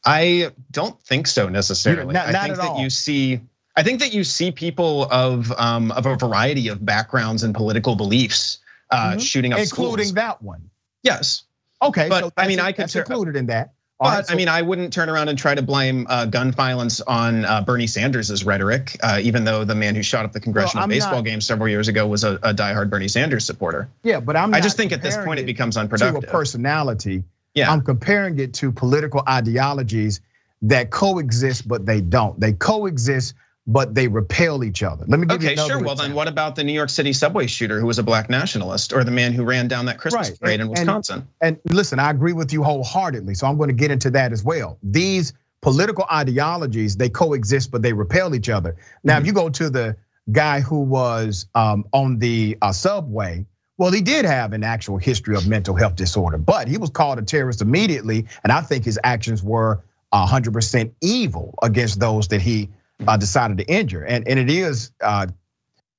I 0.06 0.52
don't 0.72 1.02
think 1.02 1.28
so 1.28 1.50
necessarily. 1.50 2.14
Not, 2.14 2.28
not 2.28 2.36
I 2.36 2.46
think 2.46 2.58
that 2.58 2.70
all. 2.70 2.82
you 2.82 2.90
see 2.90 3.42
I 3.76 3.84
think 3.84 4.00
that 4.00 4.14
you 4.14 4.24
see 4.24 4.52
people 4.52 5.04
of 5.04 5.52
um, 5.52 5.92
of 5.92 6.06
a 6.06 6.16
variety 6.16 6.70
of 6.70 6.84
backgrounds 6.84 7.44
and 7.44 7.54
political 7.54 7.96
beliefs 7.96 8.60
uh, 8.90 9.12
mm-hmm. 9.12 9.20
shooting 9.20 9.54
up 9.54 9.60
including 9.60 10.06
schools. 10.06 10.14
that 10.14 10.42
one. 10.42 10.70
Yes. 11.04 11.44
Okay, 11.82 12.08
but 12.08 12.24
so 12.24 12.32
I 12.38 12.48
mean, 12.48 12.60
I 12.60 12.72
could 12.72 12.84
That's 12.84 12.96
included 12.96 13.36
in 13.36 13.48
that. 13.48 13.74
But 14.00 14.06
right, 14.06 14.26
so, 14.26 14.34
I 14.34 14.36
mean, 14.36 14.50
I 14.50 14.62
wouldn't 14.62 14.92
turn 14.92 15.08
around 15.08 15.30
and 15.30 15.38
try 15.38 15.56
to 15.56 15.62
blame 15.62 16.06
uh, 16.10 16.26
gun 16.26 16.52
violence 16.52 17.00
on 17.00 17.46
uh, 17.46 17.62
Bernie 17.62 17.88
Sanders' 17.88 18.44
rhetoric, 18.44 18.98
uh, 19.02 19.20
even 19.22 19.46
though 19.46 19.64
the 19.64 19.76
man 19.76 19.96
who 19.96 20.04
shot 20.04 20.26
up 20.26 20.34
the 20.34 20.42
congressional 20.42 20.82
well, 20.82 20.90
baseball 20.90 21.16
not, 21.16 21.26
game 21.26 21.40
several 21.40 21.70
years 21.70 21.88
ago 21.88 22.06
was 22.06 22.26
a, 22.26 22.34
a 22.36 22.54
diehard 22.54 22.90
Bernie 22.90 23.08
Sanders 23.08 23.46
supporter. 23.46 23.90
Yeah, 24.04 24.20
but 24.20 24.36
I'm. 24.36 24.54
I 24.54 24.60
just 24.60 24.76
think 24.76 24.92
at 24.92 25.02
this 25.02 25.16
point 25.18 25.40
it 25.40 25.46
becomes 25.46 25.78
unproductive. 25.78 26.24
To 26.24 26.28
a 26.28 26.32
personality. 26.32 27.24
Yeah. 27.56 27.72
I'm 27.72 27.82
comparing 27.82 28.38
it 28.40 28.54
to 28.56 28.72
political 28.72 29.24
ideologies 29.28 30.22
that 30.64 30.92
coexist, 30.92 31.68
but 31.68 31.86
they 31.86 32.02
don't. 32.02 32.40
They 32.40 32.54
coexist, 32.54 33.34
but 33.66 33.96
they 33.96 34.08
repel 34.08 34.64
each 34.64 34.84
other. 34.84 35.06
Let 35.08 35.20
me 35.20 35.26
give 35.26 35.38
okay, 35.38 35.56
you 35.56 35.62
Okay, 35.62 35.68
sure. 35.68 35.82
Well, 35.82 35.96
then 35.96 36.14
what 36.14 36.28
about 36.28 36.56
the 36.56 36.64
New 36.64 36.74
York 36.74 36.90
City 36.90 37.14
subway 37.14 37.48
shooter 37.48 37.80
who 37.80 37.88
was 37.88 37.98
a 37.98 38.04
black 38.04 38.30
nationalist 38.30 38.94
or 38.94 39.04
the 39.04 39.12
man 39.12 39.34
who 39.34 39.44
ran 39.44 39.68
down 39.68 39.86
that 39.86 39.98
Christmas 39.98 40.30
right. 40.30 40.40
parade 40.40 40.60
and, 40.60 40.70
in 40.70 40.70
Wisconsin? 40.70 41.28
And, 41.42 41.58
and 41.64 41.74
listen, 41.74 42.00
I 42.00 42.12
agree 42.12 42.34
with 42.34 42.54
you 42.54 42.62
wholeheartedly. 42.62 43.36
So 43.36 43.48
I'm 43.48 43.58
going 43.58 43.70
to 43.70 43.76
get 43.76 43.90
into 43.90 44.12
that 44.12 44.34
as 44.34 44.44
well. 44.44 44.78
These 44.84 45.34
political 45.62 46.06
ideologies, 46.12 46.98
they 46.98 47.10
coexist, 47.10 47.72
but 47.72 47.82
they 47.82 47.94
repel 47.94 48.36
each 48.36 48.50
other. 48.50 48.76
Now, 49.04 49.14
mm-hmm. 49.14 49.22
if 49.22 49.28
you 49.28 49.34
go 49.34 49.50
to 49.50 49.70
the 49.70 49.98
guy 50.32 50.60
who 50.60 50.82
was 50.82 51.48
um, 51.56 51.86
on 51.92 52.20
the 52.20 52.58
uh, 52.62 52.72
subway, 52.72 53.46
well, 53.78 53.92
he 53.92 54.02
did 54.02 54.26
have 54.26 54.54
an 54.54 54.64
actual 54.64 54.98
history 54.98 55.36
of 55.36 55.48
mental 55.48 55.76
health 55.76 55.96
disorder, 55.96 56.38
but 56.38 56.68
he 56.68 56.78
was 56.78 56.90
called 56.90 57.20
a 57.20 57.22
terrorist 57.22 57.62
immediately. 57.62 58.28
And 58.44 58.52
I 58.52 58.62
think 58.62 58.86
his 58.86 59.00
actions 59.04 59.44
were 59.44 59.84
100% 60.14 60.92
evil 61.02 61.56
against 61.62 62.00
those 62.00 62.30
that 62.30 62.42
he 62.42 62.70
uh, 63.06 63.18
decided 63.18 63.58
to 63.58 63.66
injure. 63.66 64.04
And, 64.04 64.28
and 64.28 64.40
it 64.40 64.50
is 64.50 64.92
uh, 65.02 65.28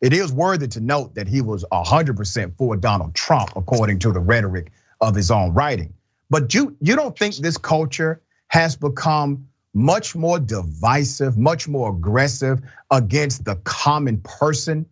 it 0.01 0.13
is 0.13 0.33
worthy 0.33 0.69
to 0.69 0.81
note 0.81 1.15
that 1.15 1.27
he 1.27 1.41
was 1.41 1.65
100% 1.73 2.57
for 2.57 2.77
Donald 2.77 3.15
Trump, 3.15 3.51
according 3.57 4.01
to 4.01 4.13
the 4.13 4.21
rhetoric 4.21 4.71
of 5.01 5.15
his 5.15 5.31
own 5.31 5.55
writing. 5.55 5.95
But 6.29 6.55
you 6.55 6.77
you 6.81 6.97
don't 6.97 7.17
think 7.17 7.37
this 7.37 7.59
culture 7.59 8.21
has 8.49 8.77
become 8.77 9.49
much 9.75 10.17
more 10.17 10.39
divisive, 10.39 11.37
much 11.37 11.69
more 11.69 11.91
aggressive 11.91 12.61
against 12.91 13.45
the 13.45 13.57
common 13.57 14.23
person? 14.23 14.87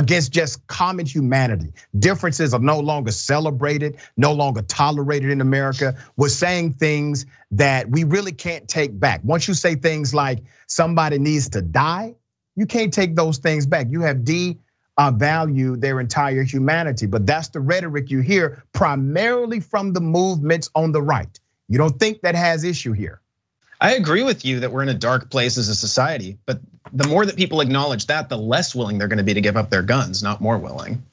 Against 0.00 0.32
just 0.32 0.66
common 0.66 1.04
humanity. 1.04 1.74
Differences 1.96 2.54
are 2.54 2.60
no 2.60 2.80
longer 2.80 3.12
celebrated, 3.12 3.98
no 4.16 4.32
longer 4.32 4.62
tolerated 4.62 5.30
in 5.30 5.42
America. 5.42 5.98
We're 6.16 6.30
saying 6.30 6.72
things 6.72 7.26
that 7.50 7.90
we 7.90 8.04
really 8.04 8.32
can't 8.32 8.66
take 8.66 8.98
back. 8.98 9.20
Once 9.22 9.46
you 9.46 9.52
say 9.52 9.74
things 9.74 10.14
like 10.14 10.38
somebody 10.66 11.18
needs 11.18 11.50
to 11.50 11.60
die, 11.60 12.14
you 12.56 12.64
can't 12.64 12.94
take 12.94 13.14
those 13.14 13.36
things 13.38 13.66
back. 13.66 13.88
You 13.90 14.00
have 14.00 14.24
devalued 14.24 15.82
their 15.82 16.00
entire 16.00 16.44
humanity. 16.44 17.04
But 17.04 17.26
that's 17.26 17.48
the 17.48 17.60
rhetoric 17.60 18.10
you 18.10 18.20
hear 18.20 18.64
primarily 18.72 19.60
from 19.60 19.92
the 19.92 20.00
movements 20.00 20.70
on 20.74 20.92
the 20.92 21.02
right. 21.02 21.38
You 21.68 21.76
don't 21.76 21.98
think 22.00 22.22
that 22.22 22.34
has 22.34 22.64
issue 22.64 22.92
here? 22.92 23.20
I 23.78 23.96
agree 23.96 24.22
with 24.22 24.46
you 24.46 24.60
that 24.60 24.72
we're 24.72 24.82
in 24.82 24.88
a 24.88 24.94
dark 24.94 25.28
place 25.30 25.58
as 25.58 25.68
a 25.68 25.74
society, 25.74 26.38
but 26.46 26.60
the 26.92 27.06
more 27.06 27.24
that 27.26 27.36
people 27.36 27.60
acknowledge 27.60 28.06
that, 28.06 28.28
the 28.28 28.38
less 28.38 28.74
willing 28.74 28.98
they're 28.98 29.08
going 29.08 29.18
to 29.18 29.24
be 29.24 29.34
to 29.34 29.40
give 29.40 29.56
up 29.56 29.70
their 29.70 29.82
guns, 29.82 30.22
not 30.22 30.40
more 30.40 30.58
willing. 30.58 31.04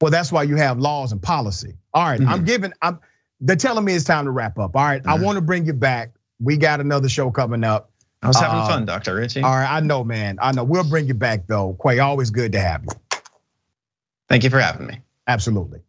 Well, 0.00 0.10
that's 0.10 0.32
why 0.32 0.44
you 0.44 0.56
have 0.56 0.78
laws 0.78 1.12
and 1.12 1.20
policy. 1.20 1.76
All 1.92 2.04
right, 2.04 2.20
mm-hmm. 2.20 2.28
I'm 2.28 2.44
giving. 2.44 2.72
I'm. 2.80 3.00
They're 3.40 3.56
telling 3.56 3.84
me 3.84 3.94
it's 3.94 4.04
time 4.04 4.26
to 4.26 4.30
wrap 4.30 4.58
up. 4.58 4.76
All 4.76 4.82
right, 4.82 5.02
mm-hmm. 5.02 5.10
I 5.10 5.18
want 5.22 5.36
to 5.36 5.42
bring 5.42 5.66
you 5.66 5.72
back. 5.72 6.12
We 6.40 6.56
got 6.56 6.80
another 6.80 7.08
show 7.08 7.30
coming 7.30 7.64
up. 7.64 7.90
I 8.22 8.28
was 8.28 8.38
having 8.38 8.58
uh, 8.58 8.66
fun, 8.66 8.84
Dr. 8.86 9.14
Richey. 9.14 9.42
All 9.42 9.50
right, 9.50 9.70
I 9.70 9.80
know, 9.80 10.04
man. 10.04 10.38
I 10.40 10.52
know. 10.52 10.64
We'll 10.64 10.88
bring 10.88 11.06
you 11.06 11.14
back 11.14 11.46
though. 11.46 11.76
Quay, 11.82 11.98
always 11.98 12.30
good 12.30 12.52
to 12.52 12.60
have 12.60 12.84
you. 12.84 13.20
Thank 14.28 14.44
you 14.44 14.50
for 14.50 14.60
having 14.60 14.86
me. 14.86 15.00
Absolutely. 15.26 15.80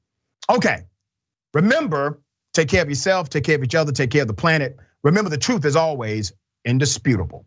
Okay. 0.50 0.84
Remember, 1.54 2.20
take 2.54 2.70
care 2.70 2.82
of 2.82 2.90
yourself, 2.90 3.30
take 3.30 3.44
care 3.44 3.56
of 3.56 3.64
each 3.64 3.76
other, 3.76 3.92
take 3.92 4.12
care 4.12 4.22
of 4.22 4.28
the 4.28 4.34
planet. 4.34 4.78
Remember, 5.04 5.30
the 5.30 5.38
truth 5.38 5.66
is 5.66 5.76
always 5.76 6.34
indisputable. 6.66 7.46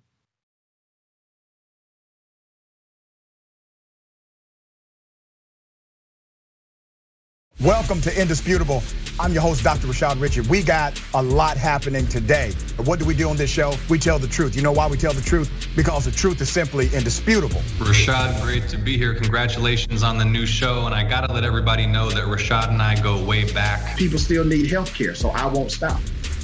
Welcome 7.62 8.00
to 8.00 8.20
Indisputable. 8.20 8.82
I'm 9.20 9.32
your 9.32 9.40
host, 9.40 9.62
Dr. 9.62 9.86
Rashad 9.86 10.20
Richey. 10.20 10.40
We 10.40 10.60
got 10.60 11.00
a 11.14 11.22
lot 11.22 11.56
happening 11.56 12.04
today. 12.08 12.50
What 12.78 12.98
do 12.98 13.04
we 13.04 13.14
do 13.14 13.28
on 13.28 13.36
this 13.36 13.48
show? 13.48 13.74
We 13.88 13.96
tell 13.96 14.18
the 14.18 14.26
truth. 14.26 14.56
You 14.56 14.62
know 14.62 14.72
why 14.72 14.88
we 14.88 14.96
tell 14.96 15.12
the 15.12 15.22
truth? 15.22 15.68
Because 15.76 16.04
the 16.04 16.10
truth 16.10 16.40
is 16.40 16.50
simply 16.50 16.88
indisputable. 16.92 17.60
Rashad, 17.78 18.42
great 18.42 18.68
to 18.70 18.76
be 18.76 18.98
here. 18.98 19.14
Congratulations 19.14 20.02
on 20.02 20.18
the 20.18 20.24
new 20.24 20.46
show. 20.46 20.86
And 20.86 20.94
I 20.96 21.08
got 21.08 21.28
to 21.28 21.32
let 21.32 21.44
everybody 21.44 21.86
know 21.86 22.10
that 22.10 22.24
Rashad 22.24 22.70
and 22.70 22.82
I 22.82 23.00
go 23.00 23.24
way 23.24 23.50
back. 23.52 23.96
People 23.96 24.18
still 24.18 24.44
need 24.44 24.68
health 24.68 24.92
care, 24.92 25.14
so 25.14 25.30
I 25.30 25.46
won't 25.46 25.70
stop. 25.70 26.00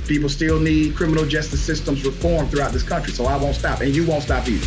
People 0.06 0.28
still 0.28 0.60
need 0.60 0.94
criminal 0.94 1.26
justice 1.26 1.60
systems 1.60 2.04
reform 2.04 2.46
throughout 2.46 2.70
this 2.70 2.84
country, 2.84 3.12
so 3.12 3.26
I 3.26 3.36
won't 3.36 3.56
stop. 3.56 3.80
And 3.80 3.92
you 3.92 4.06
won't 4.06 4.22
stop 4.22 4.46
either. 4.46 4.66